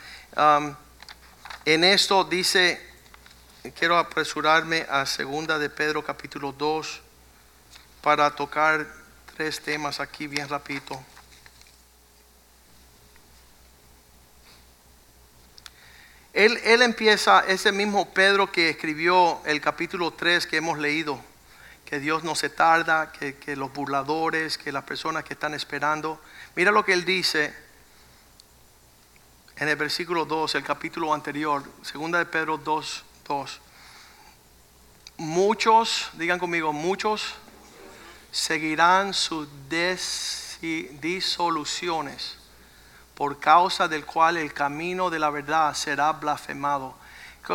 En 1.65 1.83
esto 1.83 2.23
dice, 2.23 2.81
quiero 3.77 3.99
apresurarme 3.99 4.87
a 4.89 5.05
segunda 5.05 5.59
de 5.59 5.69
Pedro 5.69 6.03
capítulo 6.03 6.53
2 6.53 7.01
para 8.01 8.31
tocar 8.31 8.87
tres 9.37 9.61
temas 9.61 9.99
aquí 9.99 10.25
bien 10.25 10.49
rapidito. 10.49 10.99
Él, 16.33 16.81
empieza, 16.81 17.41
ese 17.47 17.71
mismo 17.71 18.11
Pedro 18.11 18.51
que 18.51 18.69
escribió 18.69 19.39
el 19.45 19.61
capítulo 19.61 20.11
3 20.11 20.47
que 20.47 20.57
hemos 20.57 20.79
leído, 20.79 21.28
que 21.89 21.99
Dios 21.99 22.23
no 22.23 22.35
se 22.35 22.49
tarda, 22.49 23.11
que, 23.11 23.37
que 23.37 23.55
los 23.55 23.73
burladores, 23.73 24.59
que 24.59 24.71
las 24.71 24.83
personas 24.83 25.23
que 25.23 25.33
están 25.33 25.55
esperando. 25.55 26.21
Mira 26.55 26.71
lo 26.71 26.85
que 26.85 26.93
él 26.93 27.03
dice 27.03 27.51
en 29.55 29.67
el 29.67 29.75
versículo 29.75 30.25
2, 30.25 30.53
el 30.53 30.63
capítulo 30.63 31.11
anterior, 31.11 31.63
segunda 31.81 32.19
de 32.19 32.27
Pedro 32.27 32.59
2, 32.59 33.05
2. 33.27 33.61
Muchos, 35.17 36.11
digan 36.13 36.37
conmigo, 36.37 36.71
muchos 36.73 37.33
seguirán 38.31 39.15
sus 39.15 39.47
disoluciones 41.01 42.37
por 43.15 43.39
causa 43.39 43.87
del 43.87 44.05
cual 44.05 44.37
el 44.37 44.53
camino 44.53 45.09
de 45.09 45.17
la 45.17 45.31
verdad 45.31 45.73
será 45.73 46.11
blasfemado. 46.11 46.93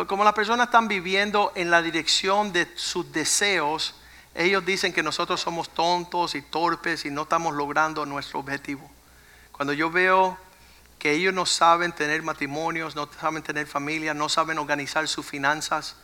Como 0.07 0.25
las 0.25 0.33
personas 0.33 0.65
están 0.65 0.89
viviendo 0.89 1.53
en 1.55 1.71
la 1.71 1.81
dirección 1.81 2.51
de 2.51 2.69
sus 2.75 3.09
deseos, 3.13 3.95
ellos 4.35 4.65
dicen 4.65 4.91
que 4.91 5.01
nosotros 5.01 5.39
somos 5.39 5.69
tontos 5.69 6.35
y 6.35 6.41
torpes 6.41 7.05
y 7.05 7.09
no 7.09 7.23
estamos 7.23 7.55
logrando 7.55 8.05
nuestro 8.05 8.41
objetivo. 8.41 8.91
Cuando 9.53 9.71
yo 9.71 9.89
veo 9.89 10.37
que 10.99 11.13
ellos 11.13 11.33
no 11.33 11.45
saben 11.45 11.93
tener 11.93 12.21
matrimonios, 12.21 12.97
no 12.97 13.09
saben 13.19 13.43
tener 13.43 13.65
familia, 13.65 14.13
no 14.13 14.27
saben 14.27 14.59
organizar 14.59 15.07
sus 15.07 15.25
finanzas, 15.25 15.95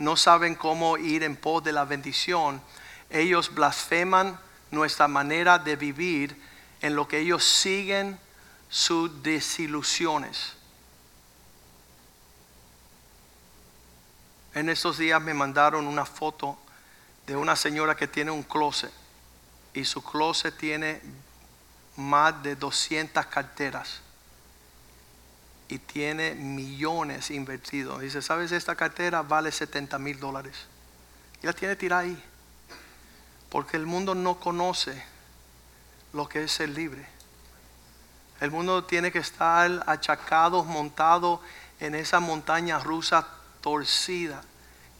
no 0.00 0.16
saben 0.16 0.56
cómo 0.56 0.98
ir 0.98 1.22
en 1.22 1.36
pos 1.36 1.62
de 1.62 1.70
la 1.70 1.84
bendición, 1.84 2.60
ellos 3.08 3.54
blasfeman 3.54 4.36
nuestra 4.72 5.06
manera 5.06 5.60
de 5.60 5.76
vivir 5.76 6.36
en 6.80 6.96
lo 6.96 7.06
que 7.06 7.20
ellos 7.20 7.44
siguen 7.44 8.18
sus 8.68 9.22
desilusiones. 9.22 10.54
En 14.54 14.68
estos 14.70 14.98
días 14.98 15.22
me 15.22 15.34
mandaron 15.34 15.86
una 15.86 16.04
foto 16.04 16.58
de 17.26 17.36
una 17.36 17.56
señora 17.56 17.96
que 17.96 18.06
tiene 18.06 18.30
un 18.30 18.42
closet 18.42 18.92
y 19.74 19.84
su 19.84 20.02
closet 20.02 20.56
tiene 20.56 21.00
más 21.96 22.42
de 22.42 22.56
200 22.56 23.26
carteras 23.26 24.00
y 25.68 25.78
tiene 25.78 26.34
millones 26.34 27.30
invertidos. 27.30 28.00
Dice, 28.00 28.22
¿sabes? 28.22 28.52
Esta 28.52 28.76
cartera 28.76 29.22
vale 29.22 29.50
70 29.50 29.98
mil 29.98 30.20
dólares. 30.20 30.66
Y 31.42 31.46
la 31.46 31.52
tiene 31.52 31.76
tirada 31.76 32.02
ahí. 32.02 32.22
Porque 33.50 33.76
el 33.76 33.86
mundo 33.86 34.14
no 34.14 34.38
conoce 34.38 35.02
lo 36.12 36.28
que 36.28 36.44
es 36.44 36.52
ser 36.52 36.68
libre. 36.68 37.06
El 38.40 38.50
mundo 38.50 38.84
tiene 38.84 39.10
que 39.10 39.18
estar 39.18 39.82
achacado, 39.86 40.62
montado 40.64 41.40
en 41.80 41.94
esa 41.94 42.20
montaña 42.20 42.78
rusa 42.78 43.26
torcida, 43.60 44.42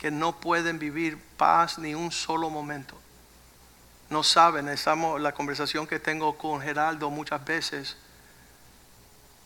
que 0.07 0.13
no 0.13 0.39
pueden 0.39 0.79
vivir 0.79 1.19
paz 1.37 1.81
ni 1.81 1.93
un 1.97 2.13
solo 2.13 2.49
momento. 2.49 2.97
No 4.09 4.23
saben, 4.23 4.69
estamos, 4.69 5.21
la 5.21 5.33
conversación 5.33 5.85
que 5.85 5.99
tengo 5.99 6.39
con 6.39 6.61
Geraldo 6.61 7.11
muchas 7.11 7.45
veces, 7.45 7.97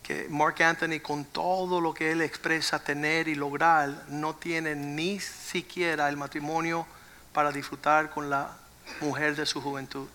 que 0.03 0.27
Mark 0.29 0.63
Anthony 0.63 1.01
con 1.03 1.25
todo 1.25 1.81
lo 1.81 1.95
que 1.95 2.13
él 2.13 2.21
expresa 2.21 2.79
tener 2.79 3.27
y 3.27 3.37
lograr, 3.37 4.05
no 4.09 4.35
tiene 4.35 4.75
ni 4.75 5.19
siquiera 5.19 6.11
el 6.11 6.19
matrimonio 6.19 6.87
para 7.33 7.53
disfrutar 7.53 8.11
con 8.11 8.29
la 8.29 8.59
mujer 9.01 9.37
de 9.37 9.47
su 9.47 9.63
juventud. 9.63 10.09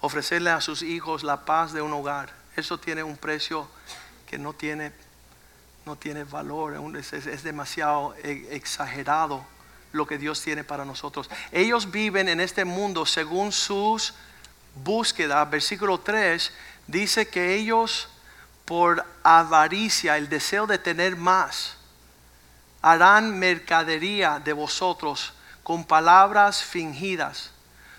Ofrecerle 0.00 0.50
a 0.50 0.60
sus 0.60 0.82
hijos 0.82 1.22
la 1.22 1.44
paz 1.44 1.72
de 1.72 1.82
un 1.82 1.92
hogar 1.92 2.32
eso 2.56 2.78
tiene 2.78 3.04
un 3.04 3.16
precio 3.16 3.68
que 4.26 4.38
no 4.38 4.54
tiene, 4.54 4.90
no 5.86 5.94
tiene 5.94 6.24
valor, 6.24 6.74
es, 6.96 7.42
demasiado 7.44 8.12
e, 8.24 8.48
exagerado 8.50 9.46
lo 9.92 10.04
que 10.04 10.18
Dios 10.18 10.42
tiene 10.42 10.64
para 10.64 10.84
nosotros. 10.84 11.30
Ellos 11.52 11.92
viven 11.92 12.28
en 12.28 12.40
este 12.40 12.64
mundo 12.64 13.06
según 13.06 13.52
sus 13.52 14.12
búsquedas. 14.74 15.48
Versículo 15.48 16.00
3 16.00 16.52
dice 16.88 17.28
que 17.28 17.54
ellos 17.54 18.08
por 18.64 19.06
avaricia, 19.22 20.16
el 20.16 20.28
deseo 20.28 20.66
de 20.66 20.78
tener 20.78 21.14
más, 21.14 21.76
harán 22.82 23.38
mercadería 23.38 24.40
de 24.40 24.52
vosotros 24.52 25.34
con 25.62 25.84
palabras 25.84 26.64
fingidas 26.64 27.52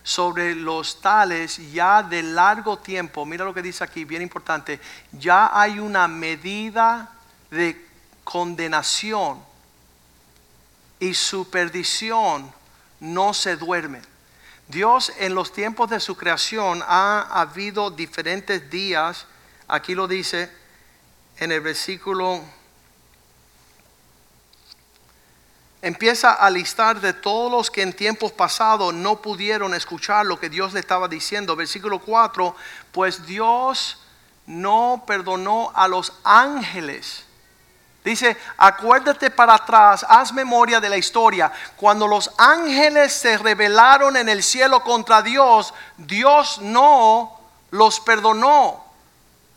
sobre 0.04 0.56
los 0.56 1.00
tales 1.00 1.72
ya 1.72 2.04
de 2.04 2.22
largo 2.22 2.78
tiempo, 2.78 3.26
mira 3.26 3.46
lo 3.46 3.54
que 3.54 3.62
dice 3.62 3.86
aquí, 3.86 4.04
bien 4.04 4.22
importante, 4.22 4.82
ya 5.14 5.50
hay 5.54 5.80
una 5.80 6.10
medida 6.10 7.14
de 7.52 7.86
condenación 8.24 9.42
y 11.00 11.14
su 11.14 11.50
perdición 11.50 12.52
no 13.00 13.34
se 13.34 13.56
duermen. 13.56 14.02
Dios 14.68 15.14
en 15.20 15.34
los 15.34 15.54
tiempos 15.54 15.90
de 15.90 16.00
su 16.00 16.18
creación 16.18 16.84
ha 16.86 17.22
habido 17.42 17.90
diferentes 17.90 18.70
días, 18.70 19.26
aquí 19.68 19.96
lo 19.96 20.08
dice 20.08 20.52
en 21.38 21.52
el 21.52 21.62
versículo, 21.62 22.44
empieza 25.82 26.34
a 26.34 26.50
listar 26.50 27.00
de 27.00 27.14
todos 27.14 27.50
los 27.50 27.72
que 27.72 27.82
en 27.82 27.94
tiempos 27.94 28.34
pasados 28.34 28.94
no 28.94 29.22
pudieron 29.22 29.74
escuchar 29.74 30.26
lo 30.26 30.40
que 30.40 30.50
Dios 30.50 30.74
le 30.74 30.82
estaba 30.82 31.08
diciendo. 31.08 31.56
Versículo 31.56 32.00
4, 32.00 32.56
pues 32.92 33.26
Dios 33.26 34.00
no 34.48 35.04
perdonó 35.08 35.72
a 35.76 35.88
los 35.88 36.12
ángeles 36.24 37.27
Dice, 38.04 38.38
acuérdate 38.58 39.30
para 39.32 39.56
atrás, 39.56 40.06
haz 40.08 40.32
memoria 40.32 40.80
de 40.80 40.90
la 40.90 40.98
historia. 40.98 41.52
Cuando 41.76 42.08
los 42.08 42.32
ángeles 42.38 43.12
se 43.12 43.38
rebelaron 43.38 44.16
en 44.16 44.30
el 44.30 44.44
cielo 44.44 44.82
contra 44.84 45.22
Dios, 45.22 45.74
Dios 45.98 46.60
no 46.62 47.38
los 47.72 48.00
perdonó. 48.00 48.86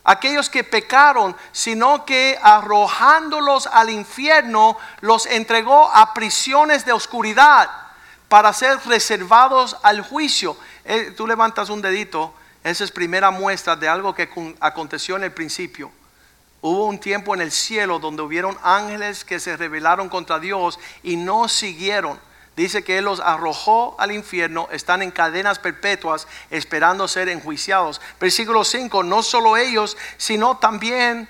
Aquellos 0.03 0.51
que 0.51 0.65
pecaron, 0.65 1.37
sino 1.53 2.05
que 2.05 2.39
arrojándolos 2.43 3.67
al 3.67 3.91
infierno, 3.91 4.77
los 5.01 5.27
entregó 5.27 5.91
a 5.95 6.15
prisiones 6.15 6.85
de 6.85 6.93
oscuridad 6.93 7.71
para 8.29 8.53
ser 8.53 8.79
reservados 8.87 9.77
al 9.83 10.01
juicio. 10.01 10.57
Eh, 10.85 11.13
tú 11.17 11.27
levantas 11.27 11.69
un 11.69 11.83
dedito, 11.83 12.35
esa 12.65 12.85
es 12.85 12.91
primera 12.91 13.31
muestra 13.31 13.77
de 13.77 13.89
algo 13.89 14.15
que 14.15 14.29
aconteció 14.61 15.17
en 15.17 15.25
el 15.25 15.33
principio. 15.33 15.93
Hubo 16.63 16.85
un 16.87 16.99
tiempo 16.99 17.35
en 17.35 17.41
el 17.41 17.53
cielo 17.53 17.99
donde 17.99 18.23
hubieron 18.23 18.59
ángeles 18.63 19.25
que 19.25 19.41
se 19.41 19.57
rebelaron 19.57 20.11
contra 20.11 20.39
Dios 20.39 20.79
y 21.03 21.17
no 21.17 21.49
siguieron. 21.49 22.21
Dice 22.55 22.85
que 22.85 22.99
Él 22.99 23.07
los 23.07 23.21
arrojó 23.21 23.97
al 23.99 24.13
infierno, 24.13 24.69
están 24.71 25.01
en 25.01 25.11
cadenas 25.11 25.59
perpetuas 25.59 26.27
esperando 26.51 27.09
ser 27.09 27.31
enjuiciados. 27.31 28.03
Versículo 28.21 28.65
5, 28.65 29.03
no 29.03 29.23
solo 29.23 29.57
ellos, 29.57 29.97
sino 30.19 30.59
también 30.59 31.27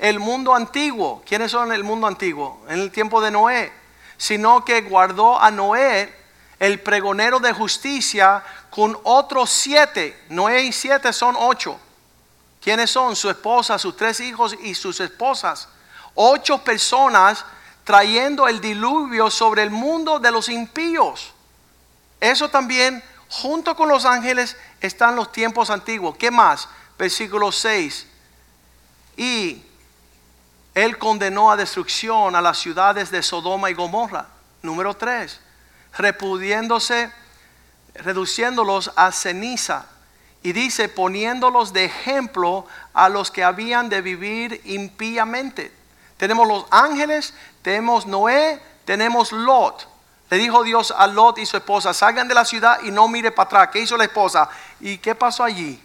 el 0.00 0.18
mundo 0.18 0.52
antiguo. 0.52 1.22
¿Quiénes 1.24 1.52
son 1.52 1.70
el 1.72 1.84
mundo 1.84 2.08
antiguo? 2.08 2.60
En 2.68 2.80
el 2.80 2.90
tiempo 2.90 3.20
de 3.20 3.30
Noé. 3.30 3.72
Sino 4.16 4.64
que 4.64 4.80
guardó 4.80 5.40
a 5.40 5.52
Noé, 5.52 6.12
el 6.58 6.80
pregonero 6.80 7.38
de 7.38 7.52
justicia, 7.52 8.42
con 8.70 8.98
otros 9.04 9.50
siete. 9.50 10.18
Noé 10.28 10.62
y 10.62 10.72
siete 10.72 11.12
son 11.12 11.36
ocho 11.38 11.78
¿Quiénes 12.62 12.92
son? 12.92 13.16
Su 13.16 13.28
esposa, 13.28 13.76
sus 13.78 13.96
tres 13.96 14.20
hijos 14.20 14.56
y 14.62 14.74
sus 14.74 15.00
esposas. 15.00 15.68
Ocho 16.14 16.58
personas 16.62 17.44
trayendo 17.82 18.46
el 18.46 18.60
diluvio 18.60 19.30
sobre 19.30 19.64
el 19.64 19.70
mundo 19.70 20.20
de 20.20 20.30
los 20.30 20.48
impíos. 20.48 21.32
Eso 22.20 22.48
también, 22.48 23.02
junto 23.28 23.74
con 23.74 23.88
los 23.88 24.04
ángeles, 24.04 24.56
están 24.80 25.16
los 25.16 25.32
tiempos 25.32 25.70
antiguos. 25.70 26.16
¿Qué 26.16 26.30
más? 26.30 26.68
Versículo 26.96 27.50
6. 27.50 28.06
Y 29.16 29.64
él 30.74 30.98
condenó 30.98 31.50
a 31.50 31.56
destrucción 31.56 32.36
a 32.36 32.40
las 32.40 32.58
ciudades 32.58 33.10
de 33.10 33.24
Sodoma 33.24 33.70
y 33.70 33.74
Gomorra. 33.74 34.28
Número 34.62 34.94
3. 34.94 35.40
Repudiéndose, 35.98 37.12
reduciéndolos 37.94 38.92
a 38.94 39.10
ceniza 39.10 39.86
y 40.42 40.52
dice, 40.52 40.88
poniéndolos 40.88 41.72
de 41.72 41.84
ejemplo 41.84 42.66
a 42.94 43.08
los 43.08 43.30
que 43.30 43.44
habían 43.44 43.88
de 43.88 44.00
vivir 44.02 44.60
impíamente. 44.64 45.72
Tenemos 46.16 46.48
los 46.48 46.66
ángeles, 46.70 47.34
tenemos 47.62 48.06
Noé, 48.06 48.60
tenemos 48.84 49.32
Lot. 49.32 49.88
Le 50.30 50.38
dijo 50.38 50.64
Dios 50.64 50.92
a 50.96 51.06
Lot 51.06 51.38
y 51.38 51.46
su 51.46 51.56
esposa, 51.56 51.94
salgan 51.94 52.26
de 52.26 52.34
la 52.34 52.44
ciudad 52.44 52.80
y 52.82 52.90
no 52.90 53.06
mire 53.06 53.30
para 53.30 53.46
atrás. 53.46 53.68
¿Qué 53.72 53.80
hizo 53.80 53.96
la 53.96 54.04
esposa? 54.04 54.48
¿Y 54.80 54.98
qué 54.98 55.14
pasó 55.14 55.44
allí? 55.44 55.82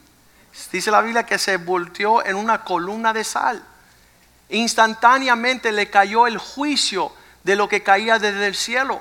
Dice 0.72 0.90
la 0.90 1.02
Biblia 1.02 1.26
que 1.26 1.38
se 1.38 1.58
volteó 1.58 2.26
en 2.26 2.36
una 2.36 2.64
columna 2.64 3.14
de 3.14 3.24
sal. 3.24 3.64
Instantáneamente 4.50 5.72
le 5.72 5.90
cayó 5.90 6.26
el 6.26 6.38
juicio 6.38 7.12
de 7.44 7.56
lo 7.56 7.68
que 7.68 7.84
caía 7.84 8.18
desde 8.18 8.48
el 8.48 8.56
cielo. 8.56 9.00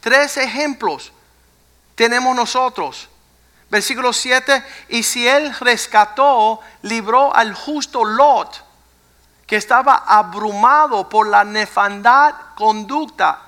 Tres 0.00 0.36
ejemplos 0.36 1.12
tenemos 1.94 2.34
nosotros. 2.34 3.08
Versículo 3.72 4.12
7, 4.12 4.62
y 4.90 5.02
si 5.02 5.26
él 5.26 5.50
rescató, 5.58 6.60
libró 6.82 7.34
al 7.34 7.54
justo 7.54 8.04
Lot, 8.04 8.62
que 9.46 9.56
estaba 9.56 10.04
abrumado 10.06 11.08
por 11.08 11.26
la 11.26 11.42
nefandad 11.42 12.34
conducta, 12.54 13.40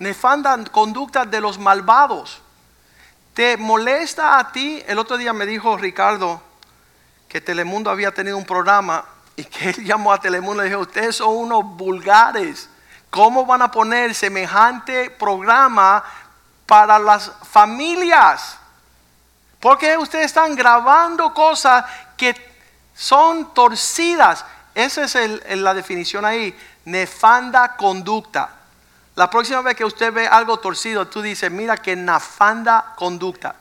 nefanda 0.00 0.54
conducta 0.70 1.24
de 1.24 1.40
los 1.40 1.58
malvados. 1.58 2.42
¿Te 3.32 3.56
molesta 3.56 4.38
a 4.38 4.52
ti? 4.52 4.82
El 4.86 4.98
otro 4.98 5.16
día 5.16 5.32
me 5.32 5.46
dijo 5.46 5.78
Ricardo 5.78 6.42
que 7.26 7.40
Telemundo 7.40 7.88
había 7.88 8.12
tenido 8.12 8.36
un 8.36 8.44
programa 8.44 9.02
y 9.34 9.44
que 9.44 9.70
él 9.70 9.82
llamó 9.82 10.12
a 10.12 10.20
Telemundo 10.20 10.62
y 10.62 10.68
dijo, 10.68 10.82
ustedes 10.82 11.16
son 11.16 11.34
unos 11.34 11.64
vulgares. 11.64 12.68
¿Cómo 13.08 13.46
van 13.46 13.62
a 13.62 13.70
poner 13.70 14.14
semejante 14.14 15.08
programa 15.08 16.04
para 16.66 16.98
las 16.98 17.32
familias? 17.50 18.57
Porque 19.60 19.96
ustedes 19.96 20.26
están 20.26 20.54
grabando 20.54 21.34
cosas 21.34 21.84
que 22.16 22.34
son 22.94 23.52
torcidas. 23.54 24.44
Esa 24.74 25.04
es 25.04 25.58
la 25.58 25.74
definición 25.74 26.24
ahí. 26.24 26.56
Nefanda 26.84 27.76
conducta. 27.76 28.50
La 29.16 29.28
próxima 29.28 29.62
vez 29.62 29.74
que 29.74 29.84
usted 29.84 30.12
ve 30.12 30.28
algo 30.28 30.58
torcido, 30.58 31.08
tú 31.08 31.20
dices, 31.20 31.50
mira 31.50 31.76
que 31.76 31.96
nefanda 31.96 32.94
conducta. 32.96 33.56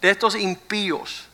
De 0.00 0.10
estos 0.10 0.36
impíos. 0.36 1.26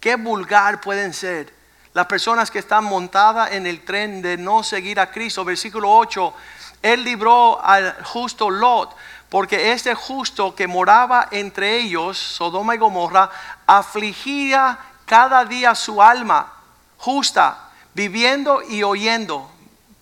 Qué 0.00 0.16
vulgar 0.16 0.80
pueden 0.80 1.12
ser. 1.12 1.52
Las 1.92 2.06
personas 2.06 2.50
que 2.50 2.60
están 2.60 2.84
montadas 2.84 3.52
en 3.52 3.66
el 3.66 3.84
tren 3.84 4.22
de 4.22 4.38
no 4.38 4.62
seguir 4.62 5.00
a 5.00 5.10
Cristo. 5.10 5.44
Versículo 5.44 5.90
8. 5.90 6.34
Él 6.82 7.04
libró 7.04 7.62
al 7.62 8.02
justo 8.04 8.48
Lot 8.48 8.94
porque 9.28 9.72
este 9.72 9.94
justo 9.94 10.54
que 10.54 10.66
moraba 10.66 11.28
entre 11.30 11.78
ellos, 11.78 12.16
Sodoma 12.16 12.74
y 12.74 12.78
Gomorra, 12.78 13.30
afligía 13.66 14.78
cada 15.04 15.44
día 15.44 15.74
su 15.74 16.02
alma 16.02 16.52
justa, 16.98 17.70
viviendo 17.94 18.62
y 18.62 18.82
oyendo, 18.82 19.50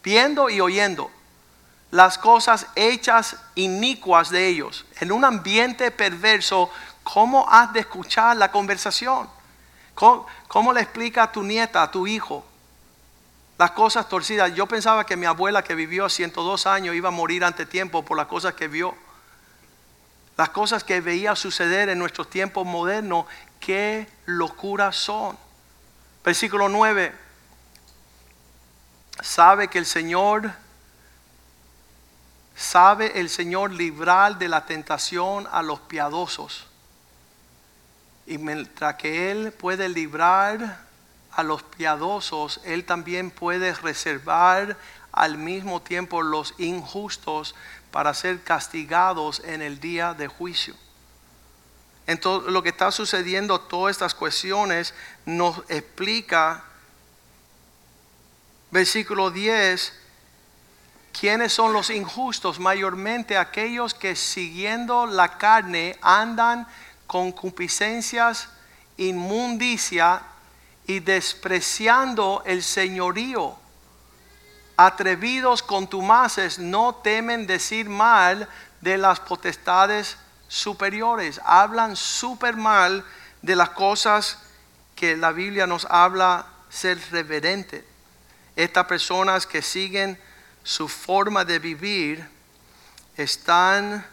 viendo 0.03 0.51
y 0.51 0.61
oyendo 0.61 1.11
las 1.91 2.19
cosas 2.19 2.67
hechas 2.75 3.37
inicuas 3.55 4.31
de 4.31 4.49
ellos. 4.49 4.85
En 4.99 5.13
un 5.13 5.25
ambiente 5.25 5.91
perverso, 5.93 6.69
¿cómo 7.05 7.49
has 7.49 7.73
de 7.73 7.81
escuchar 7.81 8.37
la 8.37 8.51
conversación? 8.51 9.29
¿Cómo, 9.95 10.73
le 10.73 10.81
explica 10.81 11.23
a 11.23 11.33
tu 11.33 11.45
nieta, 11.45 11.83
a 11.83 11.91
tu 11.91 12.09
hijo, 12.09 12.45
las 13.59 13.71
cosas 13.71 14.09
torcidas? 14.09 14.53
Yo 14.57 14.67
pensaba 14.67 15.07
que 15.07 15.17
mi 15.17 15.27
abuela 15.27 15.63
que 15.63 15.77
vivió 15.77 16.05
a 16.05 16.11
102 16.11 16.67
años 16.67 16.97
iba 16.97 17.11
a 17.11 17.13
morir 17.13 17.45
ante 17.45 17.65
tiempo 17.65 18.05
por 18.05 18.17
las 18.17 18.27
cosas 18.27 18.55
que 18.55 18.67
vio 18.67 18.97
las 20.37 20.49
cosas 20.51 20.83
que 20.83 21.01
veía 21.01 21.37
suceder 21.37 21.89
en 21.89 21.99
nuestros 21.99 22.29
tiempos 22.29 22.67
modernos, 22.67 23.27
qué 23.61 24.09
locuras 24.27 24.97
son. 24.97 25.39
Versículo 26.25 26.69
9. 26.69 27.15
Sabe 29.23 29.69
que 29.69 29.79
el 29.79 29.87
Señor, 29.87 30.51
sabe 32.57 33.21
el 33.21 33.31
Señor 33.31 33.73
librar 33.73 34.39
de 34.39 34.49
la 34.49 34.67
tentación 34.67 35.47
a 35.53 35.63
los 35.63 35.81
piadosos. 35.81 36.67
Y 38.27 38.39
mientras 38.39 38.97
que 38.97 39.31
Él 39.31 39.53
puede 39.53 39.89
librar 39.89 40.81
a 41.31 41.43
los 41.43 41.63
piadosos, 41.63 42.61
Él 42.65 42.85
también 42.85 43.31
puede 43.31 43.73
reservar 43.75 44.77
al 45.13 45.39
mismo 45.39 45.81
tiempo 45.81 46.23
los 46.23 46.55
injustos 46.59 47.55
para 47.95 48.13
ser 48.13 48.43
castigados 48.43 49.41
en 49.45 49.63
el 49.63 49.79
día 49.79 50.15
de 50.15 50.27
juicio. 50.27 50.75
Entonces, 52.09 52.51
lo 52.51 52.61
que 52.61 52.71
está 52.71 52.91
sucediendo, 52.91 53.61
todas 53.61 53.93
estas 53.93 54.17
cuestiones, 54.17 54.95
nos 55.27 55.59
explica, 55.69 56.65
versículo 58.73 59.31
10, 59.31 59.93
quiénes 61.13 61.53
son 61.53 61.73
los 61.73 61.89
injustos, 61.89 62.59
mayormente 62.59 63.39
aquellos 63.39 63.95
que 63.95 64.17
siguiendo 64.17 65.07
la 65.07 65.39
carne 65.39 65.97
andan 66.03 66.67
con 67.07 67.31
concupiscencias, 67.31 68.49
inmundicia 68.97 70.21
y 70.89 70.99
despreciando 70.99 72.43
el 72.45 72.65
señorío 72.65 73.57
atrevidos 74.77 75.63
contumaces 75.63 76.59
no 76.59 76.97
temen 76.97 77.47
decir 77.47 77.89
mal 77.89 78.49
de 78.81 78.99
las 78.99 79.21
potestades 79.21 80.17
superiores. 80.49 81.41
Hablan 81.45 81.97
súper 81.97 82.57
mal 82.57 83.05
de 83.43 83.57
las 83.57 83.71
cosas 83.71 84.39
que 84.95 85.17
la 85.17 85.33
Biblia 85.33 85.67
nos 85.67 85.87
habla 85.91 86.47
ser 86.69 86.99
reverente. 87.11 87.85
Estas 88.57 88.87
personas 88.87 89.47
que 89.47 89.63
siguen 89.63 90.19
su 90.63 90.89
forma 90.89 91.45
de 91.45 91.59
vivir 91.59 92.29
están 93.17 94.05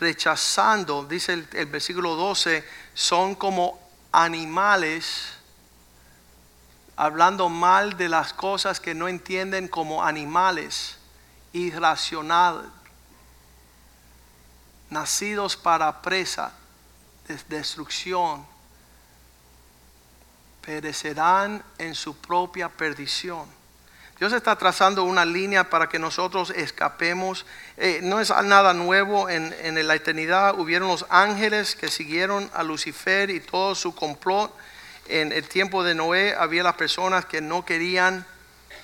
rechazando, 0.00 1.04
dice 1.04 1.32
el, 1.32 1.48
el 1.52 1.66
versículo 1.66 2.14
12, 2.14 2.64
son 2.94 3.34
como 3.34 3.80
animales 4.12 5.37
hablando 6.98 7.48
mal 7.48 7.96
de 7.96 8.08
las 8.08 8.32
cosas 8.32 8.80
que 8.80 8.92
no 8.92 9.06
entienden 9.06 9.68
como 9.68 10.02
animales, 10.02 10.98
irracional, 11.52 12.68
nacidos 14.90 15.56
para 15.56 16.02
presa, 16.02 16.52
de 17.28 17.38
destrucción, 17.48 18.44
perecerán 20.60 21.62
en 21.78 21.94
su 21.94 22.16
propia 22.16 22.68
perdición. 22.68 23.46
Dios 24.18 24.32
está 24.32 24.56
trazando 24.56 25.04
una 25.04 25.24
línea 25.24 25.70
para 25.70 25.88
que 25.88 26.00
nosotros 26.00 26.50
escapemos. 26.50 27.46
Eh, 27.76 28.00
no 28.02 28.18
es 28.18 28.30
nada 28.42 28.74
nuevo. 28.74 29.28
En, 29.28 29.54
en, 29.60 29.86
la 29.86 29.94
eternidad 29.94 30.58
hubieron 30.58 30.88
los 30.88 31.06
ángeles 31.10 31.76
que 31.76 31.86
siguieron 31.86 32.50
a 32.54 32.64
Lucifer 32.64 33.30
y 33.30 33.38
todo 33.38 33.76
su 33.76 33.94
complot. 33.94 34.52
En 35.08 35.32
el 35.32 35.48
tiempo 35.48 35.82
de 35.82 35.94
Noé 35.94 36.34
había 36.38 36.62
las 36.62 36.74
personas 36.74 37.24
que 37.24 37.40
no 37.40 37.64
querían 37.64 38.26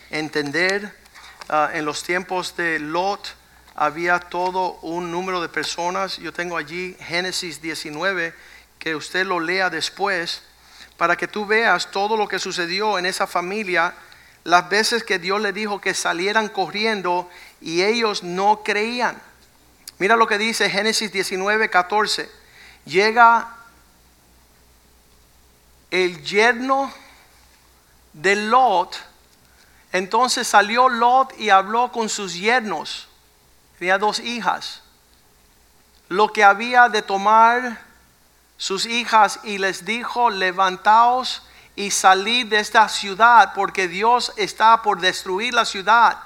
entender. 0.08 0.90
Uh, 1.50 1.76
en 1.76 1.84
los 1.84 2.02
tiempos 2.02 2.56
de 2.56 2.78
Lot 2.78 3.34
había 3.74 4.18
todo 4.20 4.78
un 4.80 5.10
número 5.10 5.42
de 5.42 5.50
personas. 5.50 6.16
Yo 6.16 6.32
tengo 6.32 6.56
allí 6.56 6.96
Génesis 6.98 7.60
19, 7.60 8.32
que 8.78 8.96
usted 8.96 9.26
lo 9.26 9.38
lea 9.38 9.68
después, 9.68 10.42
para 10.96 11.14
que 11.14 11.28
tú 11.28 11.44
veas 11.44 11.90
todo 11.90 12.16
lo 12.16 12.26
que 12.26 12.38
sucedió 12.38 12.98
en 12.98 13.04
esa 13.04 13.26
familia 13.26 13.92
las 14.44 14.66
veces 14.70 15.04
que 15.04 15.18
Dios 15.18 15.42
le 15.42 15.52
dijo 15.52 15.78
que 15.82 15.92
salieran 15.92 16.48
corriendo 16.48 17.28
y 17.60 17.82
ellos 17.82 18.22
no 18.22 18.62
creían. 18.64 19.20
Mira 19.98 20.16
lo 20.16 20.26
que 20.26 20.38
dice 20.38 20.70
Génesis 20.70 21.12
19, 21.12 21.68
14. 21.68 22.30
Llega 22.86 23.56
el 25.94 26.24
yerno 26.24 26.92
de 28.12 28.34
Lot. 28.34 28.96
Entonces 29.92 30.48
salió 30.48 30.88
Lot 30.88 31.38
y 31.38 31.50
habló 31.50 31.92
con 31.92 32.08
sus 32.08 32.34
yernos. 32.34 33.06
Tenía 33.78 33.96
dos 33.96 34.18
hijas. 34.18 34.82
Lo 36.08 36.32
que 36.32 36.42
había 36.42 36.88
de 36.88 37.02
tomar 37.02 37.80
sus 38.56 38.86
hijas 38.86 39.38
y 39.44 39.58
les 39.58 39.84
dijo, 39.84 40.30
levantaos 40.30 41.42
y 41.76 41.92
salir 41.92 42.48
de 42.48 42.58
esta 42.58 42.88
ciudad 42.88 43.52
porque 43.54 43.86
Dios 43.86 44.32
está 44.36 44.82
por 44.82 45.00
destruir 45.00 45.54
la 45.54 45.64
ciudad. 45.64 46.18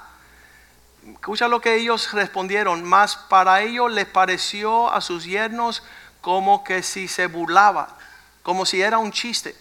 Escucha 1.05 1.47
lo 1.47 1.61
que 1.61 1.75
ellos 1.75 2.11
respondieron, 2.13 2.83
más 2.83 3.17
para 3.17 3.61
ellos 3.61 3.91
les 3.91 4.07
pareció 4.07 4.91
a 4.91 4.99
sus 4.99 5.25
yernos 5.25 5.83
como 6.21 6.63
que 6.63 6.81
si 6.81 7.07
se 7.07 7.27
burlaba, 7.27 7.98
como 8.43 8.65
si 8.65 8.81
era 8.81 8.97
un 8.97 9.11
chiste. 9.11 9.55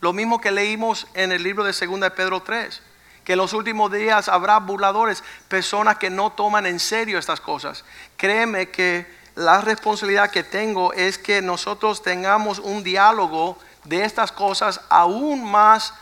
Lo 0.00 0.12
mismo 0.12 0.40
que 0.40 0.50
leímos 0.50 1.06
en 1.14 1.32
el 1.32 1.42
libro 1.42 1.64
de 1.64 1.72
2 1.72 2.00
de 2.00 2.10
Pedro 2.10 2.42
3, 2.42 2.82
que 3.24 3.32
en 3.32 3.38
los 3.38 3.52
últimos 3.52 3.90
días 3.90 4.28
habrá 4.28 4.58
burladores, 4.58 5.24
personas 5.48 5.98
que 5.98 6.08
no 6.08 6.30
toman 6.30 6.66
en 6.66 6.78
serio 6.78 7.18
estas 7.18 7.40
cosas. 7.40 7.84
Créeme 8.16 8.70
que 8.70 9.06
la 9.34 9.60
responsabilidad 9.60 10.30
que 10.30 10.42
tengo 10.42 10.92
es 10.92 11.18
que 11.18 11.42
nosotros 11.42 12.02
tengamos 12.02 12.58
un 12.58 12.82
diálogo 12.82 13.58
de 13.84 14.04
estas 14.04 14.32
cosas 14.32 14.80
aún 14.88 15.44
más 15.44 15.94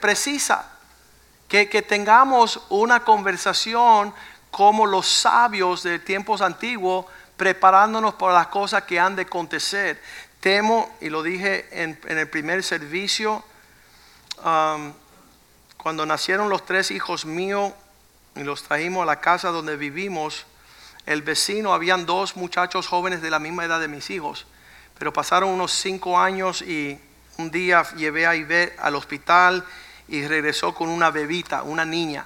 precisa. 0.00 0.72
Que, 1.48 1.68
que 1.68 1.82
tengamos 1.82 2.60
una 2.70 3.04
conversación 3.04 4.12
como 4.50 4.86
los 4.86 5.06
sabios 5.06 5.82
de 5.84 5.98
tiempos 5.98 6.40
antiguos, 6.40 7.06
preparándonos 7.36 8.14
para 8.14 8.32
las 8.32 8.46
cosas 8.48 8.82
que 8.84 8.98
han 8.98 9.14
de 9.14 9.22
acontecer. 9.22 10.02
Temo, 10.46 10.88
y 11.00 11.08
lo 11.08 11.24
dije 11.24 11.66
en, 11.72 11.98
el 12.06 12.28
primer 12.28 12.62
servicio, 12.62 13.42
um, 14.44 14.92
cuando 15.76 16.06
nacieron 16.06 16.48
los 16.50 16.64
tres 16.64 16.92
hijos 16.92 17.24
míos 17.24 17.72
y 18.36 18.44
los 18.44 18.62
trajimos 18.62 19.02
a 19.02 19.06
la 19.06 19.18
casa 19.18 19.48
donde 19.48 19.76
vivimos, 19.76 20.46
el 21.04 21.22
vecino, 21.22 21.74
habían 21.74 22.06
dos 22.06 22.36
muchachos 22.36 22.86
jóvenes 22.86 23.22
de 23.22 23.30
la 23.30 23.40
misma 23.40 23.64
edad 23.64 23.80
de 23.80 23.88
mis 23.88 24.08
hijos, 24.08 24.46
pero 24.96 25.12
pasaron 25.12 25.50
unos 25.50 25.72
cinco 25.72 26.16
años 26.16 26.62
y 26.62 26.96
un 27.38 27.50
día 27.50 27.82
llevé 27.96 28.28
a 28.28 28.36
Ivette 28.36 28.78
al 28.78 28.94
hospital 28.94 29.64
y 30.06 30.24
regresó 30.28 30.72
con 30.72 30.90
una 30.90 31.10
bebita, 31.10 31.64
una 31.64 31.84
niña. 31.84 32.24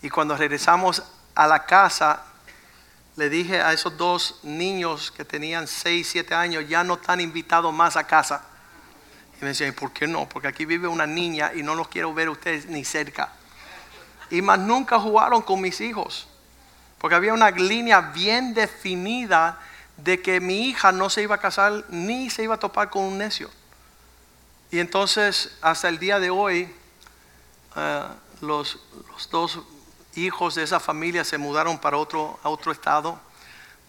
Y 0.00 0.08
cuando 0.08 0.34
regresamos 0.34 1.02
a 1.34 1.46
la 1.46 1.66
casa, 1.66 2.22
le 3.16 3.30
dije 3.30 3.60
a 3.60 3.72
esos 3.72 3.96
dos 3.96 4.40
niños 4.42 5.10
que 5.12 5.24
tenían 5.24 5.68
6, 5.68 6.08
7 6.10 6.34
años, 6.34 6.68
ya 6.68 6.82
no 6.82 6.94
están 6.94 7.20
invitados 7.20 7.72
más 7.72 7.96
a 7.96 8.06
casa. 8.06 8.44
Y 9.40 9.42
me 9.42 9.48
decían, 9.48 9.72
¿por 9.74 9.92
qué 9.92 10.06
no? 10.06 10.28
Porque 10.28 10.48
aquí 10.48 10.64
vive 10.64 10.88
una 10.88 11.06
niña 11.06 11.52
y 11.54 11.62
no 11.62 11.74
los 11.74 11.88
quiero 11.88 12.12
ver 12.12 12.28
ustedes 12.28 12.66
ni 12.66 12.84
cerca. 12.84 13.32
Y 14.30 14.42
más 14.42 14.58
nunca 14.58 14.98
jugaron 14.98 15.42
con 15.42 15.60
mis 15.60 15.80
hijos. 15.80 16.26
Porque 16.98 17.14
había 17.14 17.34
una 17.34 17.50
línea 17.50 18.00
bien 18.00 18.54
definida 18.54 19.60
de 19.96 20.20
que 20.20 20.40
mi 20.40 20.68
hija 20.68 20.90
no 20.90 21.08
se 21.08 21.22
iba 21.22 21.36
a 21.36 21.38
casar 21.38 21.84
ni 21.90 22.30
se 22.30 22.42
iba 22.42 22.54
a 22.56 22.58
topar 22.58 22.90
con 22.90 23.04
un 23.04 23.18
necio. 23.18 23.50
Y 24.70 24.80
entonces, 24.80 25.56
hasta 25.62 25.88
el 25.88 25.98
día 25.98 26.18
de 26.18 26.30
hoy, 26.30 26.74
los, 28.40 28.78
los, 29.10 29.30
dos 29.30 29.60
hijos 30.16 30.54
de 30.54 30.62
esa 30.62 30.80
familia 30.80 31.24
se 31.24 31.38
mudaron 31.38 31.78
para 31.78 31.96
otro, 31.96 32.38
a 32.42 32.48
otro 32.48 32.72
estado, 32.72 33.18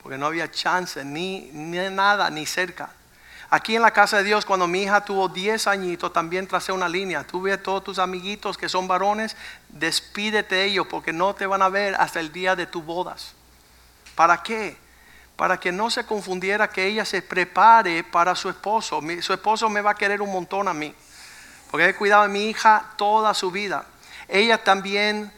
porque 0.01 0.17
no 0.17 0.25
había 0.25 0.49
chance, 0.51 1.03
ni, 1.03 1.49
ni 1.53 1.77
nada, 1.89 2.29
ni 2.29 2.45
cerca. 2.45 2.89
Aquí 3.49 3.75
en 3.75 3.81
la 3.81 3.91
casa 3.91 4.17
de 4.17 4.23
Dios, 4.23 4.45
cuando 4.45 4.67
mi 4.67 4.83
hija 4.83 5.05
tuvo 5.05 5.29
10 5.29 5.67
añitos, 5.67 6.11
también 6.11 6.47
tracé 6.47 6.71
una 6.71 6.89
línea. 6.89 7.23
Tuve 7.25 7.57
todos 7.57 7.83
tus 7.83 7.99
amiguitos 7.99 8.57
que 8.57 8.69
son 8.69 8.87
varones, 8.87 9.37
despídete 9.69 10.55
de 10.55 10.65
ellos, 10.65 10.87
porque 10.87 11.13
no 11.13 11.35
te 11.35 11.45
van 11.45 11.61
a 11.61 11.69
ver 11.69 11.95
hasta 11.95 12.19
el 12.19 12.31
día 12.31 12.55
de 12.55 12.65
tus 12.65 12.83
bodas. 12.83 13.33
¿Para 14.15 14.41
qué? 14.41 14.77
para 15.35 15.59
que 15.59 15.71
no 15.71 15.89
se 15.89 16.05
confundiera 16.05 16.69
que 16.69 16.85
ella 16.85 17.05
se 17.05 17.21
prepare 17.21 18.03
para 18.03 18.35
su 18.35 18.49
esposo. 18.49 19.01
su 19.21 19.33
esposo 19.33 19.69
me 19.69 19.81
va 19.81 19.91
a 19.91 19.95
querer 19.95 20.21
un 20.21 20.31
montón 20.31 20.67
a 20.67 20.73
mí, 20.73 20.93
porque 21.71 21.89
he 21.89 21.95
cuidado 21.95 22.23
de 22.23 22.29
mi 22.29 22.49
hija 22.49 22.93
toda 22.97 23.33
su 23.33 23.51
vida. 23.51 23.85
Ella 24.27 24.63
también 24.63 25.31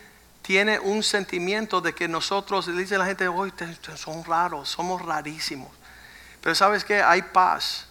tiene 0.48 0.80
un 0.80 1.04
sentimiento 1.04 1.82
de 1.82 1.94
que 1.94 2.08
nosotros, 2.08 2.74
dice 2.74 2.98
la 2.98 3.06
gente, 3.06 3.28
hoy 3.28 3.52
son 3.98 4.24
raros, 4.24 4.70
somos 4.70 5.02
rarísimos. 5.02 5.68
Pero 6.42 6.56
sabes 6.56 6.86
que 6.86 7.04
hay 7.04 7.22
paz, 7.22 7.86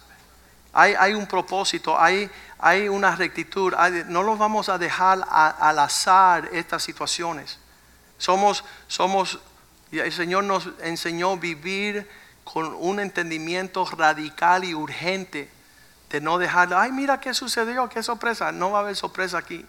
hay, 0.73 0.95
hay, 0.95 1.13
un 1.13 1.27
propósito, 1.27 2.01
hay, 2.01 2.31
hay 2.57 2.89
una 2.89 3.15
rectitud. 3.15 3.75
no 4.07 4.23
los 4.23 4.39
vamos 4.39 4.69
a 4.69 4.79
dejar 4.79 5.23
al 5.29 5.77
azar 5.77 6.49
estas 6.51 6.81
situaciones. 6.81 7.59
Somos, 8.17 8.63
somos 8.87 9.37
el 9.91 10.11
Señor 10.11 10.43
nos 10.43 10.67
enseñó 10.81 11.37
vivir 11.37 12.09
con 12.43 12.73
un 12.73 12.99
entendimiento 12.99 13.85
radical 13.85 14.63
y 14.63 14.73
urgente 14.73 15.47
de 16.09 16.21
no 16.21 16.39
dejar, 16.39 16.73
ay, 16.73 16.91
mira 16.91 17.19
qué 17.19 17.35
sucedió, 17.35 17.87
qué 17.87 18.01
sorpresa. 18.01 18.51
No 18.51 18.71
va 18.71 18.79
a 18.79 18.81
haber 18.81 18.95
sorpresa 18.95 19.37
aquí. 19.37 19.63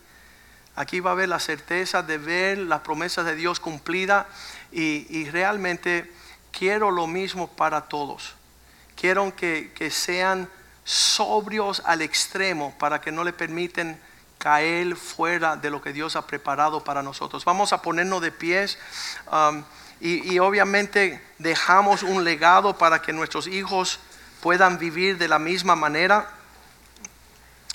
Aquí 0.78 1.00
va 1.00 1.10
a 1.10 1.12
haber 1.14 1.28
la 1.28 1.40
certeza 1.40 2.04
de 2.04 2.18
ver 2.18 2.56
las 2.58 2.82
promesas 2.82 3.26
de 3.26 3.34
Dios 3.34 3.58
cumplidas 3.58 4.26
y, 4.70 5.08
y, 5.10 5.28
realmente 5.28 6.08
quiero 6.52 6.92
lo 6.92 7.08
mismo 7.08 7.48
para 7.48 7.88
todos. 7.88 8.36
Quiero 8.94 9.34
que, 9.34 9.72
que, 9.74 9.90
sean 9.90 10.48
sobrios 10.84 11.82
al 11.84 12.00
extremo 12.00 12.76
para 12.78 13.00
que 13.00 13.10
no 13.10 13.24
le 13.24 13.32
permiten 13.32 14.00
caer 14.38 14.94
fuera 14.94 15.56
de 15.56 15.68
lo 15.68 15.82
que 15.82 15.92
Dios 15.92 16.14
ha 16.14 16.28
preparado 16.28 16.84
para 16.84 17.02
nosotros. 17.02 17.44
Vamos 17.44 17.72
a 17.72 17.82
ponernos 17.82 18.22
de 18.22 18.30
pies. 18.30 18.78
Um, 19.32 19.64
y, 20.00 20.38
obviamente 20.38 21.20
dejamos 21.38 22.04
un 22.04 22.22
legado 22.22 22.78
para 22.78 23.02
que 23.02 23.12
nuestros 23.12 23.48
hijos 23.48 23.98
puedan 24.40 24.78
vivir 24.78 25.18
de 25.18 25.26
la 25.26 25.40
misma 25.40 25.74
manera. 25.74 26.30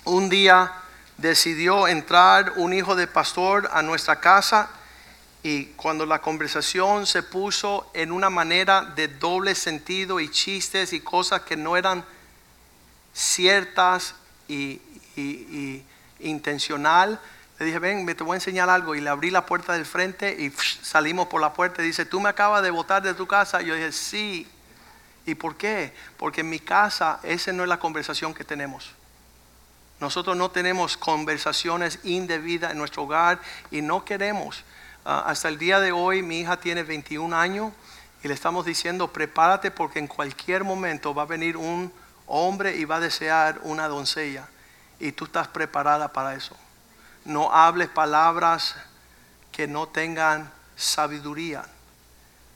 Un 0.05 0.29
día 0.29 0.71
decidió 1.17 1.87
entrar 1.87 2.53
un 2.55 2.73
hijo 2.73 2.95
de 2.95 3.07
pastor 3.07 3.69
a 3.71 3.81
nuestra 3.81 4.19
casa 4.19 4.69
y 5.43 5.65
cuando 5.75 6.05
la 6.05 6.21
conversación 6.21 7.05
se 7.05 7.21
puso 7.21 7.89
en 7.93 8.13
una 8.13 8.29
manera 8.29 8.81
de 8.95 9.09
doble 9.09 9.55
sentido 9.55 10.21
y 10.21 10.29
chistes 10.29 10.93
y 10.93 11.01
cosas 11.01 11.41
que 11.41 11.57
no 11.57 11.75
eran 11.75 12.05
ciertas 13.13 14.15
y, 14.47 14.81
intencional, 16.21 17.19
le 17.59 17.65
dije, 17.65 17.79
ven, 17.79 18.05
me 18.05 18.15
te 18.15 18.23
voy 18.23 18.35
a 18.35 18.37
enseñar 18.37 18.69
algo. 18.69 18.95
Y 18.95 19.01
le 19.01 19.09
abrí 19.09 19.29
la 19.31 19.45
puerta 19.45 19.73
del 19.73 19.85
frente 19.85 20.35
y 20.39 20.49
salimos 20.81 21.27
por 21.27 21.41
la 21.41 21.53
puerta. 21.53 21.83
Y 21.83 21.87
dice, 21.87 22.05
¿tú 22.05 22.19
me 22.19 22.29
acabas 22.29 22.63
de 22.63 22.71
botar 22.71 23.03
de 23.03 23.13
tu 23.13 23.27
casa? 23.27 23.61
Y 23.61 23.65
yo 23.65 23.75
dije, 23.75 23.91
sí. 23.91 24.47
¿Y 25.25 25.35
por 25.35 25.55
qué? 25.55 25.93
Porque 26.17 26.41
en 26.41 26.49
mi 26.49 26.59
casa 26.59 27.19
esa 27.23 27.51
no 27.51 27.63
es 27.63 27.69
la 27.69 27.79
conversación 27.79 28.33
que 28.33 28.43
tenemos. 28.43 28.91
Nosotros 30.03 30.35
no 30.35 30.51
tenemos 30.51 30.97
conversaciones 30.97 31.99
indebidas 32.03 32.73
en 32.73 32.77
nuestro 32.77 33.03
hogar 33.03 33.39
y 33.71 33.81
no 33.81 34.03
queremos. 34.03 34.65
Ah, 35.05 35.23
hasta 35.27 35.47
el 35.47 35.57
día 35.57 35.79
de 35.79 35.93
hoy 35.93 36.21
mi 36.21 36.41
hija 36.41 36.57
tiene 36.57 36.83
21 36.83 37.33
años 37.33 37.71
Y 38.21 38.27
le 38.27 38.33
estamos 38.33 38.65
diciendo, 38.65 39.13
prepárate 39.13 39.71
porque 39.71 39.99
en 39.99 40.07
cualquier 40.07 40.65
momento 40.65 41.15
va 41.15 41.21
a 41.21 41.25
venir 41.25 41.55
un 41.55 41.89
hombre 42.27 42.75
y 42.75 42.83
va 42.83 42.97
a 42.97 42.99
desear 42.99 43.61
una 43.63 43.87
doncella. 43.87 44.49
Y 44.99 45.13
tú 45.13 45.23
estás 45.23 45.47
preparada 45.47 46.11
para 46.11 46.35
eso. 46.35 46.57
No 47.23 47.53
hables 47.53 47.87
palabras 47.87 48.75
que 49.53 49.67
no 49.67 49.87
tengan 49.87 50.51
sabiduría. 50.75 51.63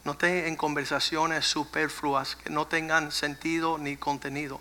No 0.04 0.12
estén 0.12 0.48
en 0.48 0.58
conversaciones 0.58 1.46
superfluas 1.46 2.36
que 2.36 2.50
no 2.50 2.68
tengan 2.68 3.14
sentido 3.14 3.78
ni 3.78 3.96
contenido. 3.96 4.60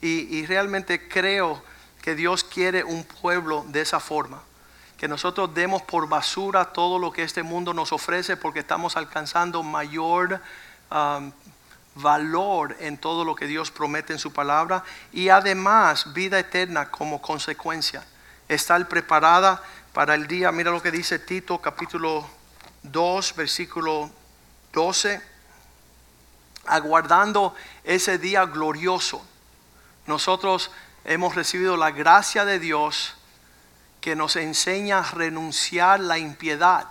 Y, 0.00 0.34
y 0.34 0.46
realmente 0.46 1.10
creo 1.10 1.62
que 2.02 2.14
Dios 2.16 2.44
quiere 2.44 2.84
un 2.84 3.04
pueblo 3.04 3.64
de 3.68 3.80
esa 3.80 4.00
forma. 4.00 4.42
Que 4.98 5.08
nosotros 5.08 5.54
demos 5.54 5.82
por 5.82 6.08
basura 6.08 6.66
todo 6.66 6.98
lo 6.98 7.12
que 7.12 7.22
este 7.22 7.42
mundo 7.42 7.72
nos 7.72 7.92
ofrece 7.92 8.36
porque 8.36 8.60
estamos 8.60 8.96
alcanzando 8.96 9.62
mayor 9.62 10.40
um, 10.90 11.32
valor 11.94 12.76
en 12.80 12.98
todo 12.98 13.24
lo 13.24 13.34
que 13.34 13.46
Dios 13.46 13.70
promete 13.70 14.12
en 14.12 14.18
su 14.18 14.32
palabra 14.32 14.84
y 15.12 15.28
además 15.28 16.12
vida 16.12 16.38
eterna 16.38 16.90
como 16.90 17.22
consecuencia. 17.22 18.04
Estar 18.48 18.86
preparada 18.88 19.62
para 19.92 20.14
el 20.14 20.26
día, 20.26 20.52
mira 20.52 20.70
lo 20.70 20.82
que 20.82 20.90
dice 20.90 21.18
Tito 21.18 21.58
capítulo 21.58 22.26
2, 22.82 23.36
versículo 23.36 24.10
12, 24.72 25.20
aguardando 26.66 27.54
ese 27.84 28.18
día 28.18 28.44
glorioso. 28.46 29.24
Nosotros 30.06 30.70
hemos 31.04 31.34
recibido 31.34 31.76
la 31.76 31.90
gracia 31.90 32.44
de 32.44 32.58
Dios 32.58 33.14
que 34.00 34.16
nos 34.16 34.36
enseña 34.36 34.98
a 34.98 35.10
renunciar 35.12 36.00
la 36.00 36.18
impiedad. 36.18 36.86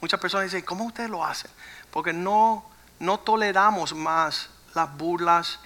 Muchas 0.00 0.20
personas 0.20 0.46
dicen, 0.46 0.64
¿cómo 0.64 0.84
ustedes 0.84 1.10
lo 1.10 1.24
hacen? 1.24 1.50
Porque 1.90 2.12
no, 2.12 2.64
no 2.98 3.20
toleramos 3.20 3.94
más 3.94 4.50
las 4.74 4.96
burlas, 4.96 5.60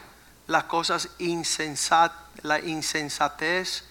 las 0.46 0.64
cosas 0.64 1.09
insensatas, 1.18 2.18
la 2.42 2.61
insensatez. 2.61 3.84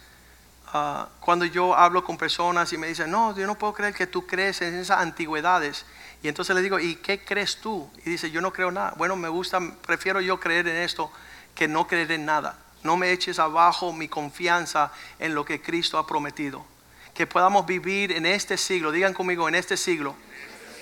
Ah, 0.71 1.07
cuando 1.19 1.45
yo 1.45 1.75
hablo 1.75 2.03
con 2.03 2.15
personas 2.15 2.71
y 2.73 2.77
me 2.77 2.87
dicen, 2.87 3.09
no, 3.09 3.35
yo 3.35 3.47
no 3.47 3.55
puedo 3.55 3.73
creer 3.73 3.93
que 3.93 4.07
tú 4.07 4.27
crees 4.27 4.61
en 4.61 4.75
esas 4.75 4.99
antigüedades. 4.99 5.85
Y 6.21 6.27
entonces 6.27 6.55
le 6.55 6.61
digo, 6.61 6.79
¿y 6.79 6.95
qué 6.97 7.23
crees 7.23 7.57
tú? 7.57 7.89
Y 8.05 8.09
dice, 8.11 8.29
yo 8.29 8.41
no 8.41 8.53
creo 8.53 8.71
nada. 8.71 8.93
Bueno, 8.97 9.15
me 9.15 9.29
gusta, 9.29 9.59
prefiero 9.85 10.21
yo 10.21 10.39
creer 10.39 10.67
en 10.67 10.77
esto 10.77 11.11
que 11.55 11.67
no 11.67 11.87
creer 11.87 12.11
en 12.11 12.25
nada. 12.25 12.57
No 12.83 12.97
me 12.97 13.11
eches 13.11 13.39
abajo 13.39 13.93
mi 13.93 14.07
confianza 14.07 14.91
en 15.19 15.35
lo 15.35 15.45
que 15.45 15.61
Cristo 15.61 15.97
ha 15.97 16.07
prometido. 16.07 16.65
Que 17.13 17.27
podamos 17.27 17.65
vivir 17.65 18.11
en 18.11 18.25
este 18.25 18.57
siglo, 18.57 18.91
digan 18.91 19.13
conmigo, 19.13 19.47
en 19.49 19.55
este 19.55 19.75
siglo, 19.75 20.15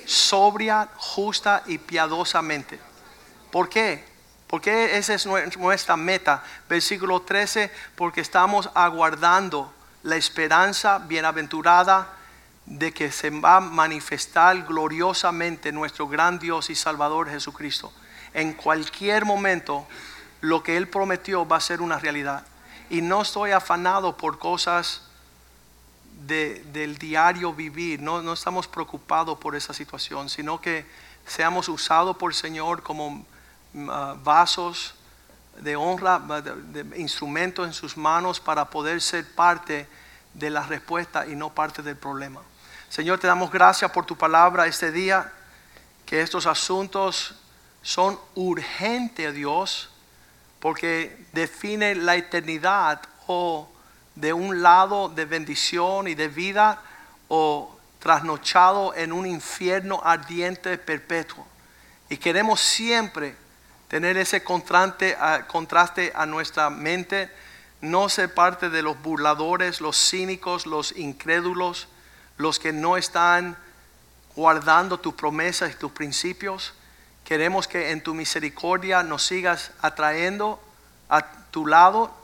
sobria, 0.06 0.90
justa 0.98 1.64
y 1.66 1.78
piadosamente. 1.80 2.80
¿Por 3.52 3.70
qué? 3.70 4.04
Porque 4.48 4.98
esa 4.98 5.14
es 5.14 5.26
nuestra 5.26 5.98
meta. 5.98 6.44
Versículo 6.70 7.22
13, 7.22 7.72
porque 7.96 8.22
estamos 8.22 8.70
aguardando 8.74 9.74
la 10.04 10.16
esperanza 10.16 11.00
bienaventurada 11.00 12.14
de 12.66 12.94
que 12.94 13.12
se 13.12 13.30
va 13.30 13.58
a 13.58 13.62
manifestar 13.62 14.64
gloriosamente 14.64 15.72
nuestro 15.72 16.08
gran 16.08 16.38
Dios 16.38 16.70
y 16.70 16.76
Salvador 16.76 17.30
Jesucristo. 17.30 17.92
En 18.34 18.54
cualquier 18.54 19.26
momento 19.26 19.88
lo 20.42 20.64
que 20.64 20.78
Él 20.78 20.88
prometió 20.88 21.48
va 21.48 21.58
a 21.58 21.62
ser 21.62 21.82
una 21.82 22.00
realidad. 22.00 22.46
Y 22.90 23.02
no 23.02 23.22
estoy 23.22 23.52
afanado 23.52 24.16
por 24.18 24.40
cosas 24.40 25.02
del 26.26 26.98
diario 26.98 27.54
vivir, 27.54 28.02
no, 28.02 28.34
estamos 28.34 28.68
preocupados 28.68 29.38
por 29.38 29.56
esa 29.56 29.74
situación, 29.74 30.30
sino 30.30 30.60
que 30.60 30.86
seamos 31.26 31.70
usados 31.70 32.18
por 32.18 32.32
el 32.32 32.36
Señor 32.36 32.82
como 32.82 33.26
mm, 33.74 33.90
ah, 33.90 34.16
vasos 34.24 34.96
de 35.62 35.76
honra, 35.76 36.20
de 36.20 37.00
instrumentos 37.00 37.68
en 37.68 37.74
sus 37.74 37.98
manos 37.98 38.40
para 38.40 38.70
poder 38.70 39.02
ser 39.02 39.32
parte 39.34 39.88
de 40.34 40.50
la 40.50 40.64
respuesta 40.64 41.26
y 41.26 41.36
no 41.36 41.54
parte 41.54 41.82
del 41.82 41.98
problema. 41.98 42.42
Señor, 42.90 43.20
te 43.20 43.28
damos 43.28 43.52
gracias 43.52 43.92
por 43.92 44.06
tu 44.06 44.16
palabra 44.16 44.68
este 44.68 44.92
día, 44.92 45.32
que 46.06 46.22
estos 46.22 46.46
asuntos 46.46 47.36
son 47.82 48.20
urgentes, 48.36 49.34
Dios, 49.34 49.90
porque 50.60 51.26
define 51.34 51.96
la 51.96 52.16
eternidad 52.16 53.02
o 53.28 53.70
de 54.16 54.34
un 54.34 54.62
lado 54.62 55.10
de 55.10 55.26
bendición 55.26 56.08
y 56.08 56.16
de 56.16 56.28
vida 56.28 56.82
o 57.28 57.78
trasnochado 58.00 58.94
en 58.96 59.12
un 59.12 59.26
infierno 59.26 60.02
ardiente 60.04 60.78
perpetuo. 60.78 61.46
Y 62.10 62.18
queremos 62.18 62.62
siempre 62.62 63.36
tener 63.88 64.18
ese 64.18 64.44
contraste, 64.44 65.16
a 65.18 66.26
nuestra 66.26 66.70
mente, 66.70 67.30
no 67.82 68.10
ser 68.10 68.34
parte 68.34 68.70
de 68.70 68.82
los 68.82 69.02
burladores, 69.02 69.82
los 69.82 69.98
cínicos, 69.98 70.66
los 70.66 70.96
incrédulos, 70.98 71.88
los 72.38 72.60
que 72.60 72.74
no 72.74 72.98
están 72.98 73.58
guardando 74.36 75.00
tus 75.00 75.14
promesas 75.14 75.72
y 75.72 75.76
tus 75.76 75.92
principios. 75.92 76.74
Queremos 77.28 77.68
que 77.68 77.92
en 77.92 78.00
tu 78.00 78.14
misericordia 78.14 79.04
nos 79.04 79.22
sigas 79.22 79.72
atrayendo 79.82 80.64
a 81.10 81.30
tu 81.52 81.68
lado, 81.68 82.16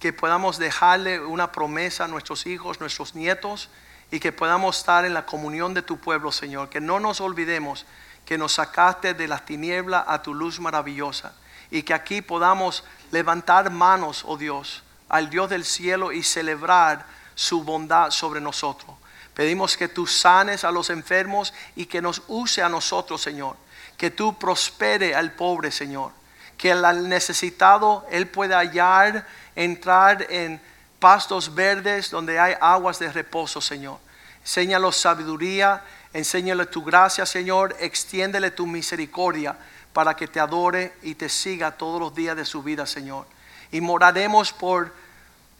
que 0.00 0.14
podamos 0.14 0.56
dejarle 0.56 1.20
una 1.20 1.52
promesa 1.52 2.04
a 2.04 2.08
nuestros 2.08 2.46
hijos, 2.46 2.80
nuestros 2.80 3.14
nietos, 3.14 3.68
y 4.10 4.18
que 4.18 4.32
podamos 4.32 4.78
estar 4.78 5.04
en 5.04 5.12
la 5.12 5.26
comunión 5.26 5.74
de 5.74 5.82
tu 5.82 5.98
pueblo, 5.98 6.32
Señor. 6.32 6.70
Que 6.70 6.80
no 6.80 7.00
nos 7.00 7.20
olvidemos 7.20 7.84
que 8.24 8.38
nos 8.38 8.54
sacaste 8.54 9.12
de 9.12 9.28
las 9.28 9.44
tinieblas 9.44 10.04
a 10.08 10.22
tu 10.22 10.32
luz 10.32 10.58
maravillosa, 10.58 11.34
y 11.70 11.82
que 11.82 11.92
aquí 11.92 12.22
podamos 12.22 12.82
levantar 13.10 13.70
manos, 13.70 14.24
oh 14.26 14.38
Dios, 14.38 14.82
al 15.10 15.28
Dios 15.28 15.50
del 15.50 15.66
cielo 15.66 16.12
y 16.12 16.22
celebrar 16.22 17.04
su 17.34 17.62
bondad 17.62 18.10
sobre 18.10 18.40
nosotros. 18.40 18.96
Pedimos 19.34 19.76
que 19.76 19.88
tú 19.88 20.06
sanes 20.06 20.64
a 20.64 20.70
los 20.70 20.88
enfermos 20.88 21.52
y 21.74 21.84
que 21.84 22.00
nos 22.00 22.22
use 22.26 22.62
a 22.62 22.70
nosotros, 22.70 23.20
Señor. 23.20 23.65
Que 23.96 24.10
tú 24.10 24.38
prospere 24.38 25.14
al 25.14 25.32
pobre, 25.32 25.70
Señor. 25.70 26.12
Que 26.58 26.72
al 26.72 27.08
necesitado 27.08 28.06
Él 28.10 28.26
pueda 28.28 28.58
hallar, 28.58 29.26
entrar 29.54 30.26
en 30.30 30.60
pastos 30.98 31.54
verdes 31.54 32.10
donde 32.10 32.38
hay 32.38 32.54
aguas 32.60 32.98
de 32.98 33.12
reposo, 33.12 33.60
Señor. 33.60 33.98
Enséñalo 34.40 34.92
sabiduría, 34.92 35.82
enséñale 36.12 36.66
tu 36.66 36.84
gracia, 36.84 37.26
Señor. 37.26 37.76
Extiéndele 37.80 38.50
tu 38.50 38.66
misericordia 38.66 39.56
para 39.92 40.14
que 40.14 40.28
te 40.28 40.40
adore 40.40 40.94
y 41.02 41.14
te 41.14 41.28
siga 41.28 41.72
todos 41.72 42.00
los 42.00 42.14
días 42.14 42.36
de 42.36 42.44
su 42.44 42.62
vida, 42.62 42.86
Señor. 42.86 43.26
Y 43.72 43.80
moraremos 43.80 44.52
por 44.52 44.92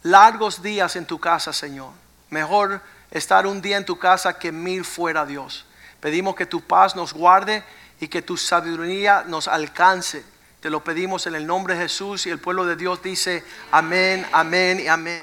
largos 0.03 0.63
días 0.63 0.95
en 0.97 1.07
tu 1.07 1.19
casa, 1.19 1.53
Señor. 1.53 1.91
Mejor 2.31 2.81
estar 3.11 3.47
un 3.47 3.63
día 3.63 3.77
en 3.77 3.85
tu 3.85 3.99
casa 3.99 4.39
que 4.39 4.53
mil 4.53 4.85
fuera 4.85 5.27
Dios. 5.27 5.65
Pedimos 6.01 6.37
que 6.37 6.47
tu 6.47 6.61
paz 6.61 6.95
nos 6.95 7.13
guarde 7.13 7.65
y 8.01 8.09
que 8.09 8.23
tu 8.23 8.37
sabiduría 8.37 9.25
nos 9.27 9.49
alcance. 9.49 10.25
Te 10.61 10.71
lo 10.71 10.83
pedimos 10.83 11.27
en 11.27 11.35
el 11.35 11.47
nombre 11.47 11.75
de 11.75 11.83
Jesús 11.83 12.27
y 12.27 12.31
el 12.31 12.39
pueblo 12.39 12.65
de 12.65 12.77
Dios 12.77 13.03
dice 13.03 13.45
amén, 13.71 14.27
amén 14.33 14.81
y 14.81 14.89
amén. 14.89 15.15